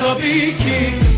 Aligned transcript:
Tabii 0.00 0.54
ki 0.60 1.13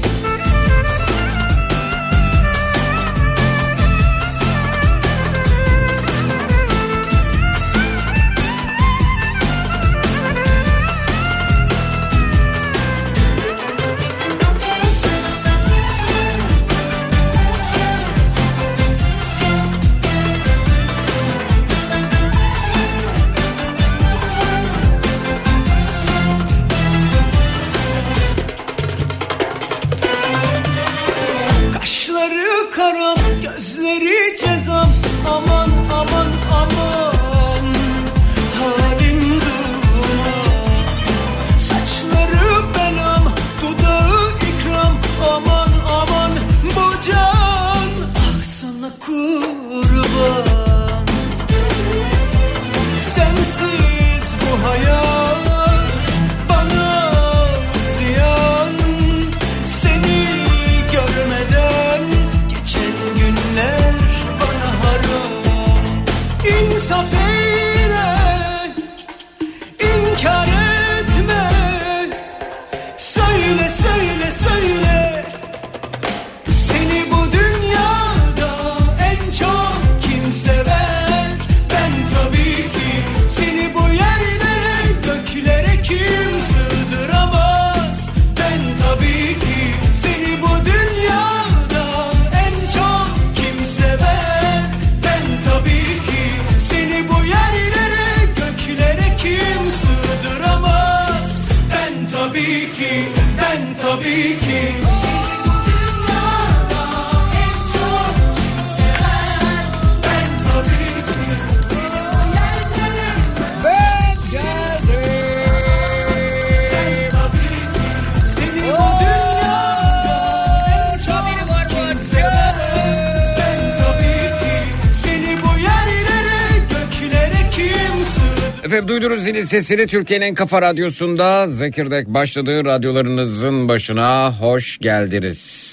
sesini 129.46 129.86
Türkiye'nin 129.86 130.26
en 130.26 130.34
kafa 130.34 130.62
radyosunda 130.62 131.46
Zekirdek 131.46 132.06
başladığı 132.06 132.64
radyolarınızın 132.64 133.68
başına 133.68 134.32
hoş 134.40 134.78
geldiniz 134.78 135.66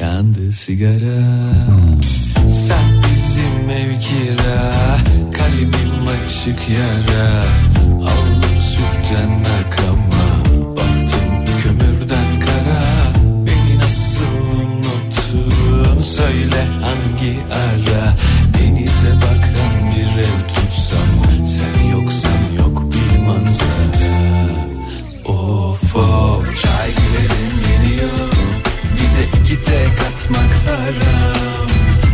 yandı 0.00 0.52
sigara. 0.52 1.20
Sen 2.68 3.02
bizim 3.02 3.70
ev 3.70 4.00
kira 4.00 4.72
kalbim 5.32 6.04
açık 6.26 6.68
yara. 6.68 7.42
Aldım 7.98 8.62
sütten 8.62 9.42
nakama 9.42 10.44
baktım 10.76 11.44
kömürden 11.62 12.40
kara. 12.40 12.82
Beni 13.46 13.78
nasıl 13.78 14.24
unuttun? 14.60 16.02
Söyle. 16.02 16.79
Yatmak 30.30 30.54
haram 30.66 31.66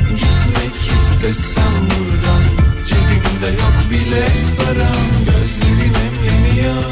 Gitmek 0.09 0.77
istesem 0.97 1.75
buradan 1.83 2.43
Cebimde 2.87 3.47
yok 3.47 3.77
bilet 3.91 4.57
param. 4.57 5.07
Gözlerim 5.27 5.95
emleniyor 5.97 6.85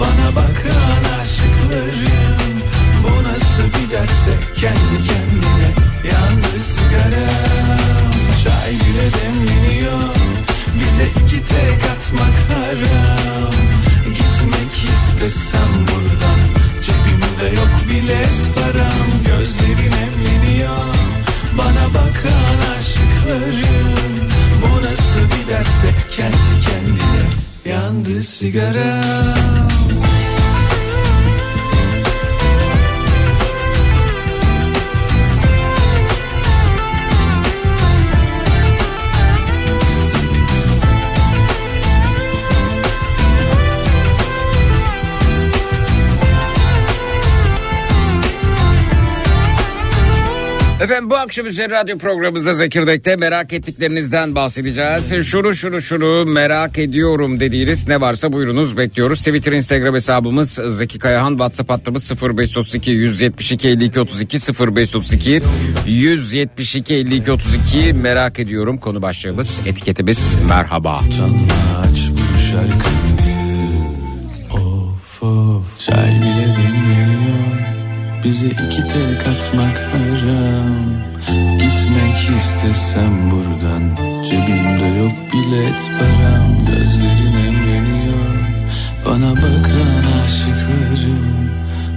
Bana 0.00 0.36
bakan 0.36 1.20
aşıklarım 1.20 2.62
Bu 3.02 3.24
nasıl 3.24 3.62
bir 3.64 3.92
derse 3.92 4.38
kendi 4.56 5.04
kendine 5.06 5.68
Yandı 6.04 6.62
sigaram. 6.62 8.12
Çay 8.44 8.72
bile 8.72 9.08
demleniyor 9.12 10.14
Bize 10.74 11.04
iki 11.24 11.44
tek 11.44 11.90
atmak 11.90 12.36
haram. 12.48 13.52
Gitmek 14.04 14.90
istesem 14.94 15.70
buradan 15.80 16.40
Cebimde 16.82 17.56
yok 17.56 17.70
bilet 17.90 18.54
param. 18.54 19.06
Gözlerim 19.26 19.92
emleniyor 19.94 20.35
dünya 20.56 20.76
Bana 21.58 21.88
bakan 21.94 22.76
aşıklarım 22.78 23.94
Bu 24.62 24.84
nasıl 24.84 25.20
bir 25.20 25.52
derse 25.52 25.94
kendi 26.10 26.60
kendine 26.66 27.26
Yandı 27.64 28.24
sigara. 28.24 29.02
Akşam 51.18 51.46
üzeri 51.46 51.70
radyo 51.70 51.98
programımızda 51.98 52.54
Zekirdek'te 52.54 53.16
merak 53.16 53.52
ettiklerinizden 53.52 54.34
bahsedeceğiz. 54.34 55.26
Şunu 55.26 55.54
şunu 55.54 55.80
şunu 55.80 56.24
merak 56.26 56.78
ediyorum 56.78 57.40
dediğiniz 57.40 57.88
ne 57.88 58.00
varsa 58.00 58.32
buyurunuz 58.32 58.76
bekliyoruz. 58.76 59.18
Twitter 59.18 59.52
Instagram 59.52 59.94
hesabımız 59.94 60.60
Zeki 60.66 60.98
Kayahan 60.98 61.30
WhatsApp 61.30 61.70
hattımız 61.70 62.22
0532 62.22 62.90
172 62.90 63.68
52 63.68 64.00
32 64.00 64.38
0532 64.38 65.42
172 65.86 66.94
52 66.94 67.32
32 67.32 67.92
merak 67.92 68.38
ediyorum 68.38 68.78
konu 68.78 69.02
başlığımız 69.02 69.60
etiketimiz 69.66 70.34
merhaba. 70.48 71.00
Aç 71.78 72.10
bu 72.12 72.38
şarkıyı 72.38 73.16
of 74.50 75.22
of 75.22 75.80
bize 78.26 78.46
iki 78.46 78.82
tek 78.86 79.26
atmak 79.26 79.78
haram. 79.78 80.76
Gitmek 81.60 82.38
istesem 82.38 83.30
buradan 83.30 83.96
Cebimde 84.24 84.86
yok 84.98 85.12
bilet 85.32 85.90
param. 85.98 86.66
Gözlerin 86.66 87.46
emreniyor 87.46 88.34
Bana 89.06 89.30
bakan 89.36 90.04
aşıklarım. 90.24 91.50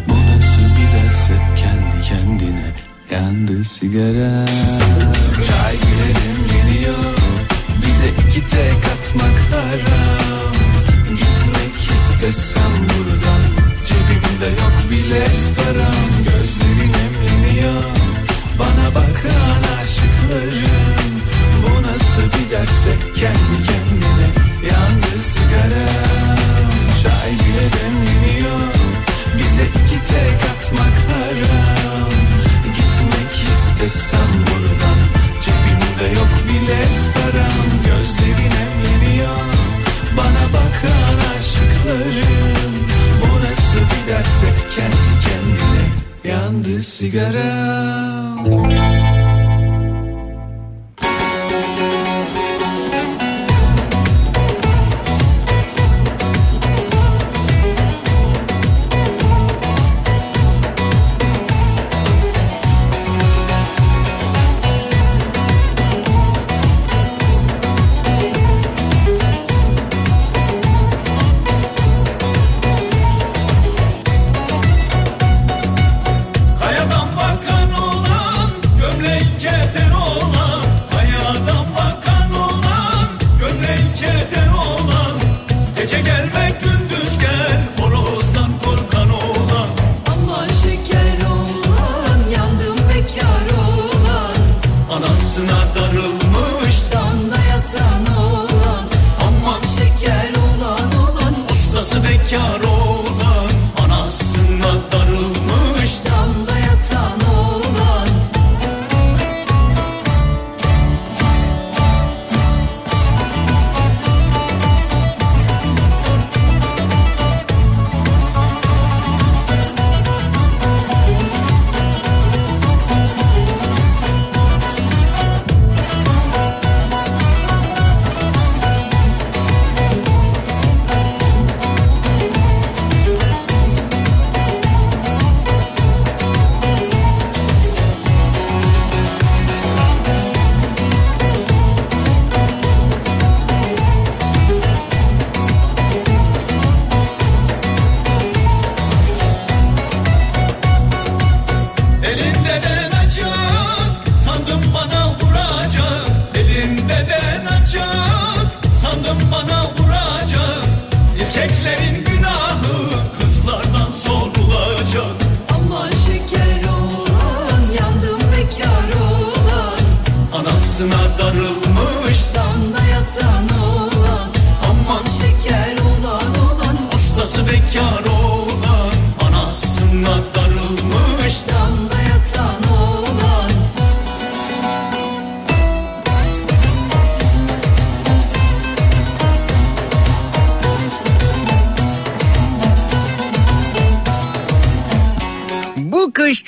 Bu 0.10 0.14
nasıl 0.14 0.62
bir 0.62 0.92
ders 0.94 1.30
hep 1.30 1.58
kendi 1.58 2.02
kendine 2.08 2.72
Yandı 3.12 3.64
sigara. 3.64 4.46
Bile 5.82 6.10
demleniyor 6.20 7.16
Bize 7.82 8.10
iki 8.28 8.48
tek 8.48 8.86
atmak 8.94 9.40
haram. 9.52 10.54
Gitmek 11.10 11.76
istesem 11.76 12.72
buradan 12.72 13.49
Cebimde 14.40 14.62
yok 14.62 14.92
bilet 14.92 15.40
param. 15.56 16.10
Gözlerin 16.24 16.94
emreniyor 16.94 17.84
bana 18.60 18.96
bakan 18.96 19.64
aşıklarım 19.82 21.16
Bu 21.64 21.82
nasıl 21.82 22.24
bir 22.24 22.52
derse 22.52 22.96
kendi 23.16 23.64
kendine 23.68 24.28
Yandı 24.70 25.22
sigaram. 25.22 26.72
Çay 27.04 27.32
bile 27.32 27.66
demleniyor. 27.76 28.60
Bize 29.38 29.64
iki 29.64 30.06
tek 30.08 30.40
atmak 30.52 30.96
haram. 31.10 32.10
Gitmek 32.64 33.32
istesem 33.54 34.29
sigara 47.00 48.19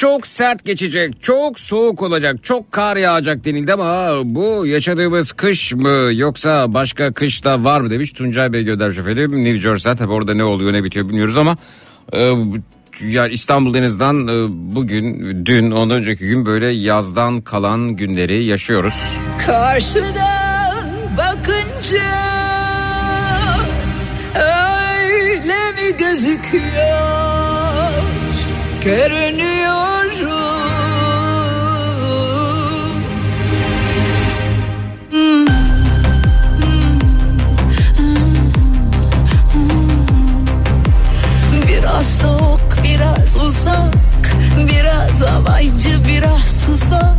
çok 0.01 0.27
sert 0.27 0.65
geçecek, 0.65 1.23
çok 1.23 1.59
soğuk 1.59 2.01
olacak, 2.01 2.43
çok 2.43 2.71
kar 2.71 2.97
yağacak 2.97 3.45
denildi 3.45 3.73
ama 3.73 4.11
bu 4.25 4.65
yaşadığımız 4.65 5.31
kış 5.31 5.73
mı 5.73 6.09
yoksa 6.13 6.73
başka 6.73 7.13
kış 7.13 7.43
da 7.43 7.63
var 7.63 7.81
mı 7.81 7.89
demiş 7.89 8.13
Tuncay 8.13 8.53
Bey 8.53 8.63
göndermiş 8.63 8.97
efendim. 8.97 9.43
New 9.43 9.59
Jersey'den 9.59 9.97
tabi 9.97 10.11
orada 10.11 10.33
ne 10.33 10.43
oluyor 10.43 10.73
ne 10.73 10.83
bitiyor 10.83 11.09
bilmiyoruz 11.09 11.37
ama 11.37 11.57
e, 12.13 12.31
yani 13.01 13.33
İstanbul 13.33 13.73
Deniz'den 13.73 14.27
e, 14.27 14.47
bugün, 14.75 15.45
dün, 15.45 15.71
ondan 15.71 15.97
önceki 15.97 16.27
gün 16.27 16.45
böyle 16.45 16.67
yazdan 16.67 17.41
kalan 17.41 17.95
günleri 17.95 18.45
yaşıyoruz. 18.45 19.17
Karşıdan 19.45 20.87
bakınca 21.17 22.03
öyle 24.35 25.71
mi 25.71 25.97
gözüküyor? 25.97 27.20
Görünüyorum. 28.83 29.81
Biraz 41.67 42.07
soğuk, 42.07 42.61
biraz 42.83 43.37
uzak, 43.37 43.93
biraz 44.69 45.21
havaycı, 45.21 45.89
biraz 46.07 46.65
tuzak. 46.65 47.15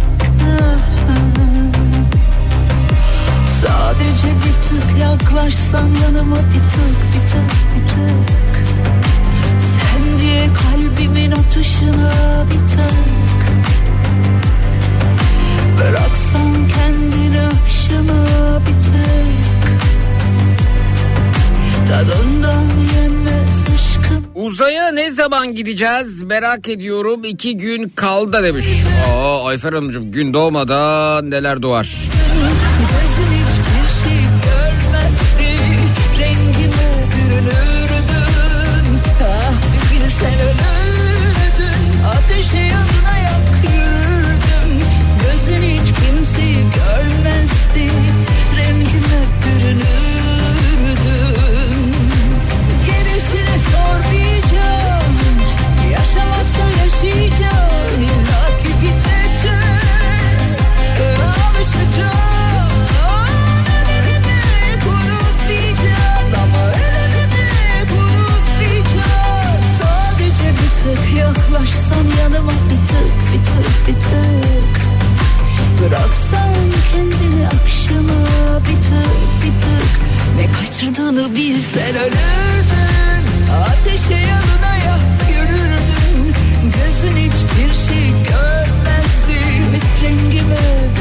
Sadece 3.46 4.28
bir 4.28 4.62
tık 4.68 4.98
yaklaşsan 5.00 5.88
yanıma 6.02 6.36
bir 6.36 6.70
tık, 6.70 6.98
bir 7.14 7.28
tık, 7.28 7.50
bir 7.74 7.88
tık. 7.88 8.51
Kalbimin 11.32 11.48
atışına 11.48 12.12
bir 12.50 12.66
tık. 12.66 13.52
Bıraksan 15.80 16.68
kendini 16.68 17.40
akşama 17.40 18.26
bir 18.60 18.82
tık. 18.82 19.82
Tadından 21.88 22.64
yenmez 22.96 23.64
aşkım. 23.74 24.24
Uzaya 24.34 24.90
ne 24.92 25.10
zaman 25.10 25.54
gideceğiz 25.54 26.22
merak 26.22 26.68
ediyorum. 26.68 27.24
iki 27.24 27.56
gün 27.56 27.88
kaldı 27.88 28.42
demiş. 28.42 28.66
Aa 29.10 29.44
Ayfer 29.44 29.72
Hanımcığım 29.72 30.12
gün 30.12 30.34
doğmadan 30.34 31.30
neler 31.30 31.62
doğar. 31.62 31.96
Gözün 32.80 33.31
ölürdün 42.42 42.81
Bıraksan 75.92 76.54
kendini 76.92 77.46
akşama 77.46 78.20
bir 78.58 78.82
tık 78.82 79.42
bir 79.42 79.60
tık. 79.60 80.00
Ne 80.36 80.52
kaçırdığını 80.52 81.36
bilsen 81.36 81.94
ölürdün. 81.96 83.24
Ateşe 83.62 84.14
yanına 84.14 84.74
yak 84.86 85.00
yürürdün. 85.30 86.34
Gözün 86.62 87.16
hiçbir 87.16 87.74
şey 87.86 88.08
görmezdi. 88.08 89.40
Rengime 90.02 90.91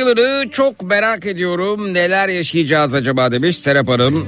2024 0.00 0.18
yılını 0.18 0.50
çok 0.50 0.82
merak 0.82 1.26
ediyorum. 1.26 1.94
Neler 1.94 2.28
yaşayacağız 2.28 2.94
acaba 2.94 3.32
demiş 3.32 3.58
Serap 3.58 3.88
Hanım. 3.88 4.26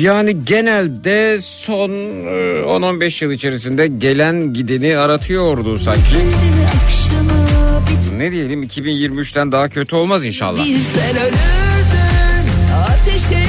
Yani 0.00 0.44
genelde 0.44 1.40
son 1.40 1.90
e, 1.90 2.62
10-15 2.62 3.24
yıl 3.24 3.32
içerisinde 3.32 3.86
gelen 3.86 4.52
gideni 4.52 4.96
aratıyordu 4.96 5.78
sanki. 5.78 6.00
Bir 8.12 8.18
Ne 8.18 8.32
diyelim 8.32 8.62
2023'ten 8.62 9.52
daha 9.52 9.68
kötü 9.68 9.96
olmaz 9.96 10.24
inşallah. 10.24 10.64
Bilsen 10.64 11.16
ölürdün 11.16 11.32
Ateşe 12.74 13.41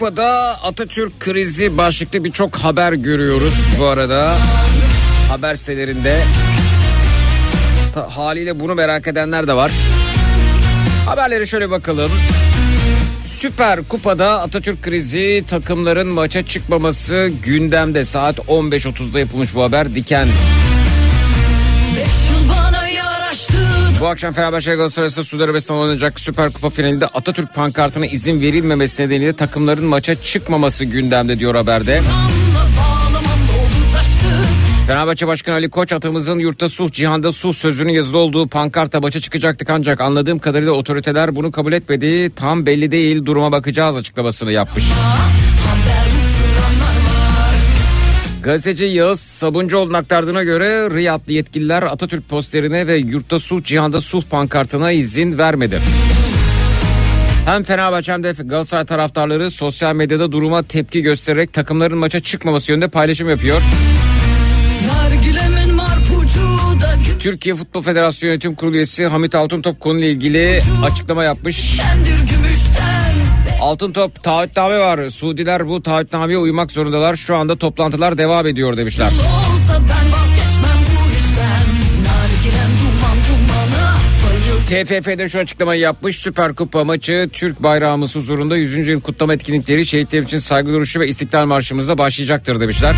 Süper 0.00 0.08
Kupa'da 0.16 0.62
Atatürk 0.62 1.20
krizi 1.20 1.76
başlıklı 1.76 2.24
birçok 2.24 2.56
haber 2.56 2.92
görüyoruz 2.92 3.54
bu 3.78 3.86
arada. 3.86 4.36
Haber 5.28 5.54
sitelerinde. 5.54 6.22
Ta, 7.94 8.16
haliyle 8.16 8.60
bunu 8.60 8.74
merak 8.74 9.08
edenler 9.08 9.46
de 9.46 9.52
var. 9.54 9.70
Haberlere 11.06 11.46
şöyle 11.46 11.70
bakalım. 11.70 12.10
Süper 13.26 13.84
Kupa'da 13.84 14.40
Atatürk 14.40 14.82
krizi 14.82 15.44
takımların 15.48 16.08
maça 16.08 16.46
çıkmaması 16.46 17.30
gündemde 17.44 18.04
saat 18.04 18.38
15.30'da 18.38 19.20
yapılmış 19.20 19.54
bu 19.54 19.62
haber 19.62 19.94
Diken. 19.94 20.28
Bu 24.00 24.08
akşam 24.08 24.34
Fenerbahçe 24.34 24.74
Galatasaray 24.74 25.10
Suudi 25.10 25.44
Arabistan 25.44 25.76
oynanacak 25.76 26.20
Süper 26.20 26.52
Kupa 26.52 26.70
finalinde 26.70 27.06
Atatürk 27.06 27.54
pankartına 27.54 28.06
izin 28.06 28.40
verilmemesi 28.40 29.02
nedeniyle 29.02 29.32
takımların 29.32 29.84
maça 29.84 30.14
çıkmaması 30.14 30.84
gündemde 30.84 31.38
diyor 31.38 31.54
haberde. 31.54 32.00
Fenerbahçe 34.86 35.26
Başkanı 35.26 35.54
Ali 35.54 35.70
Koç 35.70 35.92
atımızın 35.92 36.38
yurtta 36.38 36.68
sulh 36.68 36.92
cihanda 36.92 37.32
sulh 37.32 37.54
sözünün 37.54 37.92
yazılı 37.92 38.18
olduğu 38.18 38.48
pankarta 38.48 39.00
maça 39.00 39.20
çıkacaktık 39.20 39.70
ancak 39.70 40.00
anladığım 40.00 40.38
kadarıyla 40.38 40.72
otoriteler 40.72 41.36
bunu 41.36 41.52
kabul 41.52 41.72
etmedi. 41.72 42.30
Tam 42.36 42.66
belli 42.66 42.90
değil 42.90 43.24
duruma 43.24 43.52
bakacağız 43.52 43.96
açıklamasını 43.96 44.52
yapmış. 44.52 44.84
Var 44.90 45.49
Gazeteci 48.42 48.84
Yağız 48.84 49.20
Sabuncuoğlu'nun 49.20 49.94
aktardığına 49.94 50.42
göre 50.42 50.90
Riyadlı 50.90 51.32
yetkililer 51.32 51.82
Atatürk 51.82 52.28
posterine 52.28 52.86
ve 52.86 52.96
yurtta 52.96 53.38
sulh 53.38 53.64
cihanda 53.64 54.00
sulh 54.00 54.24
pankartına 54.24 54.92
izin 54.92 55.38
vermedi. 55.38 55.80
Hem 57.46 57.64
Fenerbahçe 57.64 58.12
hem 58.12 58.22
de 58.22 58.32
Galatasaray 58.38 58.86
taraftarları 58.86 59.50
sosyal 59.50 59.94
medyada 59.94 60.32
duruma 60.32 60.62
tepki 60.62 61.02
göstererek 61.02 61.52
takımların 61.52 61.98
maça 61.98 62.20
çıkmaması 62.20 62.72
yönünde 62.72 62.88
paylaşım 62.88 63.30
yapıyor. 63.30 63.62
Türkiye 67.18 67.54
Futbol 67.54 67.82
Federasyonu 67.82 68.32
Yönetim 68.32 68.54
Kurulu 68.54 68.76
üyesi 68.76 69.06
Hamit 69.06 69.34
Altıntop 69.34 69.80
konuyla 69.80 70.08
ilgili 70.08 70.60
açıklama 70.84 71.24
yapmış. 71.24 71.70
güçlendir 71.70 72.39
gümüşten 73.60 73.70
Altıntop 73.70 74.22
taahhütname 74.22 74.78
var. 74.78 75.10
Suudiler 75.10 75.68
bu 75.68 75.82
taahhütnameye 75.82 76.38
uymak 76.38 76.72
zorundalar. 76.72 77.16
Şu 77.16 77.36
anda 77.36 77.56
toplantılar 77.56 78.18
devam 78.18 78.46
ediyor 78.46 78.76
demişler. 78.76 79.12
TFF'de 84.66 85.28
şu 85.28 85.38
açıklamayı 85.38 85.80
yapmış. 85.80 86.18
Süper 86.18 86.54
Kupa 86.54 86.84
maçı 86.84 87.28
Türk 87.32 87.62
bayrağımız 87.62 88.16
huzurunda 88.16 88.56
100. 88.56 88.88
yıl 88.88 89.00
kutlama 89.00 89.34
etkinlikleri 89.34 89.86
şehitler 89.86 90.22
için 90.22 90.38
saygı 90.38 90.72
duruşu 90.72 91.00
ve 91.00 91.08
istiklal 91.08 91.46
marşımızla 91.46 91.98
başlayacaktır 91.98 92.60
demişler. 92.60 92.96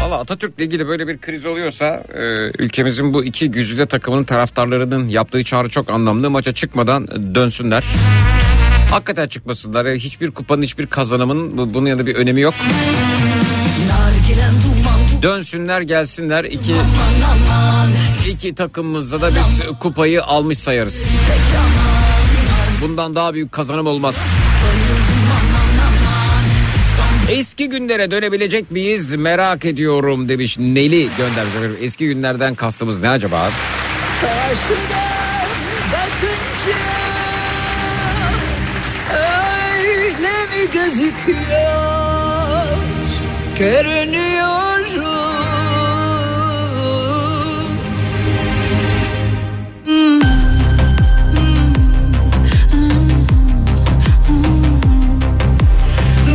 Valla 0.00 0.18
Atatürk'le 0.18 0.60
ilgili 0.60 0.86
böyle 0.86 1.08
bir 1.08 1.18
kriz 1.18 1.46
oluyorsa 1.46 2.04
e, 2.14 2.20
ülkemizin 2.58 3.14
bu 3.14 3.24
iki 3.24 3.50
güzide 3.50 3.86
takımının 3.86 4.24
taraftarlarının 4.24 5.08
yaptığı 5.08 5.44
çağrı 5.44 5.68
çok 5.68 5.90
anlamlı. 5.90 6.30
Maça 6.30 6.52
çıkmadan 6.52 7.34
dönsünler. 7.34 7.84
Hakikaten 8.92 9.28
çıkmasınlar. 9.28 9.86
Yani 9.86 9.98
hiçbir 9.98 10.30
kupanın 10.30 10.62
hiçbir 10.62 10.86
kazanımın 10.86 11.58
bu- 11.58 11.74
bunun 11.74 11.86
yanında 11.86 12.06
bir 12.06 12.14
önemi 12.14 12.40
yok. 12.40 12.54
Dönsünler 15.22 15.80
gelsinler. 15.80 16.44
İki, 16.44 16.74
iki 18.30 18.54
takımımızda 18.54 19.20
da 19.20 19.28
biz 19.30 19.78
kupayı 19.80 20.22
almış 20.24 20.58
sayarız. 20.58 21.04
Bundan 22.82 23.14
daha 23.14 23.34
büyük 23.34 23.52
kazanım 23.52 23.86
olmaz. 23.86 24.16
Eski 27.30 27.68
günlere 27.68 28.10
dönebilecek 28.10 28.70
miyiz 28.70 29.14
merak 29.14 29.64
ediyorum 29.64 30.28
demiş 30.28 30.58
Neli 30.58 31.08
göndermiş. 31.18 31.82
Eski 31.82 32.06
günlerden 32.06 32.54
kastımız 32.54 33.00
ne 33.00 33.08
acaba? 33.08 33.48
Karşıdan 34.20 35.21
gözüküyor 40.84 42.66
görünüyorum. 43.58 44.32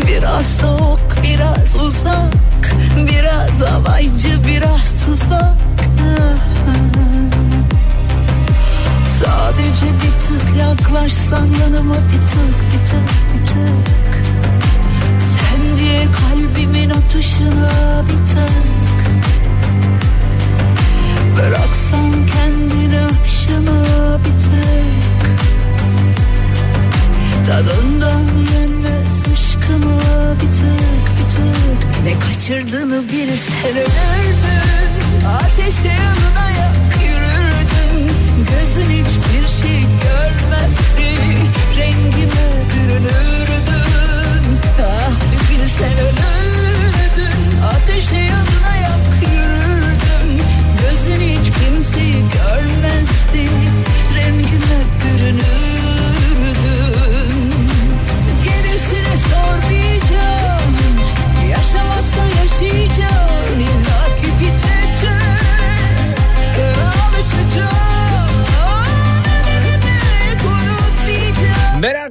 Biraz 0.07 0.45
soğuk, 0.45 0.99
biraz 1.23 1.75
uzak 1.75 2.37
Biraz 2.97 3.61
havaycı, 3.61 4.29
biraz 4.47 5.05
tuzak. 5.05 5.57
Sadece 9.05 9.85
bir 9.85 10.21
tık 10.21 10.57
yaklaşsan 10.59 11.47
yanıma 11.61 11.95
bir 11.95 12.27
tık 12.27 12.57
bir 12.73 12.87
tık 12.87 13.09
bir 13.33 13.47
tık 13.47 14.06
Kalbimin 16.05 16.89
atışına 16.89 18.03
bir 18.03 18.25
tık. 18.25 18.67
Bıraksan 21.37 22.11
kendini 22.27 22.99
akşama 22.99 24.19
bir 24.19 24.41
tık. 24.41 25.27
Tadından 27.45 28.25
yenmez 28.53 29.23
aşkıma 29.33 29.99
bir 30.35 30.53
tık 30.53 31.07
bir 31.17 31.29
tık. 31.31 32.03
Ne 32.03 32.19
kaçırdığını 32.19 33.03
bilsen 33.03 33.71
ölürdün 33.71 35.25
Ateşe 35.27 35.87
yanına 35.87 36.16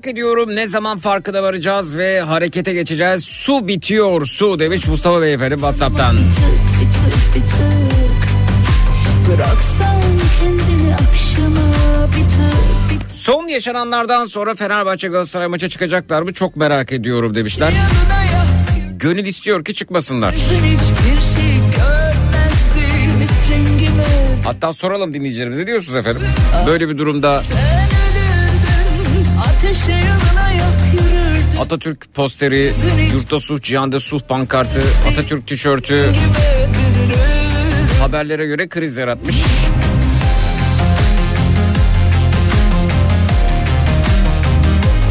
Merak 0.06 0.14
ediyorum 0.14 0.56
ne 0.56 0.66
zaman 0.66 0.98
farkına 0.98 1.42
varacağız 1.42 1.98
ve 1.98 2.20
harekete 2.20 2.72
geçeceğiz. 2.72 3.24
Su 3.24 3.68
bitiyor 3.68 4.26
su 4.26 4.58
demiş 4.58 4.88
Mustafa 4.88 5.22
Beyefendi 5.22 5.54
Whatsapp'tan. 5.54 6.16
Tık 6.16 6.24
bir 12.06 12.22
tık 12.88 13.14
Son 13.14 13.48
yaşananlardan 13.48 14.26
sonra 14.26 14.54
Fenerbahçe 14.54 15.08
Galatasaray 15.08 15.48
maça 15.48 15.68
çıkacaklar 15.68 16.22
mı 16.22 16.32
çok 16.32 16.56
merak 16.56 16.92
ediyorum 16.92 17.34
demişler. 17.34 17.72
Gönül 18.96 19.26
istiyor 19.26 19.64
ki 19.64 19.74
çıkmasınlar. 19.74 20.32
Şey 20.32 20.38
Hatta 24.44 24.72
soralım 24.72 25.14
dinleyicilerimize 25.14 25.62
ne 25.62 25.66
diyorsunuz 25.66 25.96
efendim? 25.96 26.22
Böyle 26.66 26.88
bir 26.88 26.98
durumda 26.98 27.40
Atatürk 31.60 32.14
posteri, 32.14 32.72
yurtta 33.12 33.40
sulh, 33.40 33.62
cihanda 33.62 34.00
sulh 34.00 34.20
pankartı, 34.20 34.82
Atatürk 35.12 35.46
tişörtü 35.46 36.12
haberlere 38.00 38.46
göre 38.46 38.68
kriz 38.68 38.96
yaratmış. 38.96 39.36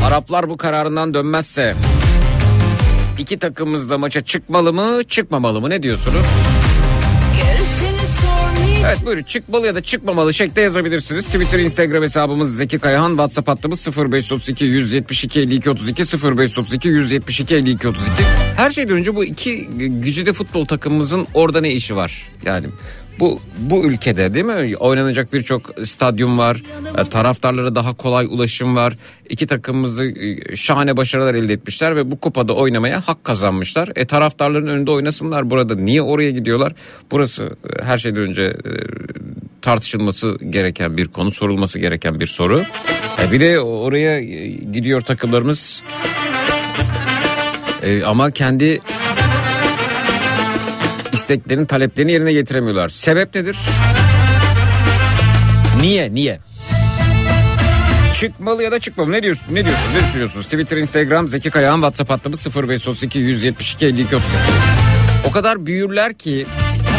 Araplar 0.05 0.49
bu 0.49 0.57
kararından 0.57 1.13
dönmezse 1.13 1.75
iki 3.19 3.37
takımımız 3.37 3.89
da 3.89 3.97
maça 3.97 4.21
çıkmalı 4.21 4.73
mı 4.73 5.03
çıkmamalı 5.03 5.61
mı 5.61 5.69
ne 5.69 5.83
diyorsunuz? 5.83 6.25
Evet 8.85 9.05
buyurun 9.05 9.23
çıkmalı 9.23 9.67
ya 9.67 9.75
da 9.75 9.81
çıkmamalı 9.81 10.33
şekilde 10.33 10.61
yazabilirsiniz. 10.61 11.25
Twitter, 11.25 11.59
Instagram 11.59 12.03
hesabımız 12.03 12.57
Zeki 12.57 12.79
Kayahan, 12.79 13.09
WhatsApp 13.09 13.47
hattımız 13.47 13.87
0532 13.97 14.65
172 14.65 15.39
52 15.39 15.69
32 15.69 16.03
0532 16.03 16.87
172 16.87 17.55
52 17.55 17.87
32. 17.87 18.11
Her 18.55 18.71
şeyden 18.71 18.93
önce 18.93 19.15
bu 19.15 19.25
iki 19.25 19.67
güzide 19.77 20.33
futbol 20.33 20.65
takımımızın 20.65 21.27
orada 21.33 21.61
ne 21.61 21.71
işi 21.71 21.95
var? 21.95 22.29
Yani 22.45 22.67
bu 23.19 23.39
bu 23.57 23.83
ülkede 23.83 24.33
değil 24.33 24.45
mi? 24.45 24.77
Oynanacak 24.77 25.33
birçok 25.33 25.61
stadyum 25.83 26.37
var. 26.37 26.61
E, 26.97 27.03
taraftarlara 27.03 27.75
daha 27.75 27.93
kolay 27.93 28.25
ulaşım 28.25 28.75
var. 28.75 28.97
İki 29.29 29.47
takımımızı 29.47 30.05
e, 30.05 30.55
şahane 30.55 30.97
başarılar 30.97 31.33
elde 31.33 31.53
etmişler 31.53 31.95
ve 31.95 32.11
bu 32.11 32.19
kupada 32.19 32.53
oynamaya 32.53 33.01
hak 33.01 33.23
kazanmışlar. 33.23 33.89
E 33.95 34.05
taraftarların 34.05 34.67
önünde 34.67 34.91
oynasınlar 34.91 35.49
burada. 35.49 35.75
Niye 35.75 36.01
oraya 36.01 36.31
gidiyorlar? 36.31 36.73
Burası 37.11 37.43
e, 37.45 37.85
her 37.85 37.97
şeyden 37.97 38.21
önce 38.21 38.57
tartışılması 39.61 40.37
gereken 40.49 40.97
bir 40.97 41.07
konu, 41.07 41.31
sorulması 41.31 41.79
gereken 41.79 42.19
bir 42.19 42.25
soru. 42.25 42.61
E, 43.23 43.31
bir 43.31 43.39
de 43.39 43.59
oraya 43.59 44.21
gidiyor 44.71 45.01
takımlarımız. 45.01 45.83
E, 47.83 48.03
ama 48.03 48.31
kendi 48.31 48.81
isteklerini, 51.25 51.65
taleplerini 51.65 52.11
yerine 52.11 52.33
getiremiyorlar. 52.33 52.89
Sebep 52.89 53.35
nedir? 53.35 53.57
Niye? 55.81 56.13
Niye? 56.13 56.39
Çıkmalı 58.13 58.63
ya 58.63 58.71
da 58.71 58.79
çıkmalı. 58.79 59.11
Ne 59.11 59.23
diyorsun? 59.23 59.45
Ne 59.51 59.65
diyorsunuz? 59.65 59.95
Ne 59.95 60.07
düşünüyorsunuz? 60.07 60.45
Twitter, 60.45 60.77
Instagram, 60.77 61.27
Zeki 61.27 61.49
Kayağan, 61.49 61.75
WhatsApp 61.75 62.09
hattımız 62.09 62.47
0532 62.55 63.19
172 63.19 63.85
52 63.85 64.15
32. 64.15 64.37
O 65.29 65.31
kadar 65.31 65.65
büyürler 65.65 66.13
ki 66.13 66.45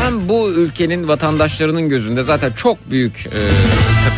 hem 0.02 0.28
bu 0.28 0.50
ülkenin 0.50 1.08
vatandaşlarının 1.08 1.88
gözünde 1.88 2.22
zaten 2.22 2.52
çok 2.52 2.90
büyük 2.90 3.26
e, 3.26 3.40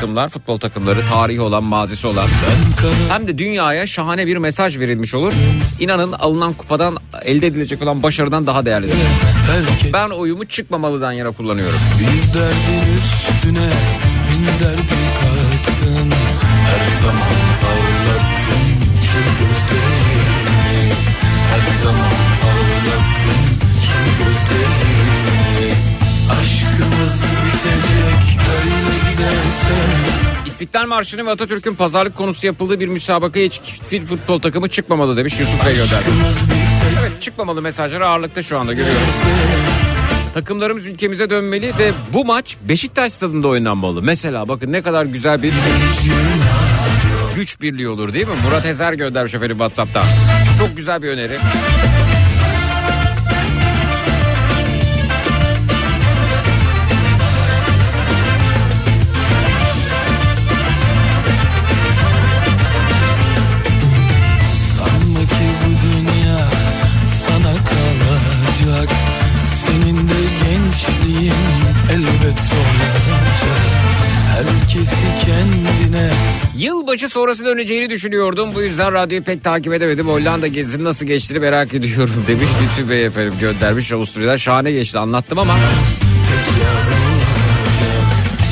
takımlar, 0.00 0.28
futbol 0.28 0.58
takımları, 0.58 0.98
tarihi 1.10 1.40
olan, 1.40 1.64
mazisi 1.64 2.06
olan 2.06 2.26
hem 3.08 3.26
de 3.26 3.38
dünyaya 3.38 3.86
şahane 3.86 4.26
bir 4.26 4.36
mesaj 4.36 4.78
verilmiş 4.78 5.14
olur. 5.14 5.32
İnanın 5.80 6.12
alınan 6.12 6.52
kupadan 6.52 6.96
elde 7.22 7.46
edilecek 7.46 7.82
olan 7.82 8.02
başarıdan 8.02 8.46
daha 8.46 8.66
değerlidir. 8.66 8.94
Ben 9.92 10.10
oyumu 10.10 10.44
çıkmamalıdan 10.44 11.12
yana 11.12 11.30
kullanıyorum. 11.30 11.78
bir 12.00 12.38
derdin 12.38 12.96
üstüne 12.96 13.70
bin 14.30 14.46
derdi 14.64 14.98
kattın 15.20 16.10
Her 16.68 17.00
zaman 17.00 17.32
ağlattın 17.70 18.64
şu 19.02 19.20
gözlerini 19.38 20.92
Her 21.50 21.82
zaman 21.82 22.12
ağlattın 22.48 23.40
şu 23.84 24.00
gözlerini 24.18 25.74
Aşkımız 26.30 27.22
bitecek 27.22 28.38
böyle 28.38 29.07
giderse 29.18 29.74
İstiklal 30.46 30.86
Marşı'nın 30.86 31.26
ve 31.26 31.30
Atatürk'ün 31.30 31.74
pazarlık 31.74 32.16
konusu 32.16 32.46
yapıldığı 32.46 32.80
bir 32.80 32.88
müsabakaya 32.88 33.46
hiç 33.46 33.60
fil 33.88 34.04
futbol 34.04 34.38
takımı 34.40 34.68
çıkmamalı 34.68 35.16
demiş 35.16 35.40
Yusuf 35.40 35.66
Bey 35.66 35.74
gönderdi. 35.74 36.04
Evet 37.00 37.22
çıkmamalı 37.22 37.62
mesajları 37.62 38.06
ağırlıkta 38.06 38.42
şu 38.42 38.58
anda 38.58 38.72
görüyoruz. 38.72 39.22
Takımlarımız 40.34 40.86
ülkemize 40.86 41.30
dönmeli 41.30 41.72
ve 41.78 41.92
bu 42.12 42.24
maç 42.24 42.56
Beşiktaş 42.68 43.12
stadında 43.12 43.48
oynanmalı. 43.48 44.02
Mesela 44.02 44.48
bakın 44.48 44.72
ne 44.72 44.82
kadar 44.82 45.04
güzel 45.04 45.42
bir 45.42 45.52
güç 47.36 47.60
birliği 47.60 47.88
olur 47.88 48.14
değil 48.14 48.26
mi? 48.26 48.34
Murat 48.44 48.66
Ezer 48.66 48.92
göndermiş 48.92 49.34
efendim 49.34 49.56
Whatsapp'ta. 49.58 50.02
Çok 50.58 50.76
güzel 50.76 51.02
bir 51.02 51.08
öneri. 51.08 51.38
Yılbaşı 76.58 77.08
sonrası 77.08 77.44
döneceğini 77.44 77.90
düşünüyordum. 77.90 78.54
Bu 78.54 78.62
yüzden 78.62 78.92
radyoyu 78.92 79.22
pek 79.22 79.44
takip 79.44 79.72
edemedim. 79.72 80.08
Hollanda 80.08 80.46
gezisi 80.46 80.84
nasıl 80.84 81.06
geçtiğini 81.06 81.38
merak 81.38 81.74
ediyorum 81.74 82.24
demiş 82.28 82.48
Lütfü 82.62 82.90
Bey 82.90 83.04
efendim 83.04 83.34
göndermiş 83.40 83.92
Avusturya'dan. 83.92 84.36
Şahane 84.36 84.72
geçti 84.72 84.98
anlattım 84.98 85.38
ama 85.38 85.56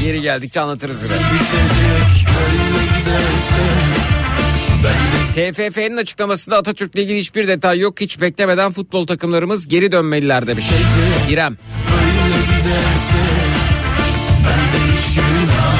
yeri 0.04 0.20
geldikçe 0.20 0.60
anlatırız 0.60 1.02
TFF'nin 5.34 5.96
açıklamasında 5.96 6.56
Atatürk'le 6.56 6.96
ilgili 6.96 7.18
hiçbir 7.18 7.48
detay 7.48 7.78
yok. 7.78 8.00
Hiç 8.00 8.20
beklemeden 8.20 8.72
futbol 8.72 9.06
takımlarımız 9.06 9.68
geri 9.68 9.92
dönmeliler 9.92 10.46
demiş. 10.46 10.64
İrem. 11.30 11.56
Giderse 12.46 13.22
Bende 14.44 15.00
hiç 15.00 15.14
günah 15.14 15.75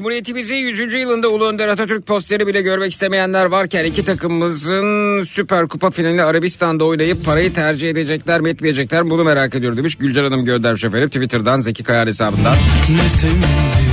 Cumhuriyetimizin 0.00 0.56
100. 0.56 0.94
yılında 0.94 1.28
Ulu 1.28 1.46
Önder 1.46 1.68
Atatürk 1.68 2.06
posteri 2.06 2.46
bile 2.46 2.60
görmek 2.62 2.92
istemeyenler 2.92 3.44
varken 3.44 3.84
iki 3.84 4.04
takımımızın 4.04 5.22
Süper 5.24 5.68
Kupa 5.68 5.90
finali 5.90 6.22
Arabistan'da 6.22 6.84
oynayıp 6.84 7.24
parayı 7.24 7.54
tercih 7.54 7.90
edecekler 7.90 8.40
mi 8.40 8.50
etmeyecekler 8.50 9.02
mi 9.02 9.10
bunu 9.10 9.24
merak 9.24 9.54
ediyor 9.54 9.76
demiş. 9.76 9.94
Gülcan 9.94 10.22
Hanım 10.22 10.44
göndermiş 10.44 10.84
efendim 10.84 11.08
Twitter'dan 11.08 11.60
Zeki 11.60 11.84
Kayar 11.84 12.06
hesabından. 12.06 12.54
Ne 12.96 13.08
sevindirdin 13.08 13.89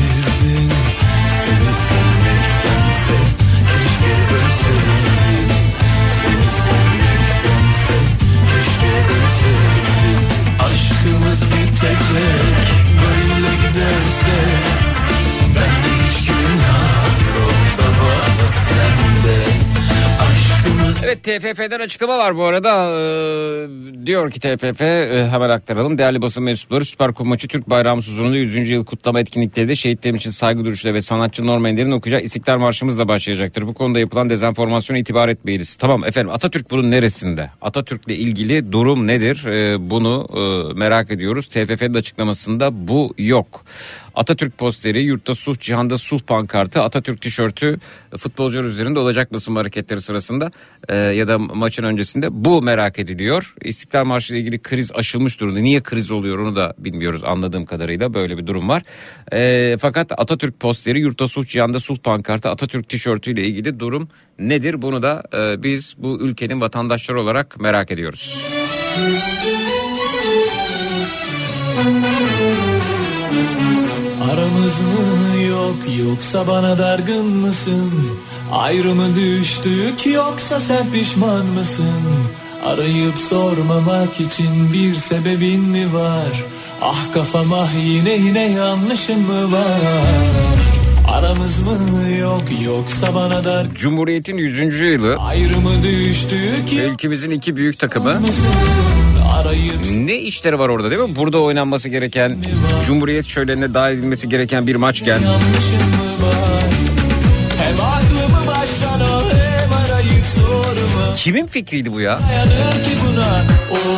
Evet 21.25 21.41
TFF'den 21.41 21.79
açıklama 21.79 22.17
var 22.17 22.37
bu 22.37 22.45
arada. 22.45 22.69
Ee, 22.69 24.05
diyor 24.05 24.31
ki 24.31 24.39
TFF 24.39 24.81
e, 24.81 25.27
hemen 25.31 25.49
aktaralım. 25.49 25.97
Değerli 25.97 26.21
basın 26.21 26.43
mensupları 26.43 26.85
Süper 26.85 27.07
Kupa 27.07 27.23
maçı 27.23 27.47
Türk 27.47 27.69
bayrağımız 27.69 28.07
huzurunda 28.07 28.37
100. 28.37 28.69
yıl 28.69 28.85
kutlama 28.85 29.19
etkinlikleri 29.19 29.69
de 29.69 29.75
şehitlerim 29.75 30.15
için 30.15 30.29
saygı 30.29 30.65
duruşuyla 30.65 30.95
ve 30.95 31.01
sanatçı 31.01 31.45
Norman 31.45 31.71
Ender'in 31.71 31.91
okuyacağı 31.91 32.21
İstiklal 32.21 32.57
Marşımızla 32.57 33.07
başlayacaktır. 33.07 33.67
Bu 33.67 33.73
konuda 33.73 33.99
yapılan 33.99 34.29
dezenformasyona 34.29 34.99
itibar 34.99 35.29
etmeyiniz. 35.29 35.75
Tamam 35.75 36.03
efendim 36.03 36.31
Atatürk 36.33 36.71
bunun 36.71 36.91
neresinde? 36.91 37.49
Atatürk'le 37.61 38.09
ilgili 38.09 38.71
durum 38.71 39.07
nedir? 39.07 39.45
Ee, 39.45 39.89
bunu 39.89 40.27
e, 40.33 40.73
merak 40.79 41.11
ediyoruz. 41.11 41.47
TFF'nin 41.47 41.93
açıklamasında 41.93 42.87
bu 42.87 43.13
yok. 43.17 43.65
Atatürk 44.17 44.57
posteri, 44.57 45.03
yurtta 45.03 45.35
sulh, 45.35 45.59
cihanda 45.59 45.97
sulh 45.97 46.21
pankartı, 46.21 46.81
Atatürk 46.81 47.21
tişörtü 47.21 47.79
futbolcular 48.17 48.63
üzerinde 48.63 48.99
olacak 48.99 49.33
basın 49.33 49.55
hareketleri 49.55 50.01
sırasında 50.01 50.51
e, 50.89 50.95
ya 50.95 51.27
da 51.27 51.37
maçın 51.37 51.83
öncesinde 51.83 52.27
bu 52.31 52.61
merak 52.61 52.99
ediliyor. 52.99 53.53
İstiklal 53.61 54.05
Marşı 54.05 54.33
ile 54.33 54.39
ilgili 54.41 54.61
kriz 54.61 54.91
aşılmış 54.95 55.39
durumda. 55.39 55.59
Niye 55.59 55.81
kriz 55.81 56.11
oluyor 56.11 56.39
onu 56.39 56.55
da 56.55 56.73
bilmiyoruz 56.77 57.23
anladığım 57.23 57.65
kadarıyla 57.65 58.13
böyle 58.13 58.37
bir 58.37 58.47
durum 58.47 58.69
var. 58.69 58.83
E, 59.31 59.77
fakat 59.77 60.11
Atatürk 60.11 60.59
posteri, 60.59 60.99
yurtta 60.99 61.27
sulh, 61.27 61.45
cihanda 61.45 61.79
sulh 61.79 61.97
pankartı, 61.97 62.49
Atatürk 62.49 62.89
tişörtü 62.89 63.31
ile 63.31 63.43
ilgili 63.43 63.79
durum 63.79 64.09
nedir? 64.39 64.81
Bunu 64.81 65.03
da 65.03 65.23
e, 65.33 65.63
biz 65.63 65.95
bu 65.97 66.19
ülkenin 66.21 66.61
vatandaşları 66.61 67.21
olarak 67.21 67.59
merak 67.59 67.91
ediyoruz. 67.91 68.43
Aramız 74.37 74.81
mı 74.81 75.41
yok 75.43 75.75
yoksa 76.07 76.47
bana 76.47 76.77
dargın 76.77 77.25
mısın? 77.27 77.91
Ayrımı 78.51 79.15
düştük 79.15 80.05
yoksa 80.05 80.59
sen 80.59 80.91
pişman 80.91 81.45
mısın? 81.45 82.03
Arayıp 82.65 83.17
sormamak 83.17 84.21
için 84.21 84.73
bir 84.73 84.95
sebebin 84.95 85.59
mi 85.61 85.93
var? 85.93 86.45
Ah 86.81 87.13
kafam 87.13 87.53
ah 87.53 87.69
yine 87.85 88.13
yine 88.13 88.51
yanlışın 88.51 89.19
mı 89.21 89.51
var? 89.51 89.81
Aramız 91.07 91.59
mı 91.63 92.11
yok 92.19 92.43
yoksa 92.65 93.15
bana 93.15 93.43
dargın 93.43 93.73
Cumhuriyet'in 93.73 94.37
100. 94.37 94.79
yılı 94.81 95.15
Ayrımı 95.19 95.83
düştük 95.83 96.73
ülkemizin 96.73 97.31
iki 97.31 97.55
büyük 97.55 97.79
takımı 97.79 98.19
mısın? 98.19 98.47
Ne 99.95 100.15
işleri 100.15 100.59
var 100.59 100.69
orada 100.69 100.91
değil 100.91 101.01
mi? 101.01 101.15
Burada 101.15 101.37
oynanması 101.41 101.89
gereken, 101.89 102.37
Cumhuriyet 102.85 103.25
şölenine 103.25 103.73
dahil 103.73 103.97
edilmesi 103.97 104.29
gereken 104.29 104.67
bir 104.67 104.75
maçken. 104.75 105.19
Kimin 111.15 111.47
fikriydi 111.47 111.93
bu 111.93 112.01
ya? 112.01 112.17
Ki 112.17 112.91
buna, 113.07 113.41
o 113.71 113.96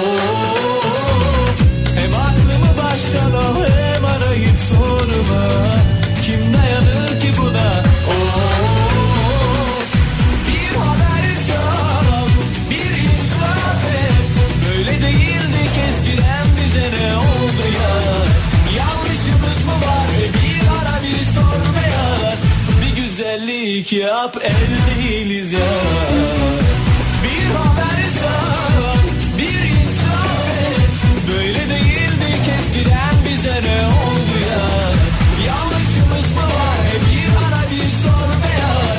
güzellik 23.79 23.93
yap 23.93 24.37
el 24.43 25.03
değiliz 25.03 25.51
ya. 25.51 25.59
Bir 27.23 27.55
haber 27.55 28.03
sal, 28.19 29.37
bir 29.37 29.69
insaf 29.69 30.49
et. 30.61 30.97
Böyle 31.27 31.59
değildik 31.59 32.49
eskiden 32.59 33.15
bize 33.29 33.49
ne 33.51 33.85
oldu 33.85 34.35
ya? 34.49 34.69
Yanlışımız 35.47 36.31
mı 36.31 36.41
var? 36.41 36.79
Bir 37.09 37.29
ara 37.45 37.71
bir 37.71 37.89
sor 38.03 38.29
beyan 38.43 38.97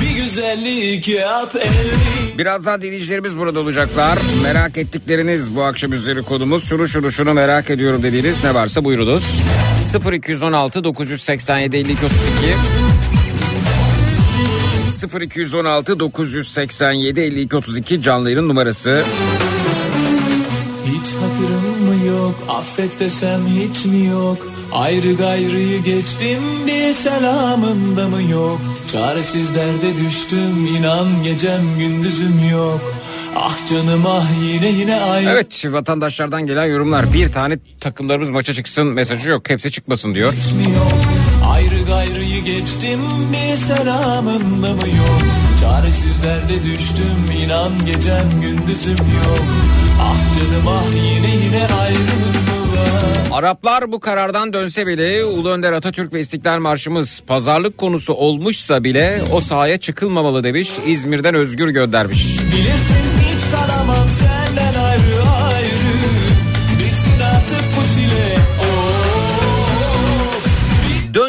Bir 0.00 0.22
güzellik 0.22 1.08
yap 1.08 1.56
elini 1.56 2.38
Birazdan 2.38 2.82
dinleyicilerimiz 2.82 3.38
burada 3.38 3.60
olacaklar. 3.60 4.18
Merak 4.42 4.78
ettikleriniz 4.78 5.56
bu 5.56 5.62
akşam 5.62 5.92
üzeri 5.92 6.22
konumuz. 6.22 6.68
Şunu 6.68 6.88
şunu 6.88 7.12
şunu 7.12 7.34
merak 7.34 7.70
ediyorum 7.70 8.02
dediğiniz 8.02 8.44
ne 8.44 8.54
varsa 8.54 8.84
buyurunuz. 8.84 9.24
0216 10.12 10.84
987 10.84 11.76
52 11.76 12.06
32 12.06 12.08
0216 15.06 16.00
987 16.00 17.20
52 17.20 17.56
32 17.56 18.02
canlı 18.02 18.30
yayın 18.30 18.48
numarası. 18.48 19.04
Hiç 20.86 21.14
hatırım 21.14 21.88
mı 21.88 22.06
yok 22.06 22.34
affet 22.48 23.00
desem 23.00 23.40
hiç 23.46 23.84
mi 23.84 24.06
yok 24.06 24.36
Ayrı 24.72 25.12
gayrıyı 25.12 25.82
geçtim 25.82 26.42
bir 26.66 26.92
selamın 26.92 27.96
da 27.96 28.08
mı 28.08 28.22
yok 28.22 28.60
Çaresiz 28.92 29.54
derde 29.54 30.06
düştüm 30.06 30.66
inan 30.78 31.22
gecem 31.22 31.62
gündüzüm 31.78 32.48
yok 32.52 32.94
Ah 33.36 33.66
canım 33.66 34.04
ah 34.06 34.26
yine 34.42 34.68
yine 34.68 35.00
ayrı 35.00 35.30
Evet 35.30 35.64
vatandaşlardan 35.66 36.46
gelen 36.46 36.66
yorumlar. 36.66 37.12
Bir 37.12 37.32
tane 37.32 37.58
takımlarımız 37.80 38.30
maça 38.30 38.54
çıksın 38.54 38.86
mesajı 38.86 39.30
yok. 39.30 39.50
Hepsi 39.50 39.70
çıkmasın 39.70 40.14
diyor. 40.14 40.32
hiç 40.32 40.52
mi 40.52 40.74
yok 40.74 41.17
Ayrı 41.48 41.82
gayrıyı 41.86 42.44
geçtim 42.44 43.00
bir 43.32 43.56
selamın 43.56 44.62
da 44.62 44.74
mı 44.74 44.88
yok 44.88 45.22
Çaresiz 45.60 46.22
derde 46.22 46.64
düştüm 46.64 47.42
inan 47.44 47.86
gecem 47.86 48.26
gündüzüm 48.42 48.96
yok 48.96 49.44
Ah 50.00 50.34
canım 50.34 50.68
ah 50.68 50.94
yine 50.94 51.44
yine 51.44 51.66
ayrılık 51.80 52.48
Araplar 53.32 53.92
bu 53.92 54.00
karardan 54.00 54.52
dönse 54.52 54.86
bile 54.86 55.24
Ulu 55.24 55.50
Önder 55.50 55.72
Atatürk 55.72 56.12
ve 56.12 56.20
İstiklal 56.20 56.58
Marşımız 56.58 57.22
pazarlık 57.26 57.78
konusu 57.78 58.14
olmuşsa 58.14 58.84
bile 58.84 59.20
o 59.32 59.40
sahaya 59.40 59.78
çıkılmamalı 59.78 60.44
demiş. 60.44 60.70
İzmir'den 60.86 61.34
Özgür 61.34 61.68
göndermiş. 61.68 62.38
Bilirsin 62.52 63.04
hiç 63.20 63.50
kalamam 63.50 64.08
senden 64.08 64.84
ayrı 64.84 65.17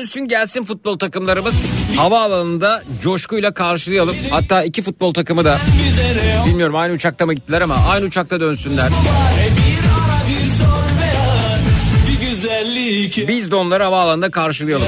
Of 0.09 0.15
Dönsün 0.15 0.27
gelsin 0.27 0.63
futbol 0.63 0.99
takımlarımız 0.99 1.55
havaalanında 1.97 2.83
coşkuyla 3.01 3.53
karşılayalım. 3.53 4.15
Hatta 4.29 4.63
iki 4.63 4.81
futbol 4.81 5.13
takımı 5.13 5.45
da 5.45 5.59
bilmiyorum 6.45 6.75
aynı 6.75 6.93
uçakta 6.93 7.25
mı 7.25 7.33
gittiler 7.33 7.61
ama 7.61 7.75
aynı 7.89 8.05
uçakta 8.05 8.39
dönsünler. 8.39 8.89
Biz 13.27 13.51
de 13.51 13.55
onları 13.55 13.83
havaalanında 13.83 14.31
karşılayalım. 14.31 14.87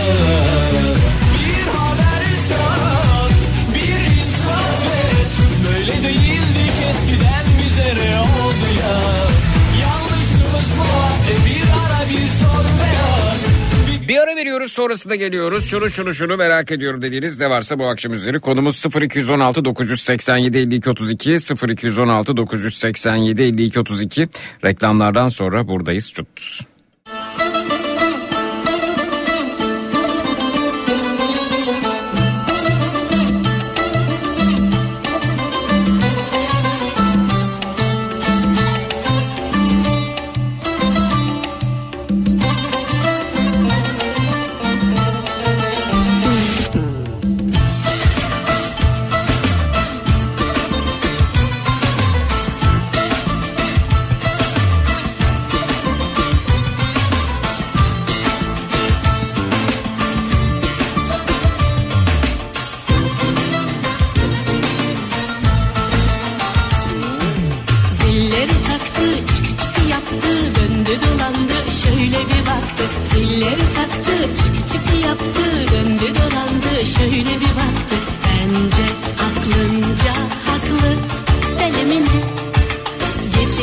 Bir 14.12 14.18
ara 14.18 14.36
veriyoruz 14.36 14.72
sonrasında 14.72 15.16
geliyoruz. 15.16 15.66
Şunu 15.66 15.90
şunu 15.90 16.14
şunu 16.14 16.38
merak 16.38 16.72
ediyorum 16.72 17.02
dediğiniz 17.02 17.40
ne 17.40 17.50
varsa 17.50 17.80
bu 17.80 17.88
akşam 17.88 18.14
üzeri. 18.14 18.40
Konumuz 18.40 18.86
0216 19.02 19.66
987 19.66 20.58
52 20.58 20.90
32 20.90 21.38
0216 21.70 22.38
987 22.38 23.42
52 23.42 23.80
32. 23.80 24.28
Reklamlardan 24.66 25.30
sonra 25.30 25.68
buradayız. 25.68 26.14
Çutuz. 26.14 26.62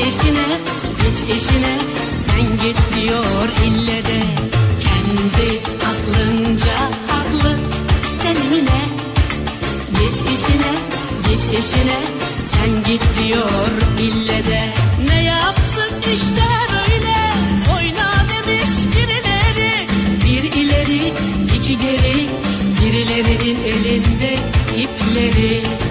İşine, 0.07 0.47
git 1.01 1.37
işine, 1.37 1.75
sen 2.27 2.47
git 2.63 2.79
diyor 2.97 3.49
ille 3.67 4.05
de. 4.09 4.21
Kendi 4.85 5.61
aklınca 5.91 6.75
haklı, 7.09 7.57
deli 8.25 8.39
mi 8.39 8.65
ne? 8.67 8.83
Git 9.91 10.17
işine, 10.35 10.73
git 11.29 11.45
işine, 11.59 12.01
sen 12.53 12.93
git 12.93 13.03
diyor 13.23 13.71
ille 14.01 14.45
de. 14.45 14.75
Ne 15.09 15.23
yapsın 15.25 15.91
işte 16.15 16.49
böyle, 16.73 17.17
oyna 17.77 18.13
demiş 18.31 18.71
birileri. 18.97 19.87
Bir 20.25 20.53
ileri, 20.53 21.13
iki 21.57 21.79
geri, 21.79 22.29
birilerinin 22.83 23.65
elinde 23.65 24.39
ipleri. 24.77 25.88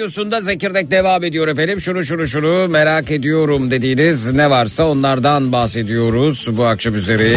Radyosunda 0.00 0.40
Zekirdek 0.40 0.90
devam 0.90 1.24
ediyor 1.24 1.48
efendim. 1.48 1.80
Şunu 1.80 2.02
şunu 2.02 2.26
şunu 2.26 2.68
merak 2.68 3.10
ediyorum 3.10 3.70
dediğiniz 3.70 4.32
ne 4.32 4.50
varsa 4.50 4.84
onlardan 4.84 5.52
bahsediyoruz 5.52 6.48
bu 6.56 6.64
akşam 6.64 6.94
üzeri. 6.94 7.36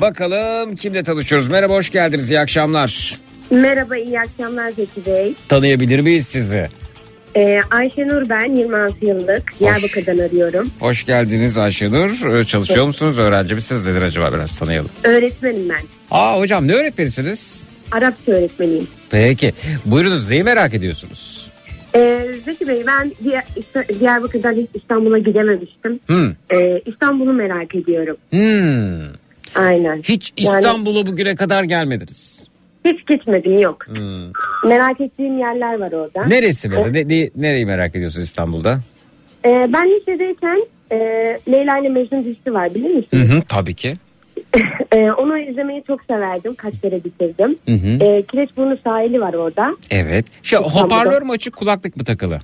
Bakalım 0.00 0.76
kimle 0.76 1.02
tanışıyoruz? 1.02 1.48
Merhaba 1.48 1.74
hoş 1.74 1.90
geldiniz 1.90 2.30
iyi 2.30 2.40
akşamlar. 2.40 3.20
Merhaba, 3.50 3.96
iyi 3.96 4.20
akşamlar 4.20 4.70
Zeki 4.70 5.06
Bey. 5.06 5.34
Tanıyabilir 5.48 6.00
miyiz 6.00 6.26
sizi? 6.26 6.68
Ee, 7.36 7.60
Ayşenur 7.70 8.28
ben, 8.28 8.54
26 8.56 9.06
yıllık. 9.06 9.60
Diyarbakır'dan 9.60 10.18
arıyorum. 10.18 10.70
Hoş 10.80 11.06
geldiniz 11.06 11.58
Ayşenur. 11.58 12.34
Ee, 12.40 12.44
Çalışıyor 12.44 12.86
musunuz? 12.86 13.18
Öğrenci 13.18 13.54
misiniz? 13.54 13.86
Nedir 13.86 14.02
acaba 14.02 14.32
biraz 14.34 14.58
tanıyalım. 14.58 14.90
Öğretmenim 15.04 15.68
ben. 15.68 15.82
Aa 16.10 16.38
hocam 16.38 16.68
ne 16.68 16.72
öğretmenisiniz? 16.74 17.66
Arapça 17.92 18.32
öğretmeniyim. 18.32 18.88
Peki 19.10 19.52
buyurunuz 19.84 20.30
neyi 20.30 20.42
merak 20.42 20.74
ediyorsunuz? 20.74 21.50
Ee, 21.94 22.26
Zeki 22.44 22.68
Bey 22.68 22.82
ben 22.86 23.12
Diya- 23.24 23.44
İsta- 23.56 24.00
Diyarbakır'dan 24.00 24.52
hiç 24.54 24.66
İstanbul'a 24.74 25.18
gidememiştim. 25.18 26.00
Hmm. 26.06 26.30
Ee, 26.30 26.80
İstanbul'u 26.86 27.32
merak 27.32 27.74
ediyorum. 27.74 28.16
Hmm. 28.30 29.14
Aynen. 29.64 30.02
Hiç 30.02 30.32
Yani 30.38 30.56
İstanbul'a 30.58 31.06
bugüne 31.06 31.36
kadar 31.36 31.64
gelmediniz. 31.64 32.35
Hiç 32.86 33.06
gitmedim 33.06 33.58
yok. 33.58 33.86
Hmm. 33.86 34.32
Merak 34.68 35.00
ettiğim 35.00 35.38
yerler 35.38 35.78
var 35.80 35.92
orada. 35.92 36.26
Neresi 36.26 36.68
mesela? 36.68 36.90
Ne, 36.90 37.08
ne- 37.08 37.30
nereyi 37.36 37.66
merak 37.66 37.96
ediyorsunuz 37.96 38.26
İstanbul'da? 38.26 38.78
Ee, 39.44 39.68
ben 39.72 39.90
lisedeyken 39.90 40.66
e, 40.92 40.96
Leyla 41.52 41.78
ile 41.78 41.88
Mecnun 41.88 42.24
dizisi 42.24 42.54
var 42.54 42.74
bilir 42.74 42.90
Hı 42.90 42.94
misiniz? 42.94 43.32
hı, 43.32 43.42
tabii 43.48 43.74
ki. 43.74 43.92
Ee, 44.96 45.10
onu 45.18 45.38
izlemeyi 45.38 45.82
çok 45.86 46.02
severdim. 46.04 46.54
Kaç 46.54 46.74
kere 46.82 47.04
bitirdim. 47.04 47.56
Hı 47.68 47.72
hı. 47.72 48.04
Ee, 48.04 48.22
Kireçburnu 48.22 48.78
sahili 48.84 49.20
var 49.20 49.34
orada. 49.34 49.76
Evet. 49.90 50.26
Şu 50.42 50.56
İstanbul'da. 50.56 50.80
hoparlör 50.80 51.22
mü 51.22 51.30
açık 51.32 51.56
kulaklık 51.56 51.96
mı 51.96 52.04
takılı? 52.04 52.38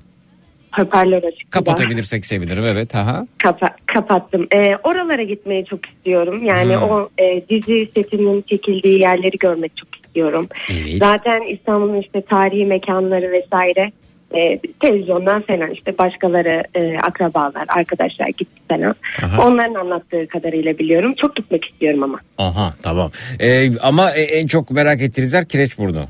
Hoparlör 0.72 1.22
açık. 1.22 1.50
Kapatabilirsek 1.50 2.26
sevinirim 2.26 2.64
evet. 2.64 2.94
Aha. 2.94 3.26
Kapa- 3.38 3.76
kapattım. 3.87 4.46
Ee, 4.55 4.70
oralara 4.85 5.22
gitmeyi 5.22 5.64
çok 5.64 5.87
istiyorum. 5.88 6.44
Yani 6.44 6.74
Hmm. 6.76 6.83
o 6.83 7.09
e, 7.18 7.48
dizi 7.48 7.88
setinin 7.94 8.42
çekildiği 8.42 9.00
yerleri 9.00 9.37
görmek 9.38 9.76
çok 9.76 9.87
istiyorum. 9.96 10.02
Evet. 10.70 10.98
Zaten 10.98 11.42
İstanbul'un 11.48 12.01
işte 12.01 12.22
tarihi 12.22 12.66
mekanları 12.66 13.33
vesaire 13.33 13.92
e, 14.35 14.59
televizyondan 14.81 15.42
falan 15.42 15.70
işte 15.70 15.98
başkaları 15.98 16.62
e, 16.75 16.98
akrabalar, 16.98 17.64
arkadaşlar 17.68 18.29
gitti 18.29 18.61
falan. 18.68 18.94
Aha. 19.22 19.48
Onların 19.48 19.75
anlattığı 19.75 20.27
kadarıyla 20.29 20.79
biliyorum. 20.79 21.14
Çok 21.22 21.37
gitmek 21.37 21.64
istiyorum 21.64 22.03
ama. 22.03 22.18
Aha 22.38 22.75
tamam. 22.83 23.11
Ee, 23.40 23.79
ama 23.79 24.11
e- 24.11 24.22
en 24.22 24.46
çok 24.46 24.70
merak 24.70 25.03
ettiğiniz 25.03 25.33
yer 25.33 25.48
Kireçburnu. 25.48 26.05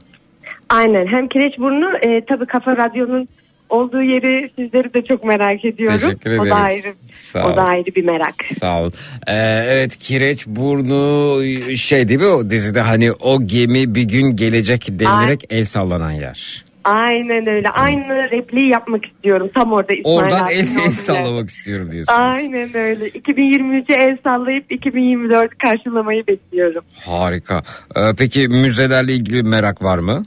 Aynen. 0.69 1.07
Hem 1.07 1.29
Kireçburnu 1.29 1.97
e, 1.97 2.25
tabii 2.25 2.47
Kafa 2.47 2.77
Radyo'nun 2.77 3.29
olduğu 3.73 4.03
yeri 4.03 4.51
sizleri 4.57 4.95
de 4.95 5.05
çok 5.05 5.25
merak 5.25 5.65
ediyorum. 5.65 5.99
Teşekkür 6.01 6.31
O 6.31 6.35
ederiz. 6.35 6.51
da 6.51 6.55
ayrı, 6.57 6.95
Sağ 7.13 7.53
o 7.53 7.57
da 7.57 7.63
ayrı 7.63 7.87
bir 7.97 8.05
merak. 8.05 8.35
Sağ 8.61 8.81
olun. 8.81 8.93
Ee, 9.27 9.35
evet 9.69 9.97
Kireçburnu 9.99 11.43
şey 11.77 12.09
değil 12.09 12.21
mi 12.21 12.27
o 12.27 12.51
dizide 12.51 12.81
hani 12.81 13.13
o 13.13 13.47
gemi 13.47 13.95
bir 13.95 14.03
gün 14.03 14.37
gelecek 14.37 14.87
denilerek 14.91 15.45
el 15.51 15.65
sallanan 15.65 16.13
yer. 16.13 16.65
Aynen 16.85 17.49
öyle. 17.49 17.69
Aynı 17.69 18.31
repliği 18.31 18.69
yapmak 18.73 19.05
istiyorum. 19.07 19.51
Tam 19.55 19.73
orada 19.73 19.93
İsmail 19.93 20.17
Oradan 20.17 20.47
el, 20.51 20.59
el 20.87 20.93
sallamak 20.93 21.49
istiyorum 21.51 21.91
diyorsunuz. 21.93 22.19
Aynen 22.21 22.77
öyle. 22.77 23.09
2023'e 23.09 23.95
el 24.05 24.17
sallayıp 24.25 24.73
2024 24.73 25.59
karşılamayı 25.59 26.27
bekliyorum. 26.27 26.85
Harika. 27.07 27.63
Ee, 27.97 28.01
peki 28.19 28.49
müzelerle 28.49 29.13
ilgili 29.13 29.43
merak 29.43 29.83
var 29.83 29.99
mı? 29.99 30.25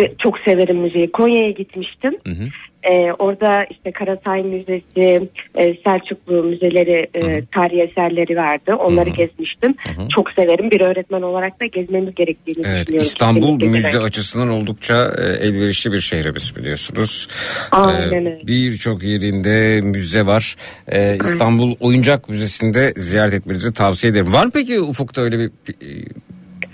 Ee, 0.00 0.12
çok 0.22 0.38
severim 0.38 0.76
müziği. 0.76 1.12
Konya'ya 1.12 1.50
gitmiştim. 1.50 2.12
Hı 2.26 2.32
hı. 2.32 2.48
Ee, 2.92 3.12
orada 3.18 3.64
işte 3.70 3.92
Karatay 3.92 4.42
Müzesi, 4.42 5.28
e, 5.54 5.74
Selçuklu 5.84 6.42
müzeleri, 6.42 7.06
e, 7.14 7.44
tarihi 7.54 7.80
eserleri 7.82 8.36
vardı. 8.36 8.74
Onları 8.74 9.10
gezmiştim. 9.10 9.74
Çok 10.14 10.30
severim. 10.30 10.70
Bir 10.70 10.80
öğretmen 10.80 11.22
olarak 11.22 11.60
da 11.60 11.66
gezmemiz 11.66 12.14
gerektiğini 12.14 12.66
Evet 12.66 12.86
düşünüyorum. 12.86 13.06
İstanbul 13.06 13.40
Kesinlikle 13.58 13.68
müze 13.68 13.90
gerek. 13.90 14.04
açısından 14.04 14.48
oldukça 14.50 14.94
e, 15.18 15.46
elverişli 15.46 15.92
bir 15.92 16.00
şehrimiz 16.00 16.56
biliyorsunuz. 16.56 17.28
Aynen 17.72 18.14
öyle. 18.26 18.40
Birçok 18.46 19.02
yerinde 19.02 19.80
müze 19.80 20.26
var. 20.26 20.56
Ee, 20.92 21.18
İstanbul 21.24 21.76
Oyuncak 21.80 22.28
Müzesi'nde 22.28 22.92
ziyaret 22.96 23.34
etmenizi 23.34 23.72
tavsiye 23.72 24.10
ederim. 24.10 24.32
Var 24.32 24.44
mı 24.44 24.50
peki 24.54 24.80
ufukta 24.80 25.22
öyle 25.22 25.38
bir 25.38 25.46
e, 25.46 25.86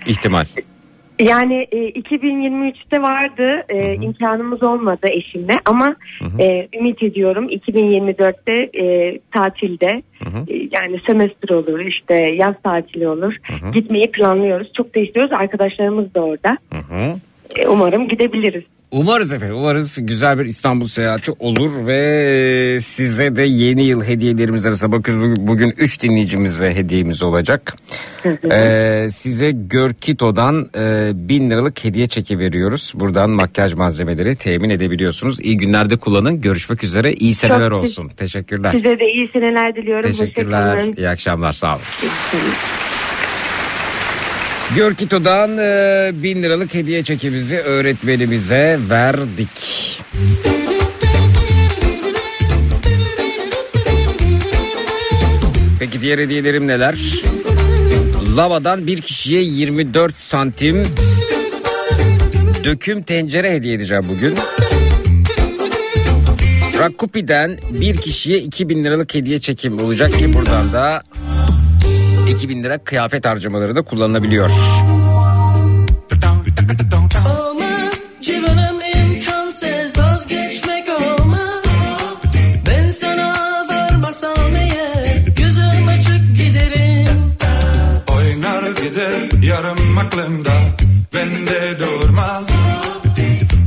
ihtimal? 0.07 0.45
Yani 1.23 1.67
e, 1.71 1.77
2023'te 1.89 3.01
vardı. 3.01 3.63
E, 3.69 3.93
imkanımız 3.95 4.63
olmadı 4.63 5.07
eşimle 5.09 5.59
ama 5.65 5.95
e, 6.39 6.67
ümit 6.79 7.03
ediyorum 7.03 7.49
2024'te 7.49 8.79
e, 8.83 9.19
tatilde 9.31 10.01
e, 10.47 10.53
yani 10.71 10.99
semestr 11.07 11.49
olur 11.49 11.79
işte 11.79 12.13
yaz 12.15 12.55
tatili 12.63 13.07
olur. 13.07 13.35
Gitmeyi 13.73 14.11
planlıyoruz. 14.11 14.73
Çok 14.73 14.95
da 14.95 14.99
istiyoruz. 14.99 15.31
Arkadaşlarımız 15.33 16.15
da 16.15 16.21
orada. 16.21 16.57
Hı 16.73 16.79
hı. 16.79 17.15
E, 17.55 17.67
umarım 17.67 18.07
gidebiliriz. 18.07 18.63
Umarız 18.93 19.33
efendim. 19.33 19.55
Umarız 19.55 19.97
güzel 20.01 20.39
bir 20.39 20.45
İstanbul 20.45 20.87
seyahati 20.87 21.31
olur 21.39 21.87
ve 21.87 22.79
size 22.81 23.35
de 23.35 23.41
yeni 23.41 23.85
yıl 23.85 24.03
hediyelerimiz 24.03 24.65
arasında 24.65 24.91
bakıyoruz. 24.91 25.23
Bugün, 25.23 25.47
bugün 25.47 25.73
3 25.77 26.01
dinleyicimize 26.01 26.75
hediyemiz 26.75 27.23
olacak. 27.23 27.75
Ee, 28.51 29.07
size 29.09 29.51
Görkito'dan 29.51 30.69
e, 30.75 31.11
1000 31.15 31.49
liralık 31.49 31.85
hediye 31.85 32.07
çeki 32.07 32.39
veriyoruz. 32.39 32.93
Buradan 32.95 33.29
makyaj 33.29 33.73
malzemeleri 33.73 34.35
temin 34.35 34.69
edebiliyorsunuz. 34.69 35.39
İyi 35.41 35.57
günlerde 35.57 35.97
kullanın. 35.97 36.41
Görüşmek 36.41 36.83
üzere. 36.83 37.13
İyi 37.13 37.35
seneler 37.35 37.69
Çok 37.69 37.83
olsun. 37.83 38.07
Teşekkürler. 38.07 38.71
Size 38.71 38.99
de 38.99 39.05
iyi 39.05 39.29
seneler 39.33 39.75
diliyorum. 39.75 40.11
Teşekkürler. 40.11 40.85
İyi 40.97 41.09
akşamlar. 41.09 41.51
Sağ 41.51 41.75
olun. 41.75 41.81
Görkito'dan 44.75 45.57
e, 45.57 46.11
1000 46.23 46.43
liralık 46.43 46.73
hediye 46.73 47.03
çekimizi 47.03 47.57
öğretmenimize 47.57 48.79
verdik. 48.89 49.49
Peki 55.79 56.01
diğer 56.01 56.19
hediyelerim 56.19 56.67
neler? 56.67 56.99
Lava'dan 58.37 58.87
bir 58.87 59.01
kişiye 59.01 59.41
24 59.41 60.17
santim 60.17 60.83
döküm 62.63 63.01
tencere 63.01 63.51
hediye 63.53 63.73
edeceğim 63.73 64.05
bugün. 64.09 64.35
Rakupi'den 66.79 67.57
bir 67.81 67.97
kişiye 67.97 68.39
2000 68.39 68.83
liralık 68.83 69.15
hediye 69.15 69.39
çekim 69.39 69.79
olacak 69.79 70.19
ki 70.19 70.33
buradan 70.33 70.73
da 70.73 71.03
2000 72.33 72.63
lira 72.63 72.83
kıyafet 72.83 73.25
harcamaları 73.25 73.75
da 73.75 73.81
kullanılabiliyor. 73.81 74.49
Yarım 89.43 89.97
aklımda 89.97 90.51
Bende 91.15 91.79
durmaz. 91.79 92.47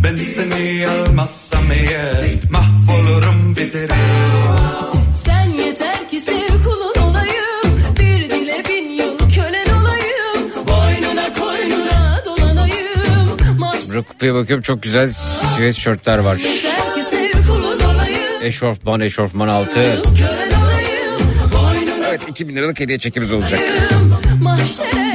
Ben 0.04 0.16
seni 0.16 0.88
almazsam 0.88 1.62
eğer 1.72 2.24
Mahvolurum 2.50 3.56
biterim 3.56 4.15
Rakupi'ye 14.16 14.34
bakıyorum 14.34 14.62
çok 14.62 14.82
güzel 14.82 15.12
sweatshirtler 15.12 16.18
var. 16.18 16.38
Eşofman, 18.42 19.00
eşofman 19.00 19.48
altı. 19.48 20.02
Evet 22.08 22.28
2000 22.28 22.56
liralık 22.56 22.80
hediye 22.80 22.98
çekimiz 22.98 23.32
olacak. 23.32 23.60
Mahşere 24.42 25.05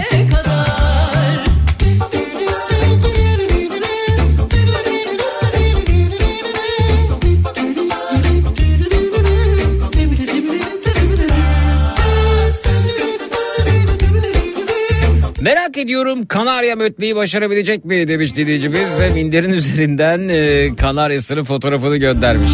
ediyorum. 15.91 16.25
Kanaryam 16.25 16.79
ötmeyi 16.79 17.15
başarabilecek 17.15 17.85
mi 17.85 18.07
demiş 18.07 18.35
dinleyicimiz 18.35 18.99
ve 18.99 19.09
minderin 19.13 19.49
üzerinden 19.53 20.29
e, 20.29 20.75
Kanaryasının 20.75 21.43
fotoğrafını 21.43 21.97
göndermiş. 21.97 22.51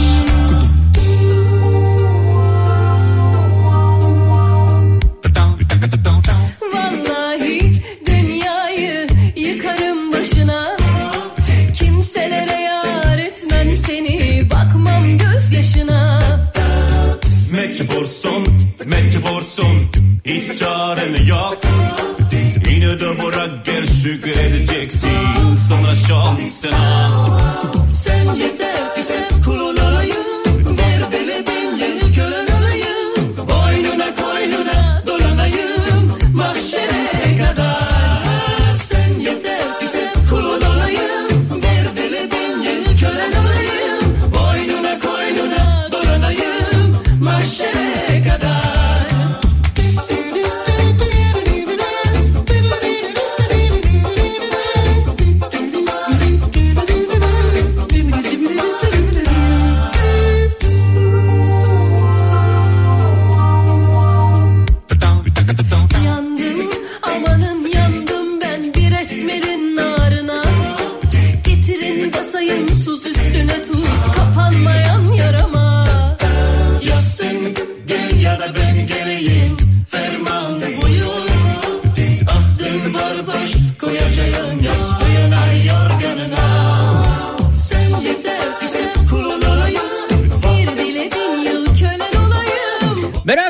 mecbursun, 17.51 18.47
mecbursun. 18.85 19.91
Hiç 20.25 20.59
çaren 20.59 21.25
yok 21.25 21.66
şükredeceksin 24.07 25.55
Sonra 25.69 25.95
şansına 25.95 27.07
Sen 27.89 28.33
yeter 28.33 28.56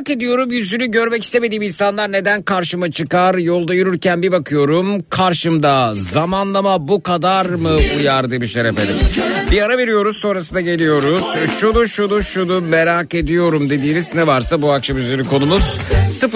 Merak 0.07 0.17
ediyorum 0.17 0.51
yüzünü 0.51 0.91
görmek 0.91 1.23
istemediğim 1.23 1.63
insanlar 1.63 2.11
neden 2.11 2.41
karşıma 2.41 2.91
çıkar? 2.91 3.35
Yolda 3.35 3.73
yürürken 3.73 4.21
bir 4.21 4.31
bakıyorum 4.31 5.01
karşımda 5.09 5.93
zamanlama 5.95 6.87
bu 6.87 7.03
kadar 7.03 7.45
mı 7.45 7.75
uyar 7.97 8.31
demişler 8.31 8.65
efendim. 8.65 8.95
Bir 9.51 9.61
ara 9.61 9.77
veriyoruz 9.77 10.17
sonrasında 10.17 10.61
geliyoruz. 10.61 11.21
Şunu 11.59 11.87
şunu 11.87 12.23
şunu 12.23 12.61
merak 12.61 13.13
ediyorum 13.15 13.69
dediğiniz 13.69 14.15
ne 14.15 14.27
varsa 14.27 14.61
bu 14.61 14.71
akşam 14.71 14.97
üzeri 14.97 15.23
konumuz 15.23 15.91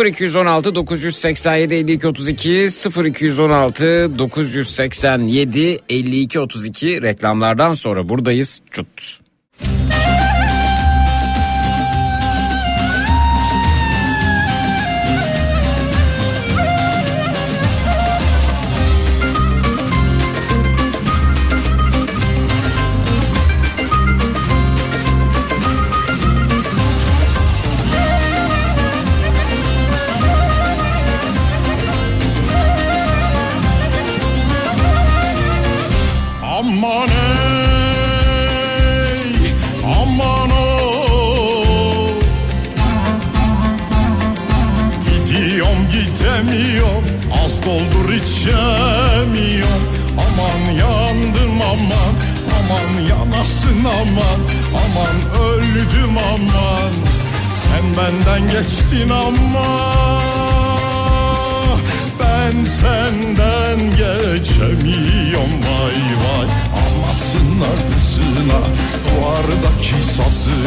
0216 0.06 0.76
987 0.76 1.76
52 1.76 2.08
32 2.08 2.70
0216 3.06 4.12
987 4.20 5.80
52 5.90 6.40
32 6.40 7.02
reklamlardan 7.02 7.74
sonra 7.74 8.10
buradayız. 8.10 8.62
Çut. 8.72 9.22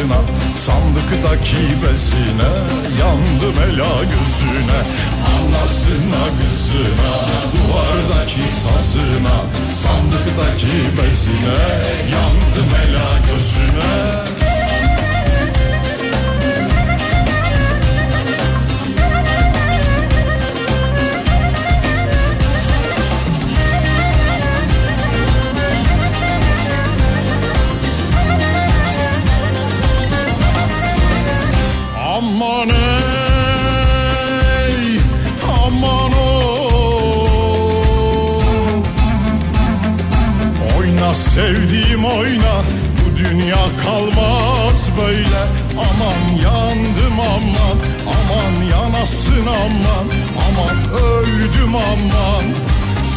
Sazına 0.05 0.21
Sandıktaki 0.55 1.57
bezine 1.57 2.51
Yandım 2.99 3.61
ela 3.63 4.03
gözüne 4.03 4.81
Anasına 5.35 6.25
kızına 6.37 7.15
Duvardaki 7.55 8.41
sazına 8.41 9.37
Sandıktaki 9.69 10.75
bezine 10.97 11.57
Yandım 12.11 12.71
ela 12.85 13.19
gözüne 13.27 14.54
sevdiğim 41.35 42.05
oyna 42.05 42.63
Bu 42.99 43.17
dünya 43.17 43.65
kalmaz 43.85 44.89
böyle. 44.97 45.41
Aman 45.77 46.21
yandım 46.43 47.19
aman 47.19 47.77
Aman 48.07 48.53
yanasın 48.71 49.45
aman 49.47 50.07
Aman 50.47 50.77
öldüm 51.03 51.75
aman. 51.75 52.43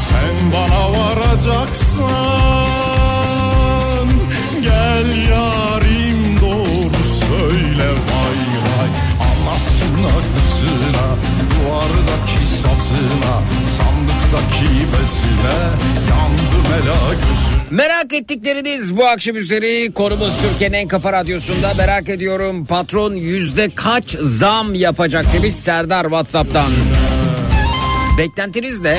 Sen 0.08 0.36
bana 0.52 0.82
varacaksan 0.92 2.08
Gel 4.62 5.08
yarim 5.30 5.67
Duvardaki 11.50 12.46
sazına 12.46 13.34
Sandıktaki 13.78 14.64
bezine 14.64 15.58
Yandım 16.10 16.72
ela 16.82 17.14
gözüne 17.14 17.58
Merak 17.70 18.12
ettikleriniz 18.12 18.96
bu 18.96 19.06
akşam 19.06 19.36
üzeri 19.36 19.92
konumuz 19.92 20.32
Türkiye'nin 20.42 20.74
en 20.74 20.88
kafa 20.88 21.12
radyosunda 21.12 21.74
merak 21.78 22.08
ediyorum 22.08 22.64
patron 22.64 23.14
yüzde 23.14 23.70
kaç 23.74 24.16
zam 24.20 24.74
yapacak 24.74 25.26
demiş 25.32 25.54
Serdar 25.54 26.02
Whatsapp'tan. 26.02 26.72
Beklentiniz 28.18 28.80
ne? 28.80 28.98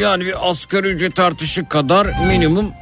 Yani 0.00 0.24
bir 0.24 0.50
asgari 0.50 0.88
ücret 0.88 1.20
artışı 1.20 1.68
kadar 1.68 2.06
minimum. 2.28 2.72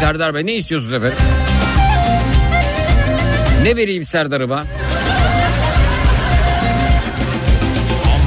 Serdar 0.00 0.34
Bey 0.34 0.46
ne 0.46 0.54
istiyorsunuz 0.54 0.94
efendim? 0.94 1.18
Ne 3.62 3.76
vereyim 3.76 4.02
Serdar'ıma? 4.02 4.64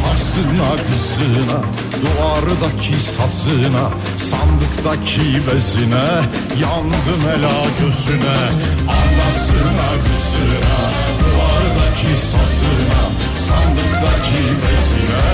Anasına 0.05 0.71
kızına 0.87 1.61
Duvardaki 2.01 2.99
sazına 2.99 3.89
Sandıktaki 4.17 5.21
bezine 5.21 6.05
Yandım 6.61 7.23
ela 7.37 7.65
gözüne 7.79 8.37
Anasına 8.87 9.89
kızına 10.05 10.79
Duvardaki 11.19 12.21
sazına 12.21 13.01
Sandıktaki 13.37 14.43
bezine 14.61 15.25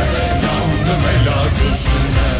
Yandım 0.45 1.03
ela 1.21 1.43
gözüne 1.59 2.31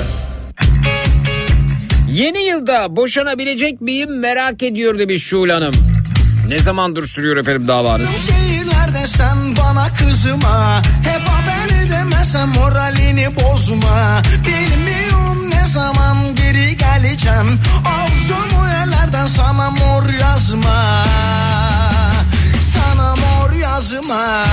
Yeni 2.22 2.42
yılda 2.44 2.96
boşanabilecek 2.96 3.82
miyim 3.82 4.20
merak 4.20 4.64
ediyor 4.64 5.00
demiş 5.00 5.24
Şule 5.24 5.54
Hanım. 5.54 5.91
Ne 6.52 6.60
zamandır 6.60 7.08
sürüyor 7.08 7.38
efendim 7.38 7.68
davanız? 7.68 8.10
Şehirlerde 8.28 9.08
sen 9.08 9.58
bana 9.58 9.88
kızıma 9.94 10.82
Hep 11.04 11.28
haber 11.28 11.86
edemezsem 11.86 12.50
moralini 12.50 13.28
bozma. 13.36 14.22
Bilmiyorum 14.48 15.50
ne 15.50 15.68
zaman 15.68 16.36
geri 16.36 16.78
geleceğim. 16.78 17.60
Avucumu 17.86 18.68
yerlerden 18.68 19.26
sana 19.26 19.70
mor 19.72 20.10
yazma. 20.22 21.06
Sana 22.74 23.16
mor 23.16 23.54
yazma. 23.54 24.46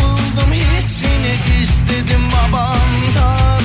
buldum 0.00 0.52
hissini 0.52 1.34
istedim 1.62 2.22
babamdan 2.32 3.64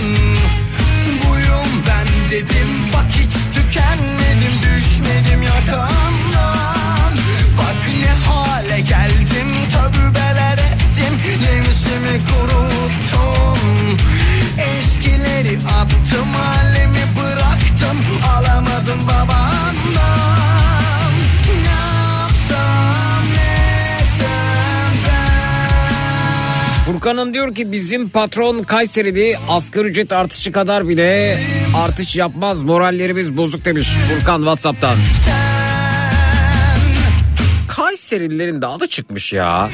Buyum 1.24 1.70
ben 1.88 2.08
dedim 2.32 2.70
bak 2.94 3.06
hiç 3.10 3.34
tükenmedim 3.56 4.54
düşmedim 4.64 5.42
yakamdan. 5.42 7.14
Bak 7.58 7.82
ne 8.02 8.12
hale 8.28 8.80
geldim 8.80 9.50
tövbeler 9.74 10.58
ettim 10.58 11.14
lemsimi 11.46 12.20
kuruttum. 12.30 13.60
Eskileri 14.58 15.58
attım 15.82 16.30
alemi 16.36 17.06
bıraktım 17.18 17.98
alamadım 18.36 19.00
babamdan 19.08 20.35
Furkan'ım 26.86 27.34
diyor 27.34 27.56
ki 27.56 27.72
bizim 27.72 28.10
patron 28.10 28.64
Kayserili 28.64 29.38
asgari 29.50 29.88
ücret 29.88 30.12
artışı 30.12 30.52
kadar 30.52 30.88
bile 30.88 31.40
artış 31.76 32.16
yapmaz 32.16 32.64
morallerimiz 32.64 33.38
bozuk 33.38 33.66
demiş 33.66 33.88
Furkan 34.10 34.38
Whatsapp'tan. 34.38 34.96
Kayserililerin 37.68 38.62
de 38.62 38.68
adı 38.68 38.88
çıkmış 38.88 39.34
ya. 39.34 39.70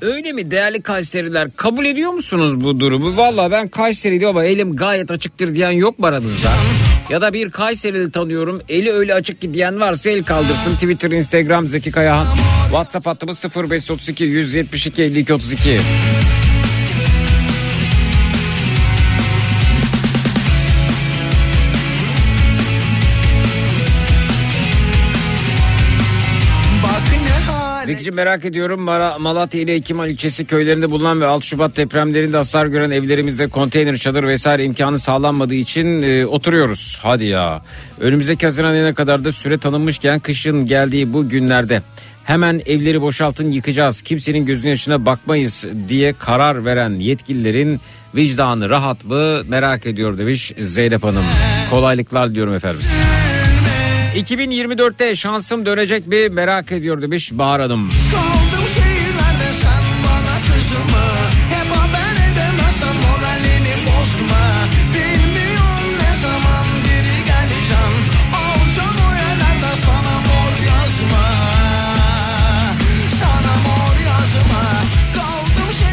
Öyle 0.00 0.32
mi 0.32 0.50
değerli 0.50 0.82
Kayseriler 0.82 1.48
kabul 1.56 1.84
ediyor 1.84 2.12
musunuz 2.12 2.60
bu 2.64 2.80
durumu? 2.80 3.16
Valla 3.16 3.50
ben 3.50 3.68
Kayserili 3.68 4.26
ama 4.26 4.44
elim 4.44 4.76
gayet 4.76 5.10
açıktır 5.10 5.54
diyen 5.54 5.70
yok 5.70 5.98
mu 5.98 6.06
aranızda? 6.06 6.50
Ya 7.12 7.20
da 7.20 7.32
bir 7.32 7.50
Kayserili 7.50 8.10
tanıyorum 8.10 8.62
eli 8.68 8.92
öyle 8.92 9.14
açık 9.14 9.40
ki 9.40 9.54
diyen 9.54 9.80
varsa 9.80 10.10
el 10.10 10.24
kaldırsın. 10.24 10.74
Twitter, 10.74 11.10
Instagram 11.10 11.66
Zeki 11.66 11.90
Kayahan. 11.90 12.26
WhatsApp 12.68 13.06
hattımız 13.06 13.44
0532 13.56 14.24
172 14.24 15.02
52 15.02 15.34
32. 15.34 15.80
merak 28.12 28.44
ediyorum 28.44 28.80
Malatya 29.20 29.60
ile 29.60 29.74
Ekimal 29.74 30.10
ilçesi 30.10 30.44
köylerinde 30.44 30.90
bulunan 30.90 31.20
ve 31.20 31.26
6 31.26 31.46
Şubat 31.46 31.76
depremlerinde 31.76 32.36
hasar 32.36 32.66
gören 32.66 32.90
evlerimizde 32.90 33.48
konteyner, 33.48 33.96
çadır 33.96 34.24
vesaire 34.24 34.64
imkanı 34.64 34.98
sağlanmadığı 34.98 35.54
için 35.54 36.02
e, 36.02 36.26
oturuyoruz. 36.26 36.98
Hadi 37.02 37.24
ya. 37.24 37.62
Önümüzdeki 38.00 38.46
Haziran 38.46 38.72
ayına 38.72 38.94
kadar 38.94 39.24
da 39.24 39.32
süre 39.32 39.58
tanınmışken 39.58 40.20
kışın 40.20 40.66
geldiği 40.66 41.12
bu 41.12 41.28
günlerde 41.28 41.82
hemen 42.24 42.62
evleri 42.66 43.02
boşaltın 43.02 43.50
yıkacağız. 43.50 44.02
Kimsenin 44.02 44.44
gözünün 44.46 44.68
yaşına 44.68 45.06
bakmayız 45.06 45.66
diye 45.88 46.12
karar 46.12 46.64
veren 46.64 46.90
yetkililerin 46.90 47.80
vicdanı 48.14 48.70
rahat 48.70 49.04
mı 49.04 49.44
merak 49.48 49.86
ediyor 49.86 50.18
demiş 50.18 50.52
Zeynep 50.58 51.04
Hanım. 51.04 51.24
Kolaylıklar 51.70 52.34
diyorum 52.34 52.54
efendim. 52.54 52.80
2024'te 54.16 55.14
şansım 55.14 55.66
dönecek 55.66 56.06
mi 56.06 56.28
merak 56.28 56.72
ediyor 56.72 57.02
demiş 57.02 57.30
Bahar 57.32 57.60
Hanım. 57.60 57.88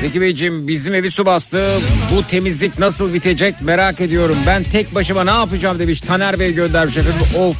Zeki 0.09 0.21
Beyciğim 0.21 0.67
bizim 0.67 0.93
evi 0.93 1.11
su 1.11 1.25
bastı. 1.25 1.71
Bu 2.15 2.23
temizlik 2.23 2.79
nasıl 2.79 3.13
bitecek 3.13 3.61
merak 3.61 4.01
ediyorum. 4.01 4.37
Ben 4.47 4.63
tek 4.63 4.95
başıma 4.95 5.23
ne 5.23 5.29
yapacağım 5.29 5.79
demiş. 5.79 6.01
Taner 6.01 6.39
Bey 6.39 6.53
göndermiş 6.53 6.97
efendim. 6.97 7.21
Of. 7.39 7.57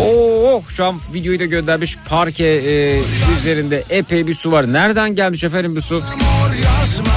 Oo, 0.00 0.62
şu 0.68 0.84
an 0.84 0.94
videoyu 1.14 1.40
da 1.40 1.44
göndermiş. 1.44 1.96
Parke 2.08 2.44
e, 2.46 3.00
üzerinde 3.38 3.84
epey 3.90 4.26
bir 4.26 4.34
su 4.34 4.52
var. 4.52 4.72
Nereden 4.72 5.14
gelmiş 5.14 5.44
efendim 5.44 5.76
bu 5.76 5.82
su? 5.82 6.02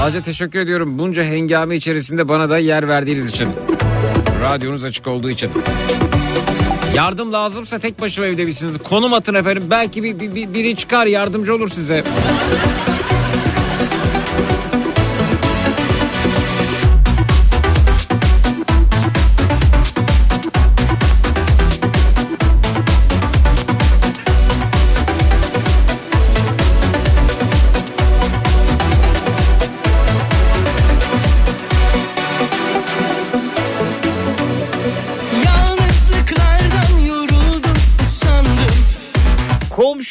Ayrıca 0.03 0.21
teşekkür 0.21 0.59
ediyorum. 0.59 0.99
Bunca 0.99 1.23
hengame 1.23 1.75
içerisinde 1.75 2.29
bana 2.29 2.49
da 2.49 2.57
yer 2.57 2.87
verdiğiniz 2.87 3.29
için. 3.29 3.49
Radyonuz 4.41 4.85
açık 4.85 5.07
olduğu 5.07 5.29
için. 5.29 5.49
Yardım 6.95 7.33
lazımsa 7.33 7.79
tek 7.79 8.01
başıma 8.01 8.27
evde 8.27 8.45
misiniz? 8.45 8.75
Konum 8.89 9.13
atın 9.13 9.33
efendim. 9.33 9.63
Belki 9.69 10.03
bir- 10.03 10.19
bir- 10.19 10.53
biri 10.53 10.75
çıkar 10.75 11.05
yardımcı 11.05 11.55
olur 11.55 11.69
size. 11.69 12.03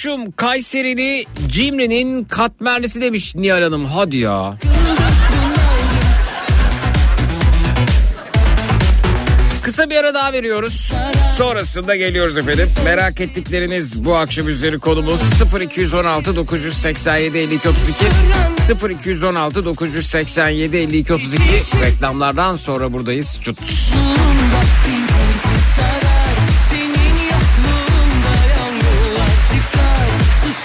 Komşum 0.07 0.33
Kayserili 0.33 1.27
Cimri'nin 1.49 2.25
katmerlisi 2.25 3.01
demiş 3.01 3.37
Nihal 3.37 3.63
Hanım. 3.63 3.85
Hadi 3.85 4.17
ya. 4.17 4.59
Kısa 9.63 9.91
bir 9.91 9.97
ara 9.97 10.15
daha 10.15 10.33
veriyoruz. 10.33 10.93
Sonrasında 11.37 11.97
geliyoruz 11.97 12.39
efendim. 12.39 12.69
Merak 12.85 13.21
ettikleriniz 13.21 14.05
bu 14.05 14.17
akşam 14.17 14.49
üzeri 14.49 14.79
konumuz 14.79 15.21
0216 15.61 16.37
987 16.37 17.39
52 17.39 17.69
32 17.69 18.95
0216 19.05 19.65
987 19.65 20.77
52 20.77 21.15
32 21.15 21.43
reklamlardan 21.83 22.57
sonra 22.57 22.93
buradayız. 22.93 23.39
Cut. 23.43 23.59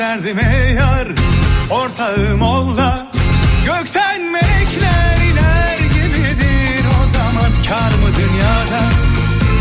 derdime 0.00 0.52
yar 0.76 1.08
ortağım 1.70 2.42
ol 2.42 2.76
da 2.76 3.06
Gökten 3.66 4.22
melekler 4.32 5.16
iner 5.30 5.78
gibidir 5.94 6.84
O 7.00 7.02
zaman. 7.16 7.50
Kar 7.68 7.92
mı 8.00 8.08
dünyada 8.20 8.82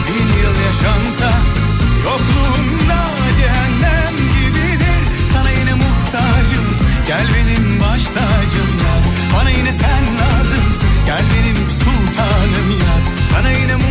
bin 0.08 0.28
yıl 0.42 0.56
yaşansa 0.68 1.30
Yokluğunda 2.04 3.02
cehennem 3.38 4.16
gibidir. 4.36 5.02
Sana 5.34 5.52
yine 5.52 5.74
muhtacım 5.74 6.68
Gel 7.08 7.26
benim 7.36 7.80
baş 7.82 8.04
tacım 8.04 8.72
ya 8.86 8.96
Bana 9.40 9.50
yine 9.50 9.72
sen 9.72 10.04
lazımsın 10.20 10.90
Gel 11.06 11.24
benim 11.34 11.56
sultanım 11.56 12.72
ya 12.72 12.96
Sana 13.34 13.52
yine 13.52 13.76
muhtacım 13.76 13.89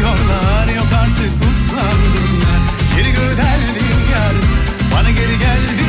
Diyorlar 0.00 0.68
yok 0.76 0.86
artık 1.02 1.32
uslandım 1.50 2.30
ben. 2.42 2.96
Geri 2.96 3.10
gödeldim 3.12 4.00
yar 4.12 4.34
Bana 4.94 5.10
geri 5.10 5.38
geldi 5.38 5.79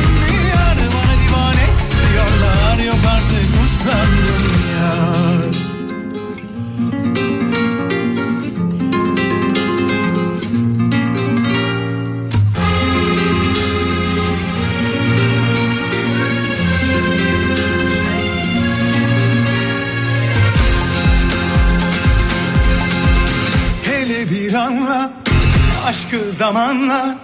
zamanla 26.30 27.18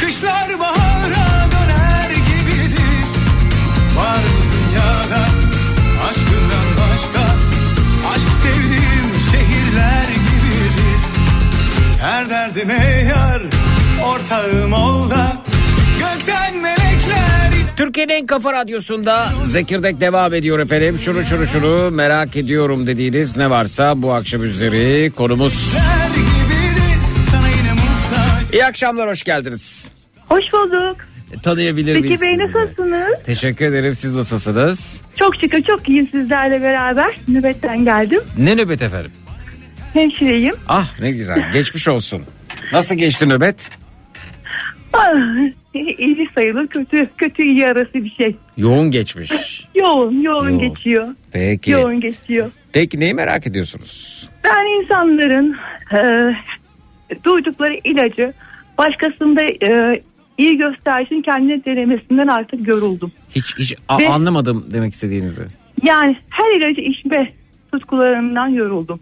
Kışlar 0.00 0.60
bahara 0.60 1.50
döner 1.50 2.10
gibidir 2.10 3.04
Var 3.96 4.18
mı 4.18 4.42
dünyada 4.52 5.22
aşkından 6.08 6.68
başka 6.80 7.20
Aşk 8.14 8.28
sevdiğim 8.42 9.20
şehirler 9.30 10.08
gibidir 10.08 11.00
Her 12.00 12.30
derdime 12.30 12.84
yar 13.08 13.42
ortağım 14.06 14.72
ol 14.72 15.10
da 15.10 15.32
Gökten 15.98 16.56
melekler 16.56 17.52
Türkiye'nin 17.76 18.12
en 18.12 18.26
kafa 18.26 18.52
radyosunda 18.52 19.26
Zekirdek 19.44 20.00
devam 20.00 20.34
ediyor 20.34 20.58
efendim. 20.58 20.98
Şunu 20.98 21.22
şunu 21.22 21.46
şunu 21.46 21.90
merak 21.90 22.36
ediyorum 22.36 22.86
dediğiniz 22.86 23.36
ne 23.36 23.50
varsa 23.50 24.02
bu 24.02 24.12
akşam 24.12 24.44
üzeri 24.44 25.12
konumuz. 25.16 25.74
İyi 28.54 28.64
akşamlar 28.64 29.08
hoş 29.10 29.22
geldiniz. 29.22 29.90
Hoş 30.28 30.44
bulduk. 30.52 30.96
E, 31.32 31.40
Tanıyabilir 31.42 32.00
miyiz 32.00 32.20
Peki 32.20 32.22
Bey 32.22 32.36
sizi? 32.46 32.52
nasılsınız? 32.58 33.22
Teşekkür 33.26 33.64
ederim 33.64 33.94
siz 33.94 34.12
nasılsınız? 34.12 35.00
Çok 35.16 35.36
şükür 35.40 35.62
çok 35.62 35.88
iyiyim 35.88 36.08
sizlerle 36.10 36.62
beraber. 36.62 37.16
Nöbetten 37.28 37.84
geldim. 37.84 38.20
Ne 38.38 38.56
nöbet 38.56 38.82
efendim? 38.82 39.10
Hemşireyim. 39.92 40.54
Ah 40.68 41.00
ne 41.00 41.10
güzel 41.12 41.50
geçmiş 41.52 41.88
olsun. 41.88 42.22
Nasıl 42.72 42.94
geçti 42.94 43.28
nöbet? 43.28 43.70
Ah, 44.92 45.14
iyi 45.74 46.28
sayılır 46.34 46.66
kötü 46.66 47.06
kötü 47.18 47.42
iyi 47.42 47.66
arası 47.66 47.94
bir 47.94 48.10
şey. 48.10 48.36
Yoğun 48.56 48.90
geçmiş. 48.90 49.32
Yoğun 49.74 50.22
yoğun 50.22 50.48
Yoğun. 50.48 50.58
geçiyor. 50.58 51.08
Peki. 51.32 51.70
Yoğun 51.70 52.00
geçiyor. 52.00 52.50
Peki 52.72 53.00
neyi 53.00 53.14
merak 53.14 53.46
ediyorsunuz? 53.46 54.28
Ben 54.44 54.82
insanların 54.82 55.56
e, 55.92 55.98
duydukları 57.24 57.74
ilacı 57.84 58.32
başkasında 58.78 59.42
e, 59.42 60.02
iyi 60.38 60.58
göstersin 60.58 61.22
kendine 61.22 61.64
denemesinden 61.64 62.26
artık 62.26 62.68
yoruldum. 62.68 63.12
Hiç, 63.30 63.58
hiç 63.58 63.74
Ve- 64.00 64.08
anlamadım 64.08 64.66
demek 64.72 64.94
istediğinizi. 64.94 65.42
Yani 65.82 66.16
her 66.30 66.56
ilacı 66.56 66.80
içme 66.80 67.32
tutkularından 67.72 68.48
yoruldum. 68.48 69.00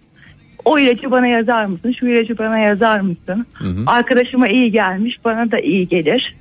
O 0.65 0.79
ilacı 0.79 1.11
bana 1.11 1.27
yazar 1.27 1.65
mısın? 1.65 1.95
Şu 2.01 2.07
ilacı 2.07 2.39
bana 2.39 2.59
yazar 2.59 3.01
mısın? 3.01 3.47
hı. 3.53 3.85
Arkadaşıma 3.87 4.49
iyi 4.49 4.73
gelmiş, 4.73 5.19
bana 5.25 5.51
da 5.51 5.61
iyi 5.61 5.89
gelir. 5.89 6.35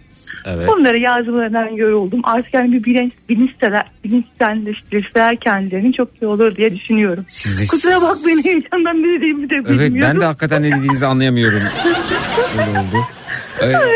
Evet. 0.45 0.67
Bunları 0.69 0.99
yazmalarından 0.99 1.67
yoruldum. 1.69 2.21
Artık 2.23 2.53
yani 2.53 2.71
bir 2.73 2.83
bilinç, 2.83 3.13
bilinçseler, 3.29 3.83
bilinçselleştirseler 4.03 5.35
kendilerini 5.35 5.93
çok 5.93 6.21
iyi 6.21 6.25
olur 6.25 6.55
diye 6.55 6.75
düşünüyorum. 6.75 7.25
Sizi- 7.27 7.67
Kusura 7.67 8.01
bakmayın 8.01 8.43
heyecandan 8.43 9.03
ne 9.03 9.17
dediğimi 9.17 9.49
de 9.49 9.55
bilmiyorum. 9.55 9.79
Evet 9.95 10.01
ben 10.01 10.19
de 10.19 10.25
hakikaten 10.25 10.63
ne 10.63 10.71
dediğinizi 10.71 11.05
anlayamıyorum. 11.05 11.61
Öyle 12.57 12.79
oldu. 12.79 13.05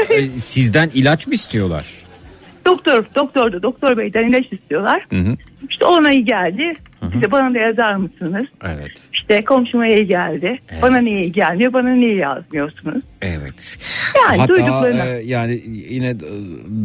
Ee, 0.10 0.14
e, 0.16 0.28
sizden 0.30 0.90
ilaç 0.94 1.28
mı 1.28 1.34
istiyorlar? 1.34 1.86
Doktor, 2.66 3.06
doktor 3.16 3.52
da 3.54 3.64
doktor 3.64 3.98
beyden 3.98 4.30
ilaç 4.30 4.54
istiyorlar. 4.54 5.06
Hı 5.10 5.16
hı. 5.20 5.36
İşte 5.70 5.86
ona 5.86 6.12
iyi 6.12 6.26
geldi. 6.26 6.74
İşte 7.14 7.32
bana 7.32 7.54
da 7.56 7.60
yazar 7.60 7.96
mısınız? 7.96 8.46
Evet. 8.64 8.92
İşte 9.14 9.44
komşuma 9.46 9.88
iyi 9.88 10.08
geldi. 10.08 10.60
Evet. 10.70 10.82
Bana 10.82 10.98
niye 10.98 11.16
iyi 11.22 11.32
gelmiyor? 11.32 11.74
Bana 11.74 11.90
niye 11.90 12.16
yazmıyorsunuz? 12.16 13.04
Evet. 13.22 13.78
Yani 14.28 14.38
Hatta 14.38 14.54
duyduklarına. 14.54 15.06
e, 15.06 15.22
yani 15.26 15.62
yine 15.90 16.10
e, 16.10 16.16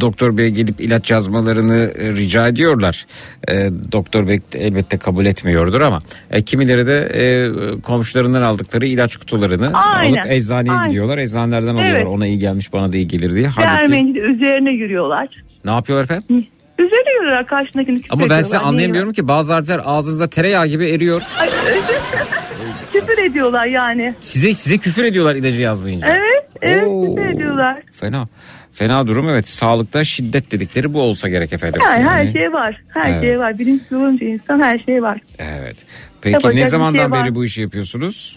doktor 0.00 0.36
bey 0.36 0.48
gelip 0.50 0.80
ilaç 0.80 1.10
yazmalarını 1.10 1.90
e, 1.98 2.12
rica 2.12 2.48
ediyorlar. 2.48 3.06
E, 3.48 3.70
doktor 3.92 4.28
bey 4.28 4.40
elbette 4.54 4.98
kabul 4.98 5.26
etmiyordur 5.26 5.80
ama 5.80 6.00
e, 6.30 6.42
kimileri 6.42 6.86
de 6.86 6.98
e, 7.14 7.80
komşularından 7.80 8.42
aldıkları 8.42 8.86
ilaç 8.86 9.16
kutularını 9.16 9.72
Aynen. 9.74 10.16
alıp 10.16 10.32
eczaneye 10.32 10.72
Aynen. 10.72 10.88
gidiyorlar. 10.88 11.18
Eczanelerden 11.18 11.74
alıyorlar. 11.74 11.96
Evet. 11.96 12.06
Ona 12.06 12.26
iyi 12.26 12.38
gelmiş 12.38 12.72
bana 12.72 12.92
da 12.92 12.96
iyi 12.96 13.08
gelir 13.08 13.34
diye. 13.34 13.46
Halbuki 13.48 14.20
üzerine 14.20 14.70
yürüyorlar. 14.70 15.28
ne 15.64 15.70
yapıyorlar 15.70 16.04
efendim? 16.04 16.46
Yürüyorlar 16.84 17.46
karşındakini 17.46 17.96
küfür 17.96 18.12
Ama 18.12 18.30
ben 18.30 18.42
size 18.42 18.48
ediyorlar. 18.56 18.68
anlayamıyorum 18.68 19.12
ki 19.12 19.28
bazı 19.28 19.52
harfler 19.52 19.80
ağzınızda 19.84 20.30
tereyağı 20.30 20.66
gibi 20.66 20.86
eriyor. 20.88 21.22
Ay, 21.40 21.50
küfür 22.92 23.18
ediyorlar 23.24 23.66
yani. 23.66 24.14
Size 24.22 24.54
size 24.54 24.78
küfür 24.78 25.04
ediyorlar 25.04 25.34
ilacı 25.34 25.62
yazmayınca. 25.62 26.06
Evet, 26.08 26.48
evet 26.62 26.84
Oo. 26.86 27.14
küfür 27.16 27.28
ediyorlar. 27.28 27.82
Fena. 27.92 28.24
Fena 28.72 29.06
durum 29.06 29.28
evet. 29.28 29.48
Sağlıkta 29.48 30.04
şiddet 30.04 30.52
dedikleri 30.52 30.94
bu 30.94 31.00
olsa 31.02 31.28
gerek 31.28 31.52
efendim. 31.52 31.80
Yani 31.84 32.04
her 32.04 32.32
şey 32.32 32.52
var. 32.52 32.82
Her 32.88 33.10
Evet. 33.10 33.22
şey 33.22 33.38
var. 33.38 33.58
Bilinçli 33.58 33.96
olunca 33.96 34.26
insan 34.26 34.62
her 34.62 34.78
şey 34.78 35.02
var. 35.02 35.20
Evet. 35.38 35.76
Peki 36.22 36.32
Yapacak 36.32 36.54
ne 36.54 36.60
bir 36.60 36.66
zamandan 36.66 37.00
şey 37.02 37.10
var. 37.10 37.24
beri 37.24 37.34
bu 37.34 37.44
işi 37.44 37.62
yapıyorsunuz? 37.62 38.36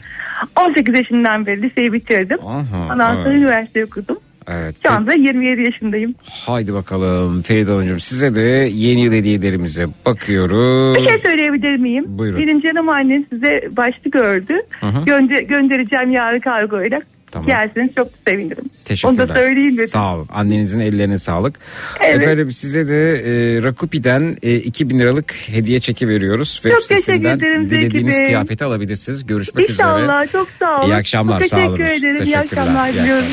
18 0.68 0.96
yaşından 0.98 1.46
beri 1.46 1.62
liseyi 1.62 1.94
bitirdim. 1.94 2.38
Aha, 2.48 2.94
Ondan 2.94 3.16
sonra 3.16 3.30
evet. 3.30 3.42
üniversite 3.42 3.86
okudum. 3.86 4.18
Evet. 4.48 4.76
Şu 4.84 4.92
anda 4.92 5.14
27 5.14 5.62
yaşındayım. 5.62 6.16
Haydi 6.46 6.74
bakalım 6.74 7.42
Feride 7.42 7.72
Hanımcığım 7.72 8.00
size 8.00 8.36
de 8.36 8.70
yeni 8.74 9.02
yıl 9.06 9.14
hediyelerimize 9.14 9.86
bakıyoruz. 10.06 10.98
Bir 11.00 11.10
şey 11.10 11.20
söyleyebilir 11.20 11.78
miyim? 11.78 12.06
Buyurun. 12.08 12.42
Benim 12.42 12.62
canım 12.62 12.90
annem 12.90 13.26
size 13.34 13.68
başlı 13.78 14.12
gördü. 14.12 14.54
Hı 14.80 14.88
hı. 14.88 15.04
Gönde- 15.06 15.44
göndereceğim 15.44 16.12
yarın 16.12 16.40
kargoyla. 16.40 17.00
Tamam. 17.32 17.48
Gelseniz 17.48 17.90
çok 17.98 18.08
sevinirim. 18.28 18.64
Teşekkürler. 18.86 19.24
Onu 19.24 19.30
da 19.30 19.36
söyleyeyim 19.36 19.74
dedim. 19.78 19.88
Sağ 19.88 20.16
olun. 20.16 20.28
Annenizin 20.34 20.80
ellerine 20.80 21.18
sağlık. 21.18 21.56
Evet. 22.04 22.16
Efendim 22.22 22.52
size 22.52 22.88
de 22.88 23.12
e, 23.14 23.64
Rakupi'den 23.64 24.38
e, 24.44 24.56
2000 24.56 25.00
liralık 25.00 25.34
hediye 25.48 25.80
çeki 25.80 26.08
veriyoruz. 26.08 26.54
Web 26.54 26.72
Çok 26.72 26.88
teşekkür 26.88 27.14
ederim 27.30 27.70
Zeki 27.70 27.82
dilediğiniz 27.82 28.18
Bey. 28.18 28.26
kıyafeti 28.26 28.66
alabilirsiniz. 28.66 29.26
Görüşmek 29.26 29.70
üzere. 29.70 29.88
İnşallah 29.88 30.32
çok 30.32 30.48
sağ 30.60 30.80
olun. 30.80 30.92
İyi 30.92 30.96
akşamlar 30.96 31.40
Çok 31.40 31.50
sağ 31.50 31.68
olun. 31.68 31.78
teşekkür 31.78 32.08
ederim. 32.08 32.26
İyi 32.26 32.38
akşamlar 32.38 32.94
diliyorum. 32.94 33.26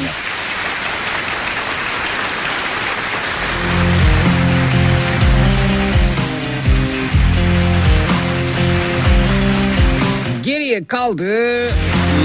Geriye 10.70 10.84
kaldı 10.84 11.68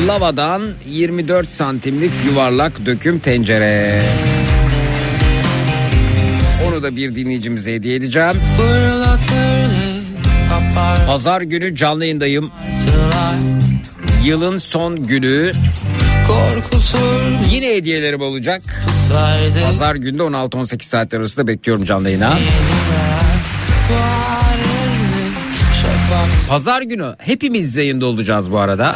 lavadan 0.07 0.61
24 0.85 1.49
santimlik 1.49 2.11
yuvarlak 2.25 2.85
döküm 2.85 3.19
tencere. 3.19 4.01
Onu 6.67 6.83
da 6.83 6.95
bir 6.95 7.15
dinleyicimize 7.15 7.73
hediye 7.73 7.95
edeceğim. 7.95 8.33
Pazar 11.07 11.41
günü 11.41 11.75
canlı 11.75 12.03
yayındayım. 12.05 12.51
Yılın 14.25 14.57
son 14.57 15.07
günü. 15.07 15.51
Yine 17.51 17.75
hediyelerim 17.75 18.21
olacak. 18.21 18.61
Pazar 19.65 19.95
günde 19.95 20.23
16-18 20.23 20.83
saatler 20.83 21.19
arasında 21.19 21.47
bekliyorum 21.47 21.85
canlı 21.85 22.09
yayına. 22.09 22.33
Pazar 26.49 26.81
günü 26.81 27.15
hepimiz 27.19 27.77
yayında 27.77 28.05
olacağız 28.05 28.51
bu 28.51 28.59
arada. 28.59 28.95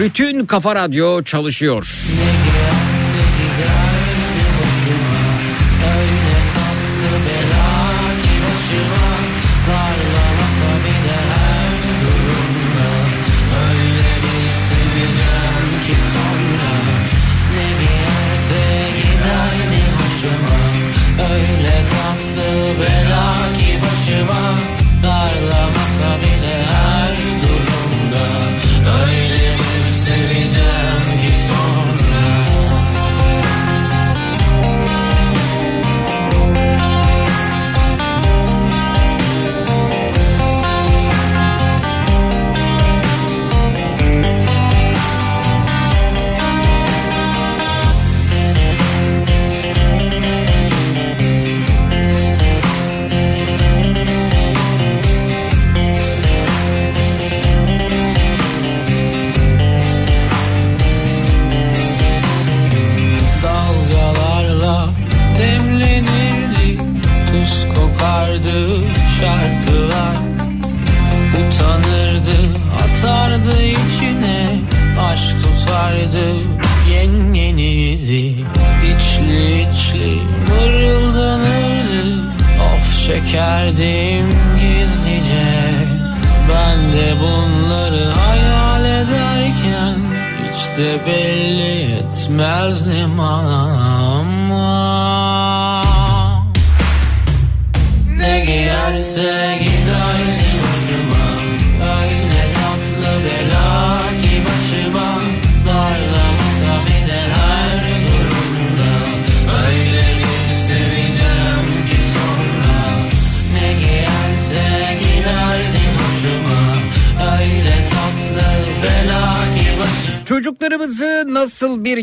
Bütün 0.00 0.46
Kafa 0.46 0.74
Radyo 0.74 1.22
çalışıyor. 1.22 1.86
Öyle 2.10 2.35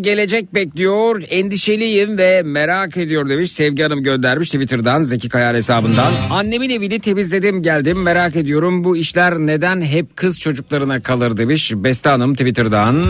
gelecek 0.04 0.54
bekliyor? 0.54 1.24
Endişeliyim 1.30 2.18
ve 2.18 2.42
merak 2.46 2.98
ediyor 2.98 3.30
demiş. 3.30 3.52
Sevgi 3.52 3.84
Hanım 3.84 4.04
göndermiş 4.04 4.50
Twitter'dan 4.50 5.04
Zeki 5.04 5.30
Kayar 5.30 5.56
hesabından. 5.56 6.12
Annemin 6.32 6.70
evini 6.70 7.00
temizledim 7.00 7.62
geldim 7.62 8.02
merak 8.02 8.36
ediyorum. 8.36 8.84
Bu 8.84 8.98
işler 8.98 9.34
neden 9.34 9.82
hep 9.82 10.16
kız 10.16 10.40
çocuklarına 10.40 11.00
kalır 11.00 11.38
demiş. 11.38 11.72
Beste 11.76 12.10
Hanım 12.10 12.34
Twitter'dan. 12.34 13.04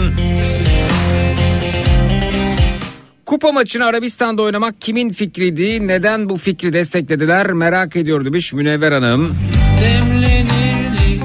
Kupa 3.26 3.52
maçını 3.52 3.86
Arabistan'da 3.86 4.42
oynamak 4.42 4.82
kimin 4.82 5.10
fikriydi? 5.10 5.88
Neden 5.88 6.30
bu 6.30 6.38
fikri 6.38 6.74
desteklediler? 6.74 7.52
Merak 7.54 7.96
ediyor 7.96 8.26
demiş 8.26 8.54
Münevver 8.54 8.92
Hanım. 8.92 9.36
demlenirdi 9.82 11.20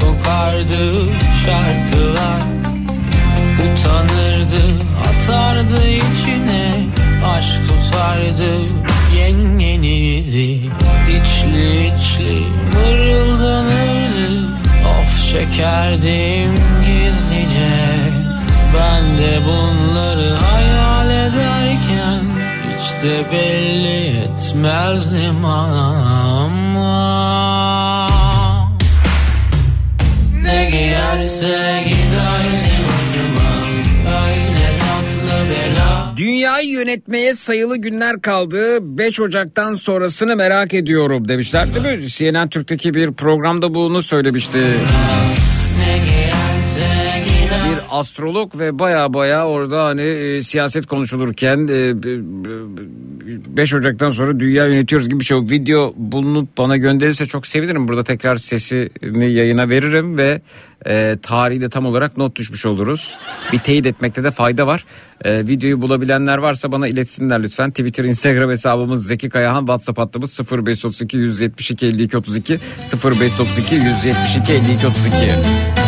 kokardı 0.00 0.98
şarkılar 1.46 2.05
Utanırdı 3.56 4.62
atardı 5.00 5.88
içine 5.88 6.86
Aşk 7.36 7.60
tutardı 7.68 8.52
yengeniydi 9.18 10.70
İçli 11.08 11.86
içli 11.86 12.46
mırıldanırdı 12.72 14.46
Of 14.86 15.26
çekerdim 15.30 16.54
gizlice. 16.84 17.76
Ben 18.74 19.18
de 19.18 19.40
bunları 19.46 20.34
hayal 20.34 21.10
ederken 21.10 22.20
Hiç 22.68 23.02
de 23.02 23.32
belli 23.32 24.18
etmezdim 24.18 25.44
ama. 25.44 26.86
Ne 30.42 30.70
giyerse 30.70 31.84
giderdi 31.84 32.65
Dünyayı 36.16 36.68
yönetmeye 36.68 37.34
sayılı 37.34 37.76
günler 37.76 38.20
kaldı. 38.20 38.78
5 38.80 39.20
Ocak'tan 39.20 39.74
sonrasını 39.74 40.36
merak 40.36 40.74
ediyorum 40.74 41.28
demişler. 41.28 41.74
Değil 41.74 41.98
mi? 41.98 42.08
CNN 42.08 42.48
Türk'teki 42.48 42.94
bir 42.94 43.12
programda 43.12 43.74
bunu 43.74 44.02
söylemişti. 44.02 44.58
Astrolog 47.98 48.60
ve 48.60 48.78
baya 48.78 49.14
baya 49.14 49.46
orada 49.46 49.84
hani 49.84 50.02
e, 50.02 50.42
siyaset 50.42 50.86
konuşulurken 50.86 51.58
e, 51.58 51.94
5 53.56 53.74
Ocak'tan 53.74 54.10
sonra 54.10 54.40
dünya 54.40 54.66
yönetiyoruz 54.66 55.08
gibi 55.08 55.20
bir 55.20 55.24
şey. 55.24 55.38
O 55.38 55.42
video 55.42 55.94
bulunup 55.96 56.58
bana 56.58 56.76
gönderirse 56.76 57.26
çok 57.26 57.46
sevinirim. 57.46 57.88
Burada 57.88 58.04
tekrar 58.04 58.36
sesini 58.36 59.32
yayına 59.32 59.68
veririm 59.68 60.18
ve 60.18 60.40
e, 60.86 61.16
tarihi 61.22 61.60
de 61.60 61.68
tam 61.68 61.86
olarak 61.86 62.16
not 62.16 62.36
düşmüş 62.36 62.66
oluruz. 62.66 63.18
Bir 63.52 63.58
teyit 63.58 63.86
etmekte 63.86 64.24
de 64.24 64.30
fayda 64.30 64.66
var. 64.66 64.84
E, 65.24 65.46
videoyu 65.46 65.82
bulabilenler 65.82 66.38
varsa 66.38 66.72
bana 66.72 66.88
iletsinler 66.88 67.42
lütfen. 67.42 67.70
Twitter, 67.70 68.04
Instagram 68.04 68.50
hesabımız 68.50 69.06
Zeki 69.06 69.28
Kayahan, 69.28 69.60
WhatsApp 69.60 69.98
hattımız 69.98 70.40
0532 70.52 71.16
172 71.16 71.86
52 71.86 72.16
32 72.16 72.58
0532 73.04 73.74
172 73.74 74.52
52 74.52 74.86
32. 74.86 75.85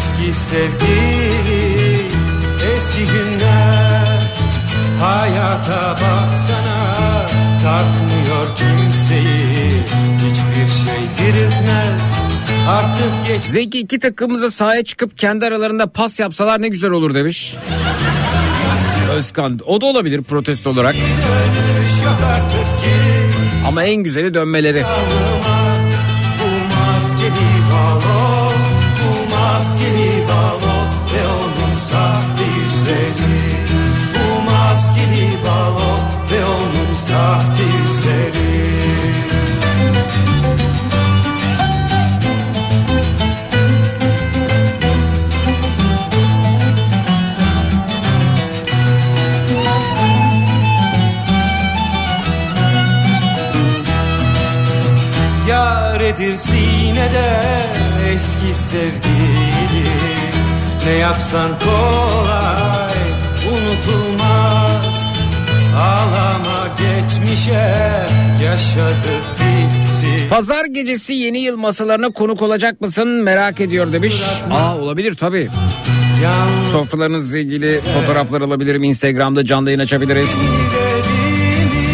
Eski 0.00 0.32
sevgili 0.32 2.06
eski 2.76 3.04
günler 3.12 4.20
Hayata 5.00 5.90
baksana 5.90 7.26
takmıyor 7.62 8.56
kimseyi 8.56 9.72
Hiçbir 10.16 10.72
şey 10.84 11.26
diriltmez 11.26 12.00
artık 12.68 13.26
geç 13.28 13.42
Zeki 13.42 13.80
iki 13.80 13.98
takımımıza 13.98 14.50
sahaya 14.50 14.84
çıkıp 14.84 15.18
kendi 15.18 15.46
aralarında 15.46 15.86
pas 15.86 16.20
yapsalar 16.20 16.62
ne 16.62 16.68
güzel 16.68 16.90
olur 16.90 17.14
demiş. 17.14 17.54
Özkan 19.12 19.60
o 19.66 19.80
da 19.80 19.86
olabilir 19.86 20.22
protesto 20.22 20.70
olarak 20.70 20.94
ama 23.68 23.84
en 23.84 24.02
güzeli 24.02 24.34
dönmeleri. 24.34 24.78
Yanıma 24.78 25.59
sahte 37.30 37.62
yüzleri 37.62 38.50
Yaredir 55.48 56.36
sinede 56.36 57.30
eski 58.12 58.54
sevgili. 58.54 59.90
Ne 60.86 60.92
yapsan 60.92 61.50
kolay 61.58 62.98
unutulmaz 63.52 64.59
Ağlama 65.80 66.68
geçmişe 66.78 67.72
yaşadık 68.44 69.24
bitti 69.36 70.28
Pazar 70.30 70.64
gecesi 70.64 71.14
yeni 71.14 71.38
yıl 71.38 71.56
masalarına 71.56 72.10
konuk 72.10 72.42
olacak 72.42 72.80
mısın 72.80 73.08
merak 73.08 73.60
ediyor 73.60 73.92
demiş. 73.92 74.14
Aa 74.50 74.76
olabilir 74.78 75.14
tabii. 75.14 75.48
Sofralarınızla 76.72 77.38
ilgili 77.38 77.80
fotoğraflar 77.80 78.40
alabilirim. 78.40 78.82
Instagram'da 78.82 79.46
canlı 79.46 79.70
yayın 79.70 79.80
açabiliriz. 79.80 80.28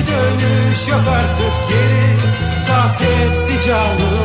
dönüş 0.07 0.89
yok 0.91 1.05
artık 1.09 1.53
geri 1.69 2.17
Tak 2.67 3.01
etti 3.01 3.69
canıma 3.69 4.16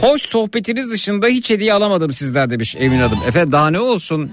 Hoş 0.00 0.22
sohbetiniz 0.22 0.90
dışında 0.90 1.26
hiç 1.26 1.50
hediye 1.50 1.72
alamadım 1.72 2.12
sizden 2.12 2.50
demiş 2.50 2.76
Emin 2.78 3.00
Adım. 3.00 3.18
Efendim 3.26 3.52
daha 3.52 3.70
ne 3.70 3.80
olsun? 3.80 4.30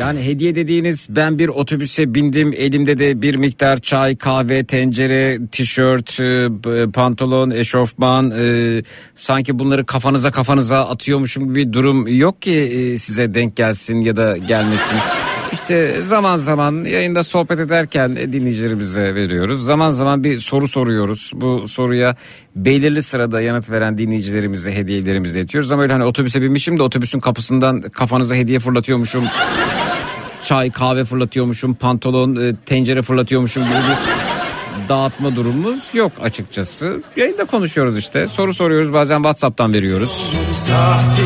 Yani 0.00 0.22
hediye 0.22 0.54
dediğiniz 0.54 1.06
ben 1.10 1.38
bir 1.38 1.48
otobüse 1.48 2.14
bindim 2.14 2.52
elimde 2.56 2.98
de 2.98 3.22
bir 3.22 3.34
miktar 3.34 3.76
çay, 3.76 4.16
kahve, 4.16 4.64
tencere, 4.64 5.38
tişört, 5.52 6.20
e, 6.20 6.90
pantolon, 6.90 7.50
eşofman 7.50 8.30
e, 8.30 8.82
sanki 9.16 9.58
bunları 9.58 9.86
kafanıza 9.86 10.30
kafanıza 10.30 10.88
atıyormuşum 10.88 11.44
gibi 11.44 11.54
bir 11.54 11.72
durum 11.72 12.08
yok 12.08 12.42
ki 12.42 12.52
e, 12.52 12.98
size 12.98 13.34
denk 13.34 13.56
gelsin 13.56 14.00
ya 14.00 14.16
da 14.16 14.36
gelmesin. 14.36 14.96
İşte 15.52 16.02
zaman 16.02 16.38
zaman 16.38 16.84
yayında 16.84 17.22
sohbet 17.22 17.60
ederken 17.60 18.16
dinleyicilerimize 18.16 19.02
veriyoruz. 19.14 19.64
Zaman 19.64 19.90
zaman 19.90 20.24
bir 20.24 20.38
soru 20.38 20.68
soruyoruz. 20.68 21.32
Bu 21.34 21.68
soruya 21.68 22.16
belirli 22.56 23.02
sırada 23.02 23.40
yanıt 23.40 23.70
veren 23.70 23.98
dinleyicilerimize 23.98 24.74
hediyelerimizi 24.74 25.38
iletiyoruz. 25.38 25.72
Ama 25.72 25.82
öyle 25.82 25.92
hani 25.92 26.04
otobüse 26.04 26.42
binmişim 26.42 26.78
de 26.78 26.82
otobüsün 26.82 27.20
kapısından 27.20 27.80
kafanıza 27.80 28.34
hediye 28.34 28.58
fırlatıyormuşum. 28.58 29.24
Çay 30.44 30.70
kahve 30.70 31.04
fırlatıyormuşum 31.04 31.74
pantolon 31.74 32.36
e, 32.36 32.56
tencere 32.66 33.02
fırlatıyormuşum 33.02 33.64
gibi 33.64 33.72
bir 33.74 34.88
dağıtma 34.88 35.36
durumumuz 35.36 35.94
yok 35.94 36.12
açıkçası. 36.22 37.02
Yayında 37.16 37.44
konuşuyoruz 37.44 37.98
işte. 37.98 38.28
Soru 38.28 38.54
soruyoruz 38.54 38.92
bazen 38.92 39.16
WhatsApp'tan 39.16 39.72
veriyoruz. 39.72 40.34
Sahte 40.56 41.22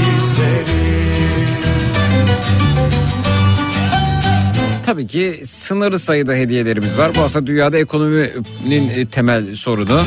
Tabii 4.95 5.07
ki 5.07 5.43
sınırlı 5.47 5.99
sayıda 5.99 6.33
hediyelerimiz 6.35 6.99
var. 6.99 7.15
Bu 7.15 7.21
aslında 7.21 7.47
dünyada 7.47 7.79
ekonominin 7.79 8.91
e, 8.91 9.07
temel 9.07 9.57
sorunu. 9.57 10.05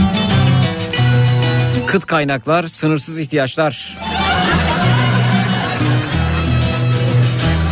Kıt 1.87 2.05
kaynaklar, 2.05 2.67
sınırsız 2.67 3.19
ihtiyaçlar. 3.19 3.97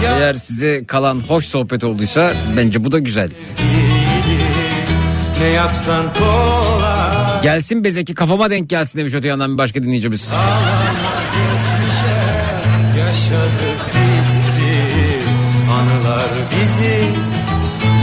Eğer 0.06 0.34
size 0.34 0.86
kalan 0.86 1.20
hoş 1.28 1.46
sohbet 1.46 1.84
olduysa 1.84 2.34
bence 2.58 2.86
bu 2.86 2.92
da 2.92 3.00
güzel. 3.00 3.30
Ne 5.42 5.48
yapsan 5.48 6.14
kolay 6.14 7.42
Gelsin 7.44 7.84
bezeki 7.84 8.14
kafama 8.14 8.50
denk 8.50 8.70
gelsin 8.70 9.00
demiş 9.00 9.14
öte 9.14 9.28
yandan 9.28 9.54
bir 9.54 9.58
başka 9.58 9.84
dinleyicimiz. 9.84 10.32
Yaşadık 12.98 13.95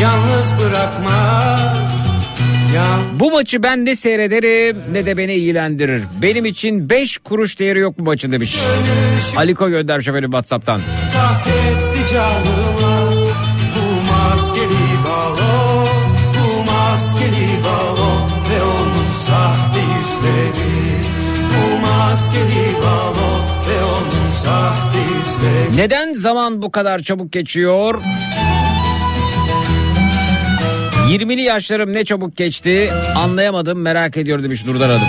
Yalnız 0.02 0.52
bırakmaz 0.60 1.92
Yan 2.74 3.00
Bu 3.20 3.30
maçı 3.30 3.62
ben 3.62 3.86
de 3.86 3.96
seyrederim 3.96 4.76
ne 4.92 5.06
de 5.06 5.16
beni 5.16 5.34
ilgilendirir. 5.34 6.02
Benim 6.22 6.44
için 6.46 6.90
5 6.90 7.18
kuruş 7.18 7.58
değeri 7.58 7.78
yok 7.78 7.98
bu 7.98 8.02
maçın 8.02 8.32
demiş. 8.32 8.58
Aliko 9.36 9.68
göndermiş 9.68 10.08
efendim 10.08 10.30
Whatsapp'tan. 10.30 10.80
tak 11.12 11.46
etti 11.46 12.14
canıma 12.14 13.10
Bu 13.74 14.12
maskeli 14.12 15.04
balo 15.04 15.86
Bu 16.34 16.70
maskeli 16.70 17.48
balo 17.64 18.10
Ve 18.50 18.62
onun 18.62 19.12
sahte 19.26 19.78
yüzleri 19.80 20.62
Bu 21.50 21.80
maskeli 21.86 22.74
balo 22.82 23.30
Ve 23.68 23.84
onun 23.84 24.34
sahte 24.44 24.98
yüzleri 24.98 25.76
Neden 25.82 26.12
zaman 26.12 26.62
bu 26.62 26.70
kadar 26.72 26.98
çabuk 26.98 27.32
geçiyor? 27.32 27.94
20'li 31.12 31.42
yaşlarım 31.42 31.92
ne 31.92 32.04
çabuk 32.04 32.36
geçti 32.36 32.90
anlayamadım 33.16 33.80
merak 33.80 34.16
ediyor 34.16 34.42
demiş 34.42 34.66
Nurdan 34.66 34.88
Hanım. 34.88 35.08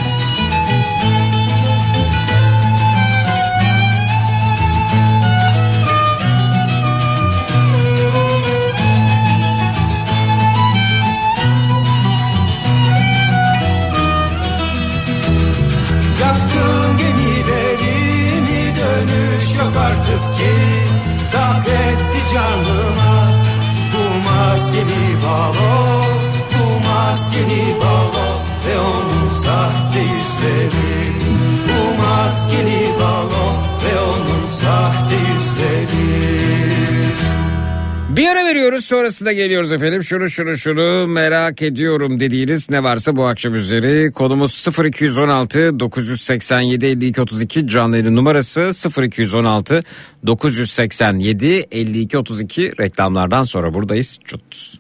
Veriyoruz 38.45 38.85
sonrasında 38.85 39.31
geliyoruz 39.33 39.71
efendim. 39.71 40.03
Şunu 40.03 40.29
şunu 40.29 40.57
şunu 40.57 41.07
merak 41.07 41.61
ediyorum 41.61 42.19
dediğiniz 42.19 42.69
ne 42.69 42.83
varsa 42.83 43.15
bu 43.15 43.25
akşam 43.25 43.53
üzeri. 43.53 44.11
Konumuz 44.11 44.67
0216 44.85 45.79
987 45.79 46.85
52 46.85 47.21
32 47.21 47.67
canlı 47.67 47.97
yayın 47.97 48.15
numarası 48.15 48.71
0216 49.03 49.83
987 50.27 51.67
52 51.71 52.17
32 52.17 52.71
reklamlardan 52.79 53.43
sonra 53.43 53.73
buradayız. 53.73 54.19
Çut. 54.25 54.73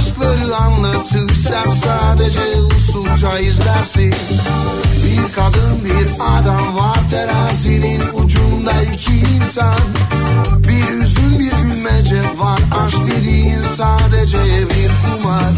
Aşkları 0.00 0.56
anlatır 0.56 1.34
sen 1.34 1.70
sadece 1.70 2.40
usulca 2.76 3.38
izlersin. 3.38 4.14
Bir 5.04 5.32
kadın 5.34 5.84
bir 5.84 6.08
adam 6.20 6.76
var 6.76 6.98
terazinin 7.10 8.00
ucunda 8.14 8.72
iki 8.94 9.12
insan. 9.12 9.80
Bir 10.68 11.02
üzüm 11.02 11.38
bir 11.38 11.50
gülmece 11.50 12.22
var 12.38 12.60
aşk 12.86 12.98
dediğin 13.06 13.60
sadece 13.76 14.38
bir 14.62 14.90
kumar. 15.02 15.52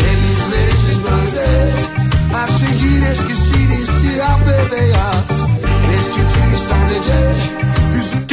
Hep 0.00 0.20
izleriz 0.32 0.98
böyle 1.04 1.72
her 2.32 2.48
şeyin 2.48 3.02
eskisini 3.02 3.86
siyah 3.86 4.40
ve 4.40 4.72
beyaz. 4.72 5.24
Eskitmiş 5.94 6.60
sadece 6.60 7.32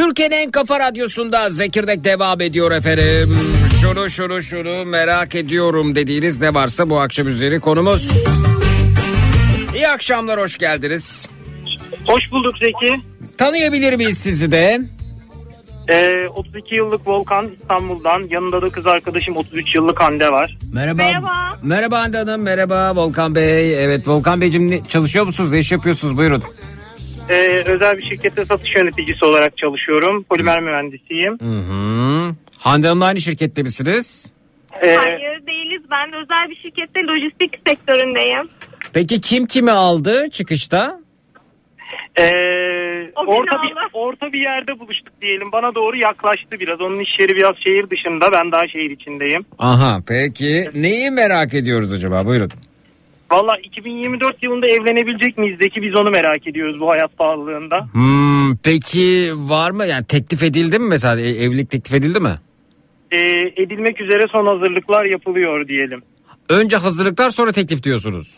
Türkiye'nin 0.07 0.35
en 0.35 0.51
kafa 0.51 0.79
radyosunda 0.79 1.49
Zekirdek 1.49 2.03
devam 2.03 2.41
ediyor 2.41 2.71
efendim. 2.71 3.37
Şunu 3.81 4.09
şunu 4.09 4.41
şunu 4.41 4.85
merak 4.85 5.35
ediyorum 5.35 5.95
dediğiniz 5.95 6.41
ne 6.41 6.53
varsa 6.53 6.89
bu 6.89 6.99
akşam 6.99 7.27
üzeri 7.27 7.59
konumuz. 7.59 8.11
İyi 9.75 9.87
akşamlar 9.87 10.39
hoş 10.39 10.57
geldiniz. 10.57 11.27
Hoş 12.05 12.31
bulduk 12.31 12.57
Zeki. 12.57 13.01
Tanıyabilir 13.37 13.93
miyiz 13.93 14.17
sizi 14.17 14.51
de? 14.51 14.81
Ee, 15.89 16.27
32 16.35 16.75
yıllık 16.75 17.07
Volkan 17.07 17.49
İstanbul'dan. 17.61 18.27
Yanında 18.29 18.61
da 18.61 18.69
kız 18.69 18.87
arkadaşım 18.87 19.37
33 19.37 19.75
yıllık 19.75 20.01
Hande 20.01 20.31
var. 20.31 20.57
Merhaba. 20.73 21.03
Merhaba. 21.03 21.59
Merhaba 21.63 21.99
Hande 21.99 22.17
Hanım 22.17 22.41
merhaba 22.41 22.95
Volkan 22.95 23.35
Bey. 23.35 23.83
Evet 23.85 24.07
Volkan 24.07 24.41
Beyciğim 24.41 24.83
çalışıyor 24.83 25.25
musunuz? 25.25 25.51
Ne 25.51 25.57
iş 25.57 25.71
yapıyorsunuz? 25.71 26.17
Buyurun. 26.17 26.43
Ee, 27.29 27.63
özel 27.65 27.97
bir 27.97 28.03
şirkette 28.03 28.45
satış 28.45 28.75
yöneticisi 28.75 29.25
olarak 29.25 29.57
çalışıyorum. 29.57 30.23
Polimer 30.23 30.59
mühendisiyim. 30.61 31.37
Hı 31.39 31.59
hı. 31.59 32.35
Hande 32.59 32.87
Hanım'la 32.87 33.05
aynı 33.05 33.21
şirkette 33.21 33.63
misiniz? 33.63 34.33
Ee, 34.81 34.95
Hayır 34.95 35.45
değiliz. 35.47 35.81
Ben 35.91 36.13
özel 36.13 36.49
bir 36.49 36.55
şirkette 36.55 36.99
lojistik 36.99 37.59
sektöründeyim. 37.67 38.49
Peki 38.93 39.21
kim 39.21 39.45
kimi 39.45 39.71
aldı 39.71 40.29
çıkışta? 40.31 40.99
ee, 42.19 42.23
orta 43.15 43.57
bir 43.63 43.73
orta 43.93 44.33
bir 44.33 44.39
yerde 44.39 44.79
buluştuk 44.79 45.13
diyelim. 45.21 45.51
Bana 45.51 45.75
doğru 45.75 45.97
yaklaştı 45.97 46.59
biraz. 46.59 46.81
Onun 46.81 46.99
iş 46.99 47.09
yeri 47.19 47.35
biraz 47.35 47.55
şehir 47.65 47.89
dışında. 47.89 48.31
Ben 48.31 48.51
daha 48.51 48.67
şehir 48.67 48.89
içindeyim. 48.89 49.45
Aha 49.59 49.99
peki 50.07 50.69
neyi 50.73 51.11
merak 51.11 51.53
ediyoruz 51.53 51.93
acaba? 51.93 52.25
Buyurun. 52.25 52.49
Valla 53.31 53.57
2024 53.63 54.43
yılında 54.43 54.67
evlenebilecek 54.67 55.37
miyiz 55.37 55.57
Zeki? 55.61 55.81
Biz 55.81 55.95
onu 55.95 56.09
merak 56.09 56.47
ediyoruz 56.47 56.79
bu 56.79 56.89
hayat 56.89 57.17
pahalılığında. 57.17 57.87
Hmm, 57.91 58.57
peki 58.63 59.31
var 59.35 59.71
mı 59.71 59.85
yani 59.85 60.05
teklif 60.05 60.43
edildi 60.43 60.79
mi 60.79 60.87
mesela 60.87 61.21
E- 61.21 61.43
evlilik 61.43 61.69
teklif 61.69 61.93
edildi 61.93 62.19
mi? 62.19 62.35
Ee, 63.11 63.17
edilmek 63.57 64.01
üzere 64.01 64.25
son 64.31 64.45
hazırlıklar 64.45 65.05
yapılıyor 65.05 65.67
diyelim. 65.67 66.01
Önce 66.49 66.77
hazırlıklar 66.77 67.29
sonra 67.29 67.51
teklif 67.51 67.83
diyorsunuz. 67.83 68.37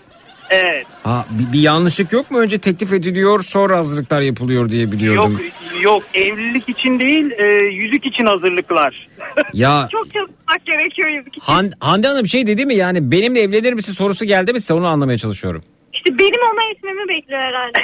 Evet. 0.50 0.88
Ha, 1.04 1.26
bir, 1.30 1.54
bir 1.54 1.60
yanlışlık 1.60 2.12
yok 2.14 2.32
mu? 2.32 2.40
Önce 2.40 2.60
teklif 2.60 2.94
ediliyor 2.94 3.44
sonra 3.44 3.78
hazırlıklar 3.78 4.22
yapılıyor 4.22 4.70
diye 4.70 4.92
biliyordum. 4.92 5.32
Yok 5.32 5.42
yok 5.82 6.04
evlilik 6.14 6.70
için 6.70 7.00
değil 7.00 7.32
e, 7.32 7.46
yüzük 7.56 8.06
için 8.06 8.26
hazırlıklar. 8.26 9.08
Ya 9.54 9.88
Çok 9.92 10.14
çalışmak 10.14 10.66
gerekiyor 10.66 11.10
yüzük 11.10 11.38
için. 11.38 11.42
Han, 11.42 11.72
Hande 11.80 12.08
Hanım 12.08 12.28
şey 12.28 12.48
dedi 12.48 12.66
mi 12.66 12.76
yani 12.76 13.12
benimle 13.12 13.42
evlenir 13.42 13.74
misin 13.74 13.92
sorusu 13.94 14.26
geldi 14.26 14.54
mi 14.54 14.62
size 14.62 14.74
onu 14.74 14.88
anlamaya 14.88 15.18
çalışıyorum. 15.18 15.64
İşte 15.94 16.20
benim 16.20 16.42
ona 16.54 16.72
etmemi 16.72 17.10
bekliyor 17.10 17.42
herhalde. 17.42 17.80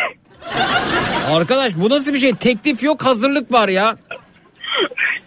Arkadaş 1.32 1.76
bu 1.76 1.90
nasıl 1.90 2.14
bir 2.14 2.18
şey 2.18 2.36
teklif 2.36 2.84
yok 2.84 3.06
hazırlık 3.06 3.52
var 3.52 3.70
ya. 3.70 3.98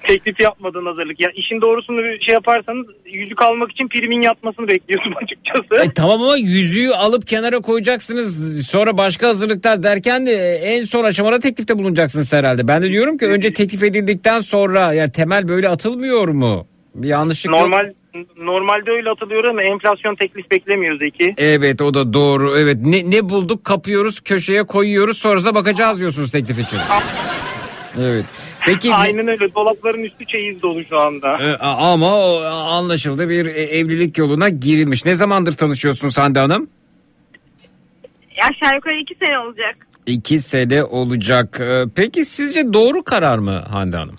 Teklif 0.09 0.41
yapmadığın 0.41 0.87
hazırlık. 0.87 1.21
Ya 1.21 1.29
işin 1.35 1.61
doğrusunu 1.61 1.99
bir 1.99 2.21
şey 2.21 2.35
yaparsanız 2.35 2.87
yüzük 3.05 3.43
almak 3.43 3.71
için 3.73 3.89
primin 3.89 4.23
yatmasını 4.23 4.69
bekliyorsun 4.69 5.13
açıkçası. 5.23 5.89
E, 5.91 5.95
tamam 5.95 6.23
ama 6.23 6.37
yüzüğü 6.37 6.91
alıp 6.91 7.27
kenara 7.27 7.61
koyacaksınız 7.61 8.67
sonra 8.67 8.99
başka 8.99 9.29
hazırlıklar 9.29 9.83
derken 9.83 10.27
de 10.27 10.33
e, 10.33 10.55
en 10.55 10.85
son 10.85 11.05
aşamada 11.05 11.41
teklifte 11.41 11.79
bulunacaksınız 11.79 12.33
herhalde. 12.33 12.69
Ben 12.69 12.83
de 12.83 12.89
diyorum 12.91 13.19
ki 13.19 13.27
önce 13.27 13.53
teklif 13.53 13.83
edildikten 13.83 14.41
sonra 14.41 14.93
yani 14.93 15.13
temel 15.13 15.49
böyle 15.49 15.69
atılmıyor 15.69 16.29
mu? 16.29 16.67
Bir 16.95 17.09
yanlışlık 17.09 17.55
yok. 17.55 17.63
Normal 17.63 17.93
normalde 18.37 18.91
öyle 18.91 19.11
atılıyor 19.11 19.45
ama 19.45 19.63
enflasyon 19.63 20.15
teklif 20.15 20.51
beklemiyor 20.51 20.99
Zeki. 20.99 21.35
Evet 21.39 21.83
o 21.83 21.95
da 21.95 22.13
doğru. 22.13 22.59
Evet 22.59 22.77
ne, 22.81 23.11
ne 23.11 23.29
bulduk 23.29 23.65
kapıyoruz 23.65 24.21
köşeye 24.21 24.63
koyuyoruz 24.65 25.19
sonrasında 25.19 25.55
bakacağız 25.55 26.01
diyorsunuz 26.01 26.31
teklif 26.31 26.59
için. 26.59 26.79
Evet. 28.01 28.25
Peki 28.67 28.95
Aynen 28.95 29.29
öyle. 29.29 29.55
Dolapların 29.55 30.03
üstü 30.05 30.27
çeyiz 30.27 30.63
dolu 30.63 30.85
şu 30.85 30.99
anda. 30.99 31.43
e, 31.43 31.57
ama 31.57 32.17
o 32.17 32.43
anlaşıldı 32.45 33.29
bir 33.29 33.47
e, 33.47 33.51
evlilik 33.51 34.19
yoluna 34.19 34.49
girilmiş. 34.49 35.05
Ne 35.05 35.15
zamandır 35.15 35.53
tanışıyorsunuz 35.53 36.19
Hande 36.19 36.39
Hanım? 36.41 36.69
Aşağı 38.43 38.75
yukarı 38.75 38.95
iki 39.03 39.15
sene 39.15 39.39
olacak. 39.39 39.77
İki 40.07 40.39
sene 40.39 40.85
olacak. 40.85 41.61
E, 41.61 41.85
Peki 41.97 42.25
sizce 42.25 42.73
doğru 42.73 43.03
karar 43.05 43.39
mı 43.39 43.65
Hande 43.71 43.97
Hanım? 43.97 44.19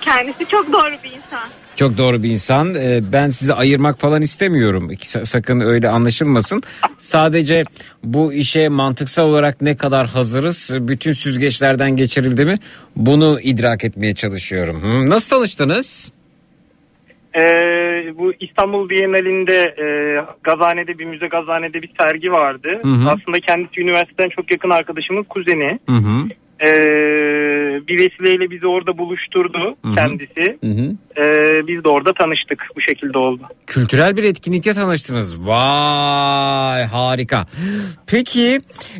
Kendisi 0.00 0.46
çok 0.48 0.72
doğru 0.72 0.92
bir 1.04 1.10
insan. 1.10 1.48
Çok 1.76 1.98
doğru 1.98 2.22
bir 2.22 2.30
insan. 2.30 2.74
Ee, 2.74 3.00
Ben 3.12 3.30
sizi 3.30 3.54
ayırmak 3.54 4.00
falan 4.00 4.22
istemiyorum. 4.22 4.90
Sa- 4.92 5.26
Sakın 5.26 5.60
öyle 5.60 5.88
anlaşılmasın. 5.88 6.62
Sadece 6.98 7.64
bu 8.04 8.32
işe 8.32 8.68
mantıksal 8.68 9.28
olarak 9.28 9.60
ne 9.60 9.76
kadar 9.76 10.06
hazırız, 10.06 10.70
bütün 10.80 11.12
süzgeçlerden 11.12 11.96
geçirildi 11.96 12.44
mi? 12.44 12.56
Bunu 12.96 13.40
idrak 13.40 13.84
etmeye 13.84 14.14
çalışıyorum. 14.14 15.10
Nasıl 15.10 15.36
tanıştınız? 15.36 16.12
Ee, 17.36 17.40
bu 18.18 18.32
İstanbul 18.40 18.88
Bienalinde 18.88 19.56
e, 19.56 19.86
Gazhane'de 20.42 20.98
bir 20.98 21.04
müze 21.04 21.26
Gazhane'de 21.26 21.82
bir 21.82 21.90
sergi 22.00 22.30
vardı. 22.32 22.68
Hı 22.82 22.88
hı. 22.88 23.08
Aslında 23.08 23.40
kendisi 23.46 23.80
üniversiteden 23.80 24.28
çok 24.28 24.50
yakın 24.50 24.70
arkadaşımın 24.70 25.22
kuzeni. 25.22 25.78
Hı 25.88 25.96
hı. 25.96 26.28
Ee, 26.60 26.66
bir 27.88 27.98
vesileyle 27.98 28.50
bizi 28.50 28.66
orada 28.66 28.98
buluşturdu 28.98 29.76
Hı 29.84 29.88
hı. 29.90 29.94
kendisi. 29.94 30.58
Hı 30.64 30.70
hı. 30.70 30.92
Ee, 31.18 31.66
biz 31.66 31.84
de 31.84 31.88
orada 31.88 32.12
tanıştık. 32.12 32.62
Bu 32.76 32.80
şekilde 32.80 33.18
oldu. 33.18 33.42
Kültürel 33.66 34.16
bir 34.16 34.24
etkinlikte 34.24 34.74
tanıştınız. 34.74 35.46
Vay 35.46 36.84
harika. 36.84 37.46
Peki 38.06 38.58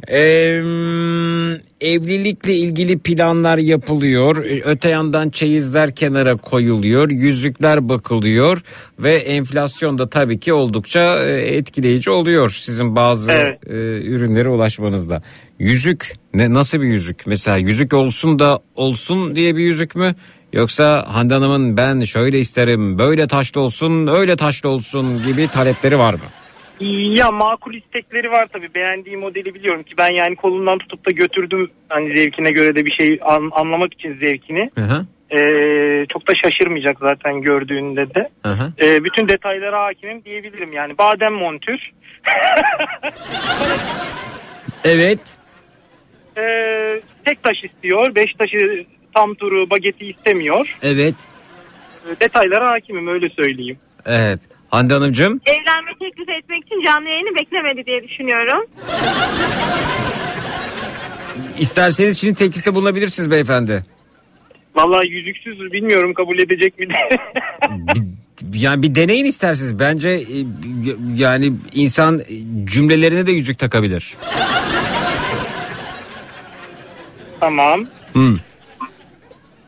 em, 0.09 1.61
evlilikle 1.81 2.55
ilgili 2.55 2.99
planlar 2.99 3.59
yapılıyor. 3.59 4.45
Ee, 4.45 4.63
Öte 4.65 4.89
yandan 4.91 5.31
çeyizler 5.31 5.95
kenara 5.95 6.37
koyuluyor. 6.37 7.11
Yüzükler 7.11 7.89
bakılıyor. 7.89 8.63
Ve 8.99 9.15
enflasyon 9.15 9.99
da 9.99 10.09
tabii 10.09 10.39
ki 10.39 10.53
oldukça 10.53 11.25
e, 11.25 11.57
etkileyici 11.57 12.11
oluyor. 12.11 12.51
Sizin 12.61 12.97
bazı 12.97 13.33
Evet. 13.33 13.59
e, 13.67 13.73
ürünlere 14.07 14.49
ulaşmanızda. 14.49 15.23
Yüzük 15.59 16.13
ne 16.35 16.55
nasıl 16.55 16.81
bir 16.81 16.87
yüzük? 16.87 17.27
Mesela 17.27 17.57
yüzük 17.57 17.93
olsun 17.95 18.39
da 18.39 18.59
olsun 18.75 19.37
diye 19.37 19.57
bir 19.57 19.63
yüzük 19.65 19.97
mü? 19.97 20.15
Yoksa 20.53 21.05
Hande 21.09 21.35
Hanım'ın 21.35 21.77
ben 21.77 22.01
şöyle 22.05 22.39
isterim 22.39 22.99
böyle 22.99 23.27
taşlı 23.29 23.61
olsun 23.61 24.07
öyle 24.07 24.37
taşlı 24.37 24.69
olsun 24.69 25.23
gibi 25.27 25.49
talepleri 25.49 25.99
var 25.99 26.15
mı? 26.15 26.21
Ya 26.81 27.31
makul 27.31 27.75
istekleri 27.75 28.31
var 28.31 28.47
tabii. 28.53 28.75
Beğendiği 28.75 29.17
modeli 29.17 29.55
biliyorum 29.55 29.83
ki 29.83 29.95
ben 29.99 30.11
yani 30.15 30.37
kolundan 30.37 30.79
tutup 30.79 31.07
da 31.07 31.11
götürdüm 31.11 31.71
hani 31.89 32.17
zevkine 32.17 32.51
göre 32.51 32.77
de 32.77 32.85
bir 32.87 32.93
şey 32.93 33.19
an- 33.23 33.51
anlamak 33.53 33.95
için 33.95 34.19
zevkini. 34.19 34.71
Hı 34.75 34.81
hı. 34.85 35.07
Ee, 35.31 36.07
çok 36.13 36.29
da 36.29 36.33
şaşırmayacak 36.45 36.97
zaten 37.01 37.41
gördüğünde 37.43 38.15
de. 38.15 38.29
Hı 38.43 38.53
hı. 38.53 38.73
Ee, 38.83 39.05
bütün 39.05 39.29
detaylara 39.29 39.85
hakimim 39.85 40.25
diyebilirim 40.25 40.73
yani. 40.73 40.99
Badem 40.99 41.33
montür. 41.33 41.91
Evet. 44.85 45.19
Ee, 46.39 47.01
tek 47.25 47.43
taş 47.43 47.57
istiyor. 47.65 48.15
Beş 48.15 48.33
taşı 48.39 48.85
tam 49.15 49.35
turu 49.35 49.71
bageti 49.71 50.07
istemiyor. 50.07 50.77
Evet. 50.83 51.15
Ee, 52.07 52.21
detaylara 52.21 52.71
hakimim 52.71 53.09
öyle 53.09 53.29
söyleyeyim. 53.29 53.79
Evet. 54.07 54.41
Hande 54.75 54.95
Hanımcığım. 54.95 55.41
Evlenme 55.47 55.91
teklif 55.99 56.29
etmek 56.29 56.67
için 56.67 56.85
canlı 56.87 57.09
yayını 57.09 57.35
beklemedi 57.41 57.87
diye 57.87 58.03
düşünüyorum. 58.03 58.67
isterseniz 61.59 62.21
şimdi 62.21 62.35
teklifte 62.35 62.75
bulunabilirsiniz 62.75 63.31
beyefendi. 63.31 63.85
Vallahi 64.75 65.09
yüzüksüz 65.09 65.73
bilmiyorum 65.73 66.15
kabul 66.15 66.39
edecek 66.39 66.79
mi. 66.79 66.87
Yani 68.55 68.83
bir 68.83 68.95
deneyin 68.95 69.25
isterseniz. 69.25 69.79
Bence 69.79 70.11
e, 70.11 70.39
yani 71.17 71.53
insan 71.73 72.21
cümlelerine 72.65 73.27
de 73.27 73.33
yüzük 73.33 73.59
takabilir. 73.59 74.15
tamam. 77.41 77.87
Hı. 78.13 78.37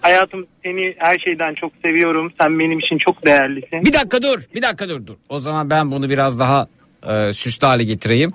Hayatım 0.07 0.47
seni 0.63 0.95
her 0.99 1.19
şeyden 1.19 1.55
çok 1.55 1.73
seviyorum. 1.85 2.33
Sen 2.41 2.59
benim 2.59 2.79
için 2.79 2.99
çok 2.99 3.27
değerlisin. 3.27 3.85
Bir 3.85 3.93
dakika 3.93 4.23
dur. 4.23 4.43
Bir 4.55 4.63
dakika 4.63 4.89
dur 4.89 5.07
dur. 5.07 5.15
O 5.29 5.39
zaman 5.39 5.71
ben 5.71 5.91
bunu 5.91 6.11
biraz 6.11 6.41
daha 6.41 6.67
e, 7.09 7.33
süslü 7.33 7.67
hale 7.67 7.85
getireyim. 7.85 8.31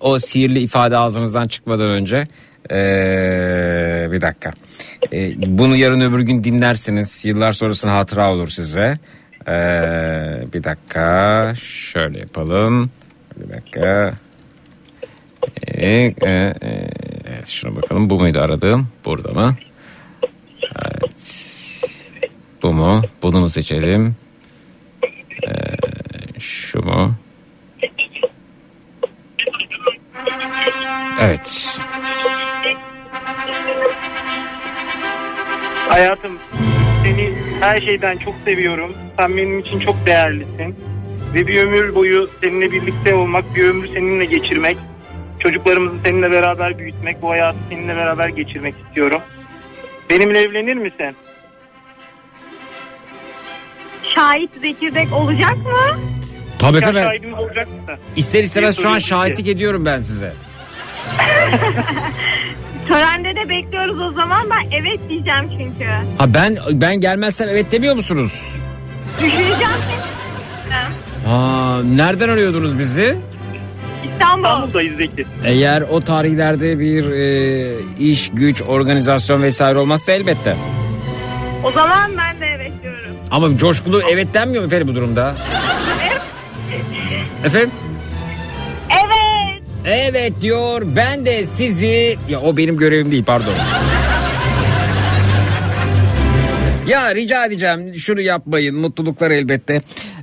O 0.00 0.18
sihirli 0.18 0.58
ifade 0.58 0.96
ağzınızdan 0.96 1.44
çıkmadan 1.44 1.90
önce. 1.90 2.24
E, 2.70 2.78
bir 4.12 4.20
dakika. 4.20 4.50
E, 5.12 5.32
bunu 5.58 5.76
yarın 5.76 6.00
öbür 6.00 6.20
gün 6.20 6.44
dinlersiniz. 6.44 7.24
Yıllar 7.24 7.52
sonrasında 7.52 7.96
hatıra 7.96 8.32
olur 8.32 8.48
size. 8.48 8.98
E, 9.48 9.52
bir 10.52 10.64
dakika. 10.64 11.52
Şöyle 11.60 12.18
yapalım. 12.18 12.90
Bir 13.36 13.48
dakika. 13.48 14.12
E, 15.66 15.90
e, 15.90 16.12
e, 16.22 16.54
evet, 17.28 17.46
şuna 17.46 17.76
bakalım. 17.76 18.10
Bu 18.10 18.20
muydu 18.20 18.40
aradığım? 18.40 18.88
Burada 19.04 19.32
mı? 19.32 19.56
Evet. 20.84 21.10
Bu 22.62 22.72
mu? 22.72 23.02
Bunu 23.22 23.40
mu 23.40 23.50
seçelim? 23.50 24.16
Ee, 25.48 26.40
şu 26.40 26.82
mu? 26.82 27.14
Evet. 31.20 31.78
Hayatım 35.88 36.38
seni 37.04 37.30
her 37.60 37.80
şeyden 37.80 38.16
çok 38.16 38.34
seviyorum. 38.44 38.92
Sen 39.18 39.36
benim 39.36 39.58
için 39.58 39.78
çok 39.78 40.06
değerlisin. 40.06 40.76
Ve 41.34 41.46
bir 41.46 41.64
ömür 41.64 41.94
boyu 41.94 42.30
seninle 42.42 42.72
birlikte 42.72 43.14
olmak, 43.14 43.54
bir 43.54 43.64
ömrü 43.64 43.88
seninle 43.88 44.24
geçirmek, 44.24 44.76
çocuklarımızı 45.38 45.96
seninle 46.04 46.30
beraber 46.30 46.78
büyütmek, 46.78 47.22
bu 47.22 47.30
hayatı 47.30 47.58
seninle 47.70 47.96
beraber 47.96 48.28
geçirmek 48.28 48.74
istiyorum. 48.86 49.20
Benimle 50.10 50.38
evlenir 50.40 50.76
misin? 50.76 51.16
Şahit 54.14 54.50
zekirdek 54.60 55.12
olacak 55.12 55.56
mı? 55.56 55.98
Tabii 56.58 56.76
Nikah 56.76 56.88
efendim. 56.88 57.34
olacak 57.34 57.68
mı? 57.68 57.74
İster 58.16 58.42
istemez 58.44 58.82
şu 58.82 58.88
an 58.88 58.98
şahitlik 58.98 59.48
ediyorum 59.48 59.84
ben 59.84 60.00
size. 60.00 60.34
Törende 62.88 63.34
de 63.36 63.48
bekliyoruz 63.48 64.00
o 64.00 64.12
zaman. 64.12 64.50
Ben 64.50 64.70
evet 64.80 65.00
diyeceğim 65.08 65.50
çünkü. 65.58 65.90
Ha 66.18 66.34
ben 66.34 66.56
ben 66.72 67.00
gelmezsem 67.00 67.48
evet 67.48 67.72
demiyor 67.72 67.94
musunuz? 67.94 68.56
Düşüneceğim. 69.18 69.70
Ha 71.26 71.80
nereden 71.84 72.28
arıyordunuz 72.28 72.78
bizi? 72.78 73.16
İstanbul. 74.20 74.44
İstanbul'dayız 74.44 74.96
Zeki. 74.96 75.26
Eğer 75.44 75.82
o 75.82 76.00
tarihlerde 76.00 76.78
bir 76.78 77.10
e, 77.10 77.74
iş, 77.98 78.30
güç, 78.32 78.62
organizasyon 78.62 79.42
vesaire 79.42 79.78
olmazsa 79.78 80.12
elbette. 80.12 80.56
O 81.64 81.70
zaman 81.70 82.10
ben 82.18 82.40
de 82.40 82.46
evet 82.46 82.72
diyorum. 82.82 83.10
Ama 83.30 83.58
coşkulu 83.58 84.02
evet 84.10 84.34
denmiyor 84.34 84.62
mu 84.62 84.66
efendim 84.66 84.88
bu 84.88 84.94
durumda? 84.94 85.34
Efendim? 87.44 87.70
Evet. 88.90 89.62
Evet 89.84 90.32
diyor 90.40 90.82
ben 90.96 91.26
de 91.26 91.44
sizi... 91.44 92.18
Ya 92.28 92.40
o 92.40 92.56
benim 92.56 92.76
görevim 92.76 93.10
değil 93.10 93.24
pardon. 93.24 93.52
Ya 96.86 97.14
rica 97.14 97.46
edeceğim 97.46 97.94
şunu 97.94 98.20
yapmayın 98.20 98.76
mutluluklar 98.76 99.30
elbette. 99.30 99.80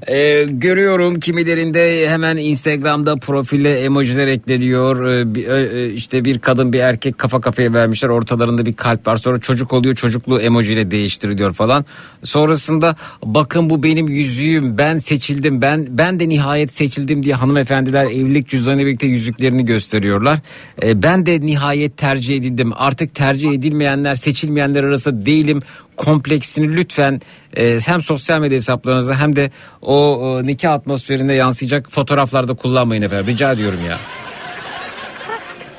Ee, 0.07 0.45
görüyorum 0.49 1.19
kimilerinde 1.19 2.09
hemen 2.09 2.37
Instagram'da 2.37 3.15
profile 3.15 3.79
emojiler 3.79 4.27
ekleniyor. 4.27 5.05
Ee, 5.07 5.35
bir- 5.35 5.47
e, 5.47 5.93
işte 5.93 6.25
bir 6.25 6.39
kadın 6.39 6.73
bir 6.73 6.79
erkek 6.79 7.17
kafa 7.17 7.41
kafaya 7.41 7.73
vermişler 7.73 8.09
ortalarında 8.09 8.65
bir 8.65 8.73
kalp 8.73 9.07
var. 9.07 9.17
Sonra 9.17 9.39
çocuk 9.39 9.73
oluyor 9.73 9.95
çocuklu 9.95 10.39
emojiyle 10.41 10.91
değiştiriliyor 10.91 11.53
falan. 11.53 11.85
Sonrasında 12.23 12.95
bakın 13.25 13.69
bu 13.69 13.83
benim 13.83 14.07
yüzüğüm 14.07 14.77
ben 14.77 14.99
seçildim 14.99 15.61
ben 15.61 15.87
ben 15.89 16.19
de 16.19 16.29
nihayet 16.29 16.73
seçildim 16.73 17.23
diye 17.23 17.35
hanımefendiler 17.35 18.05
evlilik 18.05 18.49
cüzdanıyla 18.49 18.85
birlikte 18.85 19.07
yüzüklerini 19.07 19.65
gösteriyorlar. 19.65 20.39
Ee, 20.83 21.03
ben 21.03 21.25
de 21.25 21.41
nihayet 21.41 21.97
tercih 21.97 22.35
edildim 22.37 22.71
artık 22.75 23.15
tercih 23.15 23.51
edilmeyenler 23.51 24.15
seçilmeyenler 24.15 24.83
arasında 24.83 25.25
değilim 25.25 25.61
kompleksini 25.97 26.75
lütfen 26.75 27.21
e, 27.57 27.79
hem 27.85 28.01
sosyal 28.01 28.39
medya 28.39 28.55
hesaplarınızda 28.55 29.19
hem 29.19 29.35
de 29.35 29.51
o, 29.81 29.95
o 30.17 30.45
nikah 30.45 30.73
atmosferinde 30.73 31.33
yansıyacak 31.33 31.91
fotoğraflarda 31.91 32.53
kullanmayın 32.53 33.01
efendim 33.01 33.27
rica 33.27 33.51
ediyorum 33.51 33.79
ya. 33.89 33.97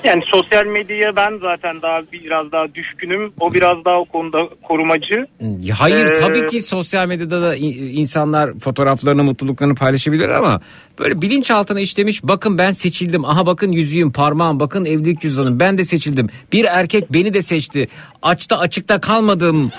Yani 0.05 0.23
sosyal 0.27 0.67
medyaya 0.67 1.17
ben 1.17 1.39
zaten 1.39 1.83
daha 1.83 2.03
biraz 2.13 2.53
daha 2.53 2.75
düşkünüm. 2.75 3.33
O 3.41 3.55
biraz 3.55 3.85
daha 3.85 4.01
o 4.01 4.05
konuda 4.05 4.49
korumacı. 4.63 5.27
Ya 5.61 5.81
Hayır 5.81 6.11
Ee, 6.11 6.13
tabii 6.13 6.47
ki 6.47 6.63
sosyal 6.63 7.09
medyada 7.09 7.43
da 7.43 7.57
insanlar 7.57 8.59
fotoğraflarını 8.59 9.25
mutluluklarını 9.25 9.75
paylaşabilir 9.75 10.29
ama 10.29 10.61
böyle 10.99 11.23
bilinçaltına 11.23 11.81
işlemiş 11.81 12.25
bakın 12.25 12.59
ben 12.59 12.73
seçildim 12.73 13.25
aha 13.25 13.47
bakın 13.47 13.73
yüzüğüm 13.73 14.13
parmağım 14.13 14.61
bakın 14.61 14.85
evlilik 14.85 15.21
cüzdanım 15.21 15.61
ben 15.61 15.79
de 15.79 15.85
seçildim 15.85 16.29
bir 16.53 16.65
erkek 16.65 17.13
beni 17.13 17.35
de 17.35 17.43
seçti 17.43 17.89
açta 18.23 18.59
açıkta 18.59 19.01
kalmadım 19.01 19.73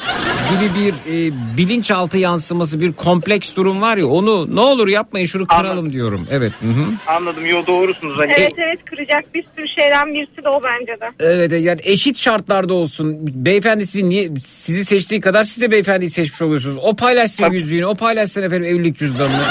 gibi 0.52 0.70
bir 0.80 0.94
e, 0.94 1.32
bilinçaltı 1.58 2.18
yansıması 2.18 2.82
bir 2.82 2.94
kompleks 2.94 3.56
durum 3.56 3.82
var 3.82 3.98
ya 3.98 4.08
onu 4.08 4.56
ne 4.56 4.60
olur 4.60 4.88
yapmayın 4.88 5.26
şunu 5.26 5.48
kıralım 5.48 5.94
diyorum 5.94 6.28
evet 6.32 6.54
hı 6.62 6.68
hı. 6.68 6.86
Anladım. 7.08 7.46
Yo 7.46 7.68
doğrusunuz. 7.68 8.20
Hani 8.20 8.34
Evet 8.38 8.54
evet 8.58 8.86
kıracak 8.86 9.34
bir 9.34 9.46
sürü 9.56 9.68
şeyden 9.80 10.14
birisi 10.14 10.44
de 10.44 10.50
o 10.50 10.62
bence 10.64 11.02
de. 11.02 11.12
Evet 11.20 11.52
yani 11.52 11.82
eşit 11.84 12.18
şartlarda 12.18 12.74
olsun. 12.74 13.18
Beyefendi 13.22 13.88
sizi 13.88 14.10
niye 14.10 14.32
sizi 14.46 14.86
seçtiği 14.86 15.22
kadar 15.22 15.44
siz 15.44 15.62
de 15.62 15.72
beyefendiyi 15.72 16.10
seçmiş 16.10 16.42
oluyorsunuz. 16.42 16.78
O 16.82 16.96
paylaşsın 16.96 17.52
yüzüğünü, 17.52 17.86
o 17.86 17.96
paylaşsın 17.96 18.44
efendim 18.44 18.64
evlilik 18.64 18.98
cüzdanını. 18.98 19.44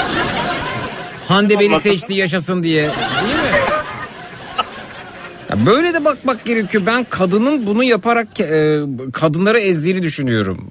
Hande 1.27 1.59
beni 1.59 1.79
seçti 1.81 2.13
yaşasın 2.13 2.63
diye. 2.63 2.81
Değil 2.81 2.91
mi? 2.91 3.59
Ya 5.49 5.65
böyle 5.65 5.93
de 5.93 6.05
bakmak 6.05 6.45
gerekiyor. 6.45 6.83
Ben 6.85 7.03
kadının 7.09 7.67
bunu 7.67 7.83
yaparak 7.83 8.39
e, 8.39 8.81
kadınları 9.13 9.59
ezdiğini 9.59 10.03
düşünüyorum. 10.03 10.69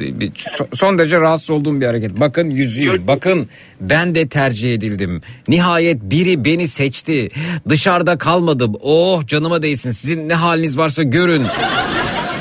E, 0.00 0.20
bir- 0.20 0.30
so- 0.32 0.76
son 0.76 0.98
derece 0.98 1.20
rahatsız 1.20 1.50
olduğum 1.50 1.80
bir 1.80 1.86
hareket. 1.86 2.20
Bakın 2.20 2.50
yüzüğü, 2.50 3.06
bakın 3.06 3.48
ben 3.80 4.14
de 4.14 4.28
tercih 4.28 4.74
edildim. 4.74 5.20
Nihayet 5.48 6.02
biri 6.02 6.44
beni 6.44 6.68
seçti. 6.68 7.30
Dışarıda 7.68 8.18
kalmadım. 8.18 8.74
Oh 8.82 9.26
canıma 9.26 9.62
değsin. 9.62 9.90
Sizin 9.90 10.28
ne 10.28 10.34
haliniz 10.34 10.78
varsa 10.78 11.02
görün. 11.02 11.42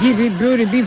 Gibi 0.03 0.31
böyle 0.43 0.71
bir 0.71 0.85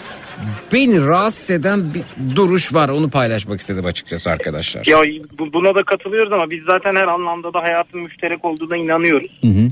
beni 0.72 1.06
rahatsız 1.06 1.50
eden 1.50 1.94
bir 1.94 2.36
duruş 2.36 2.74
var. 2.74 2.88
Onu 2.88 3.10
paylaşmak 3.10 3.60
istedim 3.60 3.84
açıkçası 3.86 4.30
arkadaşlar. 4.30 4.86
ya 4.86 4.98
bu- 5.38 5.52
buna 5.52 5.74
da 5.74 5.82
katılıyoruz 5.82 6.32
ama 6.32 6.50
biz 6.50 6.60
zaten 6.70 6.96
her 6.96 7.08
anlamda 7.08 7.54
da 7.54 7.62
hayatın 7.62 8.00
müşterek 8.00 8.44
olduğuna 8.44 8.76
inanıyoruz. 8.76 9.38
Hı 9.40 9.46
hı. 9.48 9.68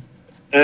Ee, 0.52 0.60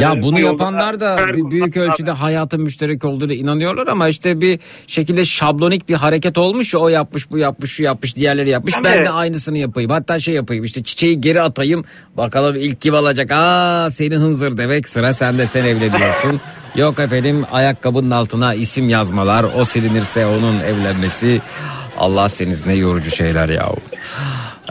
Ya 0.00 0.22
bunu 0.22 0.40
yapanlar 0.40 1.00
da 1.00 1.18
bir 1.34 1.50
büyük 1.50 1.76
ölçüde 1.76 2.10
hayatın 2.10 2.60
müşterek 2.60 3.04
olduğuna 3.04 3.32
inanıyorlar 3.32 3.86
ama 3.86 4.08
işte 4.08 4.40
bir 4.40 4.58
şekilde 4.86 5.24
şablonik 5.24 5.88
bir 5.88 5.94
hareket 5.94 6.38
olmuş 6.38 6.74
o 6.74 6.88
yapmış 6.88 7.30
bu 7.30 7.38
yapmış 7.38 7.72
şu 7.72 7.82
yapmış 7.82 8.16
diğerleri 8.16 8.50
yapmış. 8.50 8.74
Ben 8.84 8.92
Evet. 8.92 9.06
de 9.06 9.10
aynısını 9.10 9.58
yapayım. 9.58 9.90
Hatta 9.90 10.18
şey 10.18 10.34
yapayım 10.34 10.64
işte 10.64 10.82
çiçeği 10.82 11.20
geri 11.20 11.42
atayım. 11.42 11.84
Bakalım 12.16 12.56
ilk 12.56 12.80
kim 12.80 12.94
alacak? 12.94 13.30
Aa 13.32 13.90
seni 13.90 14.16
hınzır 14.16 14.56
demek. 14.56 14.88
Sıra 14.88 15.12
sende 15.12 15.46
sen 15.46 15.64
evleniyorsun 15.64 16.40
yok 16.76 16.98
efendim 16.98 17.44
ayakkabının 17.52 18.10
altına 18.10 18.54
isim 18.54 18.88
yazmalar. 18.88 19.46
O 19.56 19.64
silinirse 19.64 20.26
onun 20.26 20.60
evlenmesi. 20.60 21.40
Allah 21.98 22.28
seniz 22.28 22.66
ne 22.66 22.74
yorucu 22.74 23.10
şeyler 23.10 23.48
yahu. 23.48 23.76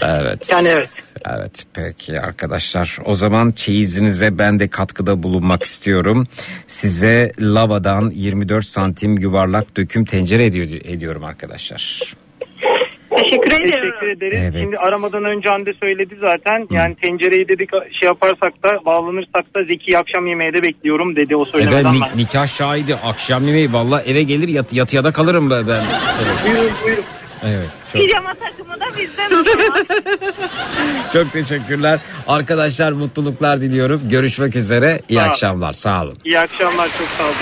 Evet. 0.01 0.49
Yani 0.51 0.67
evet. 0.67 1.02
Evet 1.29 1.63
peki 1.73 2.19
arkadaşlar 2.21 2.97
o 3.05 3.13
zaman 3.13 3.51
çeyizinize 3.51 4.37
ben 4.37 4.59
de 4.59 4.67
katkıda 4.67 5.23
bulunmak 5.23 5.63
istiyorum. 5.63 6.27
Size 6.67 7.31
lavadan 7.39 8.11
24 8.15 8.65
santim 8.65 9.17
yuvarlak 9.17 9.77
döküm 9.77 10.05
tencere 10.05 10.45
ediyor, 10.45 10.67
ediyorum 10.85 11.23
arkadaşlar. 11.23 12.13
Teşekkür 13.17 13.51
ederim. 13.51 13.71
Teşekkür 13.71 14.07
ederiz. 14.17 14.39
Evet. 14.41 14.63
Şimdi 14.63 14.77
aramadan 14.77 15.23
önce 15.23 15.49
Hande 15.49 15.73
söyledi 15.73 16.15
zaten. 16.21 16.67
Yani 16.71 16.95
tencereyi 16.95 17.47
dedik 17.47 17.69
şey 17.71 18.07
yaparsak 18.07 18.63
da 18.63 18.85
bağlanırsak 18.85 19.55
da 19.55 19.63
Zeki 19.63 19.97
akşam 19.97 20.27
yemeğe 20.27 20.53
de 20.53 20.63
bekliyorum 20.63 21.15
dedi 21.15 21.35
o 21.35 21.41
Evet 21.41 21.51
söylemeden. 21.51 21.93
ni- 21.93 21.99
ben. 22.01 22.17
nikah 22.17 22.47
şahidi 22.47 22.95
akşam 22.95 23.47
yemeği 23.47 23.73
valla 23.73 24.01
eve 24.01 24.23
gelir 24.23 24.47
yat, 24.47 24.73
yatıya 24.73 25.03
da 25.03 25.11
kalırım 25.11 25.49
ben. 25.49 25.67
ben. 25.67 25.83
Evet. 26.23 26.37
Buyurun 26.45 26.71
buyurun. 26.85 27.03
evet. 27.45 27.69
Pijama 27.93 28.33
takımı 28.33 28.79
da 28.79 28.85
bizden 28.97 29.29
çok 31.13 31.33
teşekkürler. 31.33 31.99
Arkadaşlar 32.27 32.91
mutluluklar 32.91 33.61
diliyorum. 33.61 34.01
Görüşmek 34.09 34.55
üzere. 34.55 35.01
İyi 35.09 35.19
Sağ 35.19 35.23
akşamlar. 35.25 35.73
Sağ 35.73 36.03
olun. 36.03 36.17
İyi 36.25 36.39
akşamlar 36.39 36.87
çok 36.97 37.07
sağ 37.07 37.23
olun. 37.23 37.33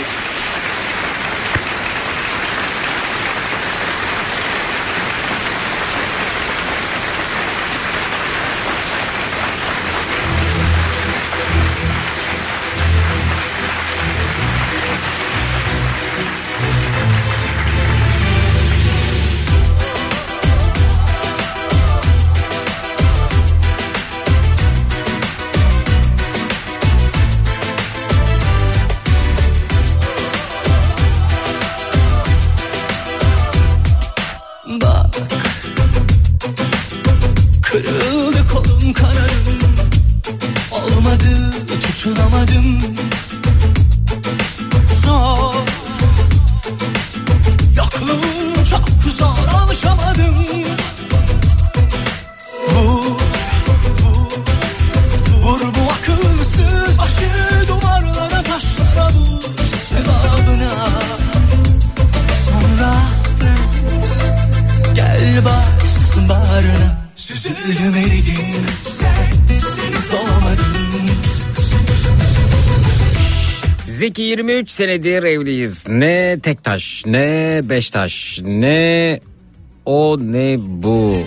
senedir 74.71 75.23
evliyiz. 75.23 75.87
Ne 75.87 76.39
tek 76.43 76.63
taş, 76.63 77.03
ne 77.05 77.61
beş 77.63 77.91
taş, 77.91 78.41
ne 78.43 79.19
o 79.85 80.17
ne 80.19 80.57
bu. 80.59 81.17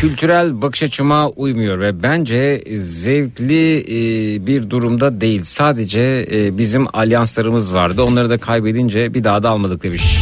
Kültürel 0.00 0.62
bakış 0.62 0.82
açıma 0.82 1.28
uymuyor 1.28 1.80
ve 1.80 2.02
bence 2.02 2.64
zevkli 2.76 3.78
e, 3.78 4.46
bir 4.46 4.70
durumda 4.70 5.20
değil. 5.20 5.42
Sadece 5.44 6.26
e, 6.32 6.58
bizim 6.58 6.96
alyanslarımız 6.96 7.74
vardı. 7.74 8.02
Onları 8.02 8.30
da 8.30 8.38
kaybedince 8.38 9.14
bir 9.14 9.24
daha 9.24 9.42
da 9.42 9.50
almadık 9.50 9.82
demiş. 9.82 10.18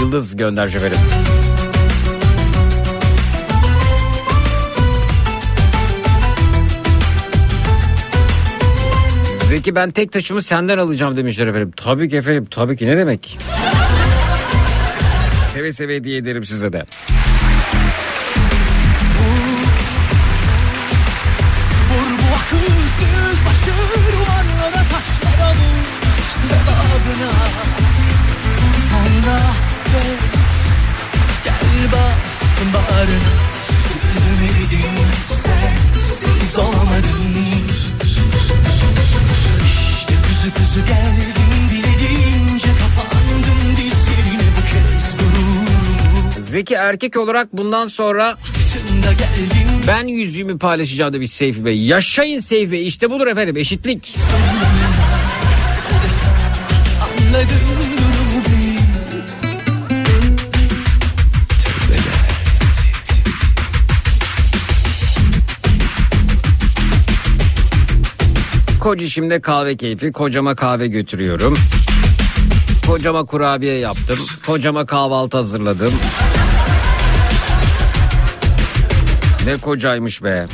Yıldız 0.00 0.36
gönder. 0.36 0.68
Zeki 9.56 9.74
ben 9.74 9.90
tek 9.90 10.12
taşımı 10.12 10.42
senden 10.42 10.78
alacağım 10.78 11.16
demişler 11.16 11.46
efendim. 11.46 11.72
Tabii 11.76 12.08
ki 12.08 12.16
efendim 12.16 12.46
tabii 12.50 12.76
ki 12.76 12.86
ne 12.86 12.96
demek. 12.96 13.38
Seve 15.54 15.72
seve 15.72 15.96
hediye 15.96 16.18
ederim 16.18 16.44
size 16.44 16.72
de. 16.72 16.86
Bu 21.90 22.34
akılsız 22.36 23.46
başı 23.46 23.70
duvarlara 24.12 24.86
kuzu 40.46 40.54
kuzu 40.54 40.80
geldim 40.80 41.32
Dilediğince 41.70 42.68
kapandım 42.68 43.76
dizlerine 43.76 44.48
bu 44.56 44.60
kez 44.60 45.16
gururumu 45.16 46.46
Zeki 46.50 46.74
erkek 46.74 47.16
olarak 47.16 47.52
bundan 47.52 47.86
sonra 47.86 48.36
ben 49.86 50.06
yüzüğümü 50.06 50.58
paylaşacağım 50.58 51.12
demiş 51.12 51.30
Seyfi 51.30 51.64
Bey. 51.64 51.82
Yaşayın 51.82 52.40
Seyfi 52.40 52.72
Bey 52.72 52.86
işte 52.86 53.10
budur 53.10 53.26
efendim 53.26 53.56
eşitlik. 53.56 54.14
Anladım 57.02 57.85
Kocişimde 68.86 69.40
kahve 69.40 69.76
keyfi. 69.76 70.12
Kocama 70.12 70.54
kahve 70.54 70.86
götürüyorum. 70.86 71.54
Kocama 72.86 73.24
kurabiye 73.24 73.78
yaptım. 73.78 74.18
Kocama 74.46 74.86
kahvaltı 74.86 75.36
hazırladım. 75.36 75.92
Ne 79.46 79.56
kocaymış 79.56 80.22
be. 80.22 80.46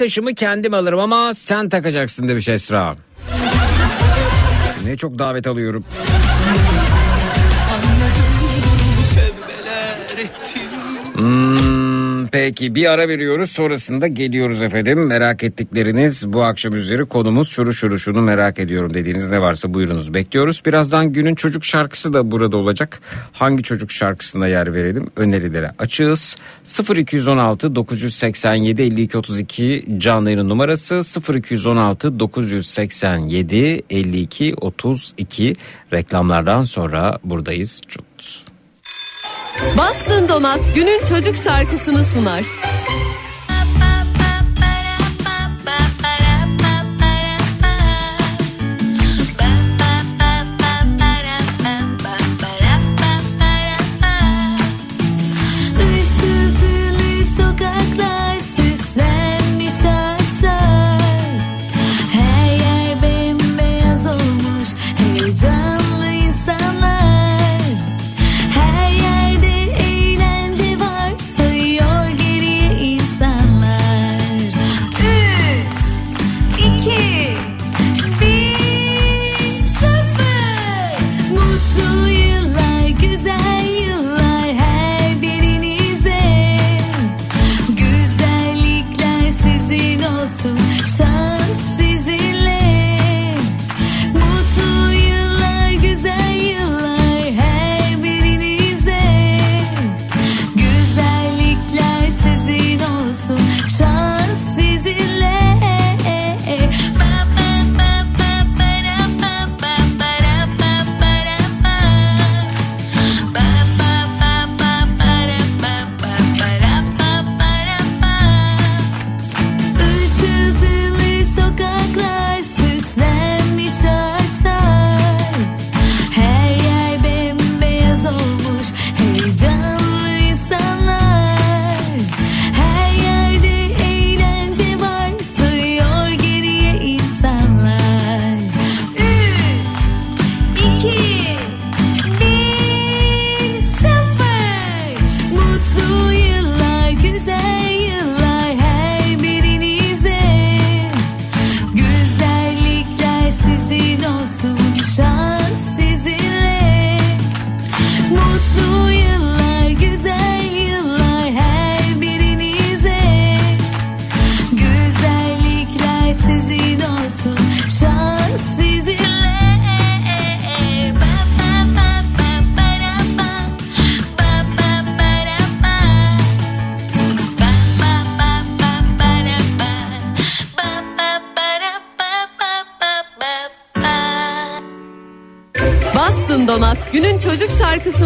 Taşımı 0.00 0.34
kendim 0.34 0.74
alırım 0.74 1.00
ama 1.00 1.34
sen 1.34 1.68
takacaksın 1.68 2.28
demiş 2.28 2.48
Esra. 2.48 2.96
Ne 4.84 4.96
çok 4.96 5.18
davet 5.18 5.46
alıyorum. 5.46 5.84
ettim 10.18 10.62
Hmm, 11.14 11.79
peki 12.32 12.74
bir 12.74 12.90
ara 12.90 13.08
veriyoruz 13.08 13.50
sonrasında 13.50 14.06
geliyoruz 14.06 14.62
efendim. 14.62 15.06
Merak 15.06 15.44
ettikleriniz 15.44 16.32
bu 16.32 16.42
akşam 16.42 16.74
üzeri 16.74 17.04
konumuz 17.04 17.48
şuru 17.48 17.72
şuru 17.72 17.98
şunu 17.98 18.20
merak 18.22 18.58
ediyorum 18.58 18.94
dediğiniz 18.94 19.28
ne 19.28 19.40
varsa 19.40 19.74
buyurunuz 19.74 20.14
bekliyoruz. 20.14 20.62
Birazdan 20.66 21.12
günün 21.12 21.34
çocuk 21.34 21.64
şarkısı 21.64 22.12
da 22.12 22.30
burada 22.30 22.56
olacak. 22.56 23.00
Hangi 23.32 23.62
çocuk 23.62 23.90
şarkısına 23.90 24.46
yer 24.46 24.74
verelim 24.74 25.10
önerilere 25.16 25.70
açığız. 25.78 26.36
0216 26.96 27.74
987 27.74 28.82
52 28.82 29.18
32 29.18 29.86
canlı 29.98 30.48
numarası 30.48 31.02
0216 31.34 32.20
987 32.20 33.82
52 33.90 34.54
32 34.60 35.54
reklamlardan 35.92 36.62
sonra 36.62 37.18
buradayız. 37.24 37.80
Çok 37.88 38.04
Bastın 39.78 40.28
Donat 40.28 40.74
günün 40.74 41.04
çocuk 41.04 41.36
şarkısını 41.36 42.04
sunar. 42.04 42.44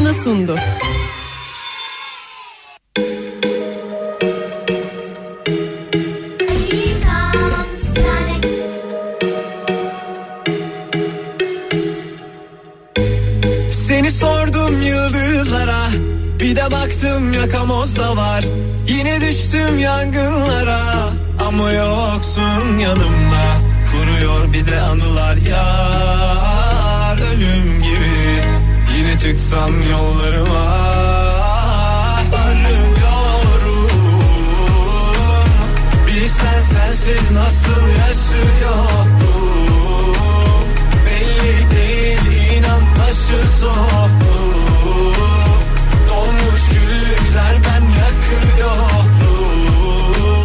Şarkısını 0.05 0.57
Yine 29.45 29.51
çıksam 29.51 29.91
yollarıma 29.91 30.65
Arıyorum 32.35 33.89
Bilsen 36.07 36.61
sensiz 36.61 37.31
nasıl 37.31 37.89
yaşıyorum 37.99 39.15
Belli 41.07 41.71
değil 41.71 42.57
inan 42.57 42.83
başı 42.99 43.45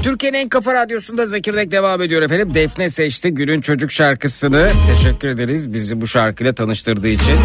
Türkiye'nin 0.04 0.38
en 0.38 0.50
kafa 0.50 0.74
radyosunda 0.74 1.26
Zekirdek 1.26 1.72
devam 1.72 2.02
ediyor 2.02 2.22
efendim. 2.22 2.54
Defne 2.54 2.90
seçti 2.90 3.30
günün 3.32 3.62
çocuk 3.62 3.92
şarkısını. 3.92 4.70
Teşekkür 4.96 5.28
ederiz 5.28 5.74
bizi 5.74 6.02
bu 6.02 6.08
şarkıyla 6.08 6.54
tanıştırdığı 6.54 7.08
için. 7.08 7.36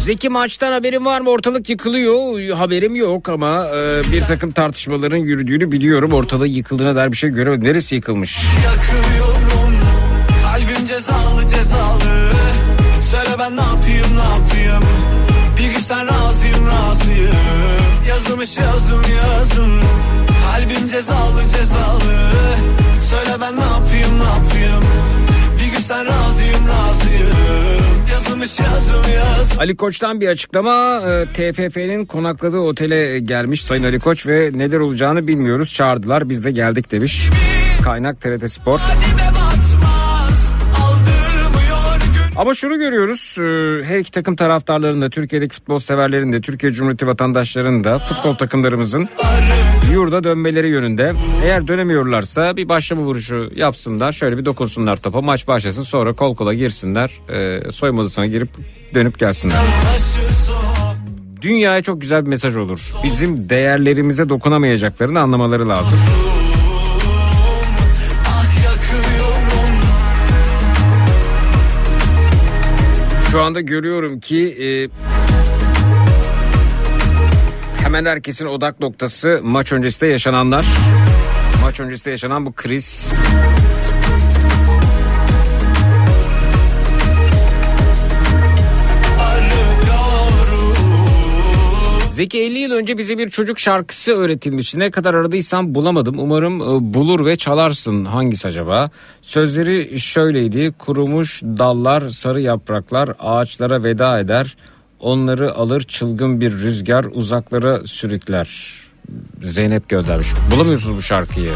Zeki 0.00 0.28
maçtan 0.28 0.72
haberin 0.72 1.04
var 1.04 1.20
mı? 1.20 1.30
Ortalık 1.30 1.70
yıkılıyor. 1.70 2.50
Haberim 2.56 2.94
yok 2.96 3.28
ama 3.28 3.66
e, 3.68 4.02
bir 4.12 4.20
takım 4.20 4.50
tartışmaların 4.50 5.16
yürüdüğünü 5.16 5.72
biliyorum. 5.72 6.12
Ortalığı 6.12 6.46
yıkıldığına 6.48 6.96
dair 6.96 7.12
bir 7.12 7.16
şey 7.16 7.30
göremedim. 7.30 7.64
Neresi 7.64 7.94
yıkılmış? 7.94 8.38
yakıyorum 8.64 9.74
Kalbim 10.42 10.86
cezalı 10.86 11.46
cezalı 11.46 12.30
Söyle 13.10 13.30
ben 13.38 13.56
ne 13.56 13.60
yapayım 13.60 14.16
ne 14.16 14.22
yapayım 14.22 14.82
Bir 15.58 15.72
gün 15.72 15.80
sen 15.80 16.06
razıyım 16.08 16.66
razıyım 16.66 17.30
Yazılmış 18.08 18.58
yazım 18.58 19.02
yazım 19.26 19.80
Kalbim 20.52 20.88
cezalı 20.88 21.48
cezalı 21.48 22.30
Söyle 23.10 23.36
ben 23.40 23.56
ne 23.56 23.64
yapayım 23.64 24.18
ne 24.18 24.24
yapayım 24.24 24.84
Bir 25.58 25.72
gün 25.72 25.80
sen 25.80 26.06
razıyım 26.06 26.68
razıyım 26.68 27.89
Yazılmış 28.20 28.58
yazım 28.58 28.96
yazım 29.14 29.60
Ali 29.60 29.76
Koç'tan 29.76 30.20
bir 30.20 30.28
açıklama. 30.28 31.02
E, 31.08 31.24
TFF'nin 31.24 32.06
konakladığı 32.06 32.58
otele 32.58 33.18
gelmiş 33.18 33.64
Sayın 33.64 33.84
Ali 33.84 34.00
Koç 34.00 34.26
ve 34.26 34.50
neler 34.54 34.80
olacağını 34.80 35.26
bilmiyoruz. 35.26 35.74
Çağırdılar 35.74 36.28
biz 36.28 36.44
de 36.44 36.50
geldik 36.50 36.92
demiş. 36.92 37.28
Kaynak 37.82 38.20
TRT 38.20 38.52
Spor. 38.52 38.78
Gün 38.78 39.49
Ama 42.40 42.54
şunu 42.54 42.78
görüyoruz. 42.78 43.36
e, 43.38 43.84
Her 43.84 43.98
iki 43.98 44.10
takım 44.10 44.36
taraftarlarının 44.36 45.00
da 45.02 45.10
Türkiye'deki 45.10 45.54
futbol 45.54 45.78
severlerin 45.78 46.32
de 46.32 46.40
Türkiye 46.40 46.72
Cumhuriyeti 46.72 47.06
vatandaşlarının 47.06 47.84
da 47.84 47.98
futbol 47.98 48.34
takımlarımızın 48.34 49.08
yurda 49.92 50.24
dönmeleri 50.24 50.70
yönünde. 50.70 51.12
Eğer 51.44 51.68
dönemiyorlarsa 51.68 52.56
bir 52.56 52.68
başlama 52.68 53.02
vuruşu 53.02 53.48
yapsınlar. 53.56 54.12
Şöyle 54.12 54.38
bir 54.38 54.44
dokunsunlar 54.44 54.96
topa. 54.96 55.20
Maç 55.20 55.48
başlasın 55.48 55.82
sonra 55.82 56.12
kol 56.12 56.36
kola 56.36 56.54
girsinler. 56.54 57.10
E, 57.28 57.70
soyunma 57.72 58.02
odasına 58.02 58.26
girip 58.26 58.48
dönüp 58.94 59.18
gelsinler. 59.18 59.56
Dünyaya 61.42 61.82
çok 61.82 62.00
güzel 62.00 62.24
bir 62.24 62.28
mesaj 62.28 62.56
olur. 62.56 62.80
Bizim 63.04 63.48
değerlerimize 63.48 64.28
dokunamayacaklarını 64.28 65.20
anlamaları 65.20 65.68
lazım. 65.68 65.98
Şu 73.30 73.42
anda 73.42 73.60
görüyorum 73.60 74.20
ki 74.20 74.46
e, 74.46 74.88
hemen 77.82 78.04
herkesin 78.04 78.46
odak 78.46 78.80
noktası 78.80 79.40
maç 79.42 79.72
öncesinde 79.72 80.10
yaşananlar. 80.10 80.64
Maç 81.62 81.80
öncesinde 81.80 82.10
yaşanan 82.10 82.46
bu 82.46 82.52
kriz. 82.52 83.12
Zeki 92.20 92.38
50 92.38 92.58
yıl 92.58 92.70
önce 92.70 92.98
bize 92.98 93.18
bir 93.18 93.30
çocuk 93.30 93.58
şarkısı 93.58 94.12
öğretilmiş. 94.12 94.74
Ne 94.74 94.90
kadar 94.90 95.14
aradıysam 95.14 95.74
bulamadım. 95.74 96.18
Umarım 96.18 96.60
e, 96.60 96.94
bulur 96.94 97.26
ve 97.26 97.36
çalarsın. 97.36 98.04
Hangisi 98.04 98.48
acaba? 98.48 98.90
Sözleri 99.22 100.00
şöyleydi. 100.00 100.72
Kurumuş 100.78 101.42
dallar, 101.42 102.08
sarı 102.08 102.40
yapraklar 102.40 103.08
ağaçlara 103.18 103.84
veda 103.84 104.20
eder. 104.20 104.56
Onları 104.98 105.54
alır 105.54 105.80
çılgın 105.80 106.40
bir 106.40 106.52
rüzgar 106.52 107.04
uzaklara 107.04 107.86
sürükler. 107.86 108.74
Zeynep 109.42 109.88
göndermiş. 109.88 110.28
Bulamıyorsunuz 110.50 110.96
bu 110.96 111.02
şarkıyı. 111.02 111.52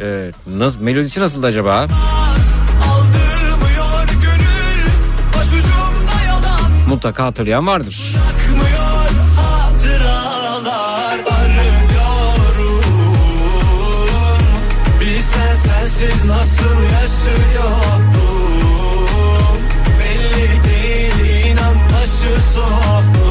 Evet, 0.00 0.34
nasıl, 0.46 0.82
melodisi 0.82 1.20
nasıldı 1.20 1.46
acaba? 1.46 1.86
Mutlaka 6.88 7.24
hatırlayan 7.24 7.66
vardır. 7.66 8.14
Sensiz 15.82 16.24
nasıl 16.24 16.82
yaşıyorum 16.92 18.12
Belli 19.98 20.64
değil 20.64 21.50
inan 21.50 21.74
başı 21.92 22.52
sonu 22.52 23.21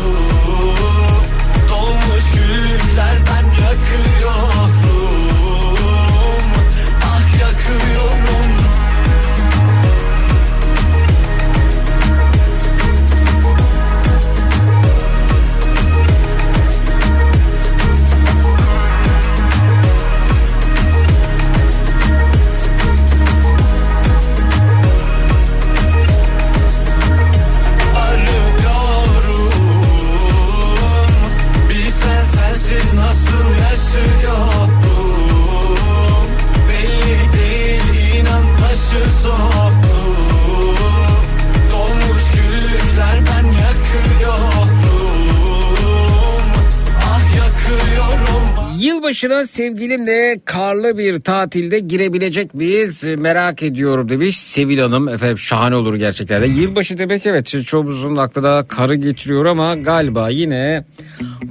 Yılbaşına 49.11 49.45
sevgilimle 49.45 50.41
karlı 50.45 50.97
bir 50.97 51.19
tatilde 51.19 51.79
girebilecek 51.79 52.53
miyiz 52.53 53.03
merak 53.17 53.63
ediyorum 53.63 54.09
demiş 54.09 54.37
Sevil 54.37 54.77
Hanım. 54.77 55.07
Efendim 55.07 55.37
şahane 55.37 55.75
olur 55.75 55.93
gerçekten 55.93 56.41
de. 56.41 56.47
Yılbaşı 56.47 56.97
demek 56.97 57.25
evet 57.25 57.65
çoğumuzun 57.65 58.17
aklına 58.17 58.67
karı 58.67 58.95
getiriyor 58.95 59.45
ama 59.45 59.75
galiba 59.75 60.29
yine 60.29 60.85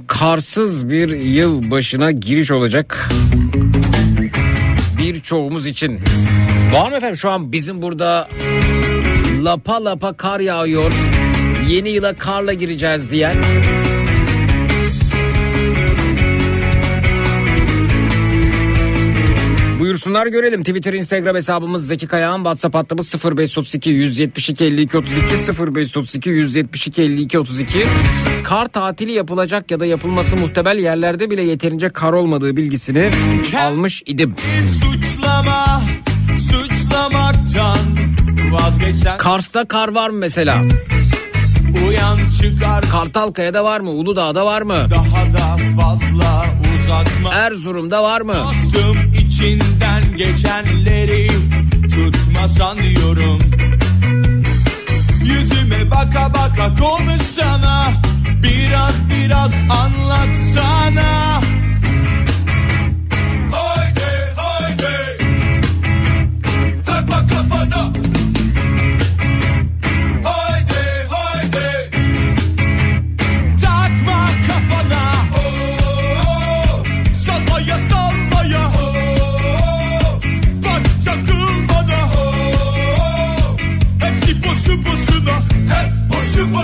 karsız 0.07 0.89
bir 0.89 1.09
yılbaşına 1.11 2.11
giriş 2.11 2.51
olacak. 2.51 3.09
Birçoğumuz 4.99 5.67
için. 5.67 5.99
Var 6.73 6.89
mı 6.89 6.97
efendim 6.97 7.17
şu 7.17 7.29
an 7.29 7.51
bizim 7.51 7.81
burada 7.81 8.27
lapa 9.43 9.85
lapa 9.85 10.13
kar 10.13 10.39
yağıyor. 10.39 10.93
Yeni 11.69 11.89
yıla 11.89 12.13
karla 12.13 12.53
gireceğiz 12.53 13.11
diyen. 13.11 13.37
Buyursunlar 19.81 20.27
görelim. 20.27 20.63
Twitter, 20.63 20.93
Instagram 20.93 21.35
hesabımız 21.35 21.87
Zeki 21.87 22.07
Kayağan. 22.07 22.37
WhatsApp 22.37 22.75
hattımız 22.75 23.15
0532 23.25 23.89
172 23.89 24.65
52 24.65 24.97
32 24.97 25.75
0532 25.75 26.29
172 26.29 27.01
52 27.01 27.39
32. 27.39 27.85
Kar 28.43 28.67
tatili 28.67 29.11
yapılacak 29.11 29.71
ya 29.71 29.79
da 29.79 29.85
yapılması 29.85 30.37
muhtemel 30.37 30.77
yerlerde 30.77 31.29
bile 31.29 31.43
yeterince 31.43 31.89
kar 31.89 32.13
olmadığı 32.13 32.57
bilgisini 32.57 33.11
almış 33.59 34.03
idim. 34.05 34.35
Suçlama 34.81 35.81
Suçlamaktan 36.37 37.79
Vazgeçsen 38.51 39.17
Kars'ta 39.17 39.65
kar 39.65 39.87
var 39.87 40.09
mı 40.09 40.17
mesela? 40.17 40.63
Uyan 41.87 42.19
çıkar 42.41 42.83
Kartalkaya'da 42.91 43.63
var 43.63 43.79
mı? 43.79 43.89
Uludağ'da 43.89 44.45
var 44.45 44.61
mı? 44.61 44.87
Daha 44.89 45.33
da 45.33 45.57
fazla 45.81 46.45
uzatma. 46.83 47.29
Erzurum'da 47.33 48.03
var 48.03 48.21
mı? 48.21 48.33
Bastım 48.33 48.97
içinden 49.19 50.15
geçenleri 50.15 51.31
Tutmasan 51.95 52.77
diyorum 52.77 53.39
Yüzüme 55.23 55.91
baka 55.91 56.33
baka 56.33 56.73
konuşsana 56.73 57.93
Biraz 58.43 59.09
biraz 59.09 59.55
anlatsana 59.69 61.41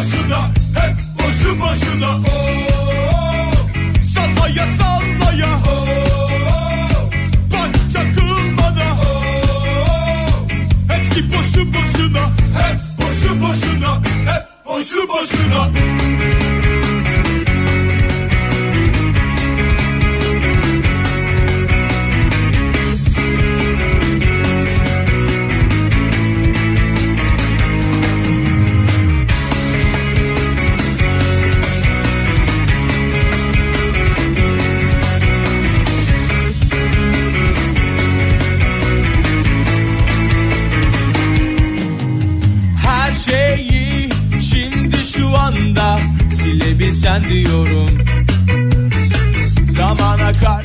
başına 0.08 0.48
hep 0.76 0.96
boşu 1.20 1.60
boşuna 1.60 2.16
oh, 2.16 2.30
oh. 3.14 4.04
sallaya 4.04 4.68
sallaya. 4.68 5.48
Oo, 5.48 6.30
oh, 6.50 7.12
bak 7.52 7.92
çakılmana 7.94 8.94
Oo, 8.94 10.48
hepsi 10.88 11.34
boşu 11.34 11.74
boşuna 11.74 12.24
hep 12.58 12.80
boşu 12.98 13.42
boşuna 13.42 13.96
hep 14.26 14.66
boşu 14.66 15.08
boşuna 15.10 15.97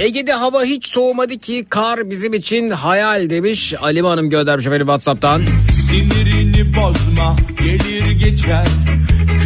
Ege'de 0.02 0.32
hava 0.32 0.64
hiç 0.64 0.86
soğumadı 0.86 1.38
ki 1.38 1.64
kar 1.68 2.10
bizim 2.10 2.34
için 2.34 2.70
hayal 2.70 3.30
demiş 3.30 3.74
Alim 3.80 4.04
Hanım 4.04 4.30
göndermiş 4.30 4.66
efendim 4.66 4.86
Whatsapp'tan. 4.86 5.42
Sinirini 5.80 6.76
bozma 6.76 7.36
gelir 7.58 8.10
geçer 8.10 8.66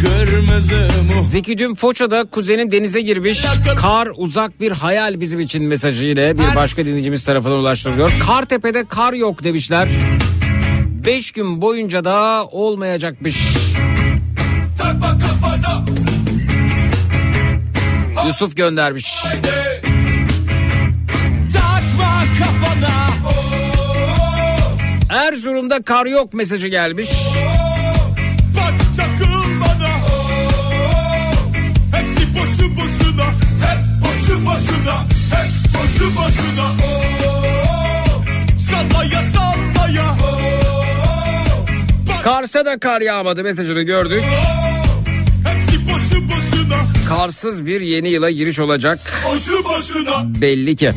Kırmızı 0.01 0.75
mu 0.75 1.23
Zeki 1.23 1.57
dün 1.57 1.75
Foça'da 1.75 2.25
kuzenin 2.25 2.71
denize 2.71 3.01
girmiş. 3.01 3.45
Kar 3.75 4.09
uzak 4.15 4.61
bir 4.61 4.71
hayal 4.71 5.19
bizim 5.19 5.39
için 5.39 5.63
mesajı 5.63 6.05
yine 6.05 6.37
bir 6.37 6.55
başka 6.55 6.85
dinleyicimiz 6.85 7.23
tarafından 7.23 7.59
ulaştırılıyor. 7.59 8.11
Kartepe'de 8.27 8.85
kar 8.89 9.13
yok 9.13 9.43
demişler. 9.43 9.89
5 11.05 11.31
gün 11.31 11.61
boyunca 11.61 12.05
da 12.05 12.45
olmayacakmış. 12.45 13.37
Yusuf 18.27 18.55
göndermiş. 18.55 19.15
Takma 19.23 19.76
Erzurum'da 25.47 25.81
kar 25.81 26.05
yok 26.05 26.33
mesajı 26.33 26.67
gelmiş. 26.67 27.09
Kars'a 42.23 42.65
da 42.65 42.79
kar 42.79 43.01
yağmadı 43.01 43.43
mesajını 43.43 43.81
gördük. 43.81 44.23
Karsız 47.09 47.65
bir 47.65 47.81
yeni 47.81 48.09
yıla 48.09 48.29
giriş 48.29 48.59
olacak. 48.59 48.99
Belli 50.41 50.75
ki. 50.75 50.93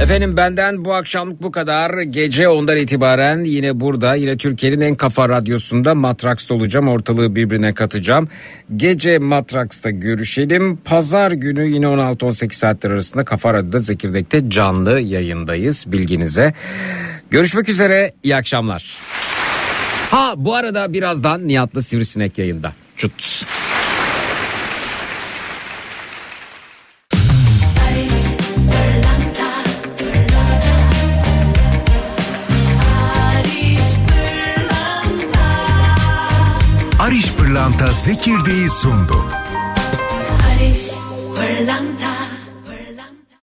Efendim 0.00 0.36
benden 0.36 0.84
bu 0.84 0.94
akşamlık 0.94 1.42
bu 1.42 1.50
kadar. 1.50 2.00
Gece 2.02 2.48
ondan 2.48 2.76
itibaren 2.76 3.44
yine 3.44 3.80
burada 3.80 4.14
yine 4.14 4.36
Türkiye'nin 4.36 4.80
en 4.80 4.94
kafa 4.94 5.28
radyosunda 5.28 5.94
Matraks'ta 5.94 6.54
olacağım. 6.54 6.88
Ortalığı 6.88 7.34
birbirine 7.34 7.74
katacağım. 7.74 8.28
Gece 8.76 9.18
Matraks'ta 9.18 9.90
görüşelim. 9.90 10.76
Pazar 10.76 11.32
günü 11.32 11.66
yine 11.66 11.86
16-18 11.86 12.52
saatler 12.52 12.90
arasında 12.90 13.24
Kafa 13.24 13.54
Radyo'da 13.54 13.78
Zekirdek'te 13.78 14.50
canlı 14.50 15.00
yayındayız 15.00 15.84
bilginize. 15.86 16.54
Görüşmek 17.30 17.68
üzere 17.68 18.12
iyi 18.22 18.36
akşamlar. 18.36 18.98
Ha 20.10 20.34
bu 20.36 20.54
arada 20.54 20.92
birazdan 20.92 21.48
Nihat'la 21.48 21.80
Sivrisinek 21.80 22.38
yayında. 22.38 22.72
Çut. 22.96 23.46
Pırlanta 37.56 37.86
Zekirdek'i 37.86 38.70
sundu. 38.70 39.24
Barış 40.30 40.90
Pırlanta 41.36 42.12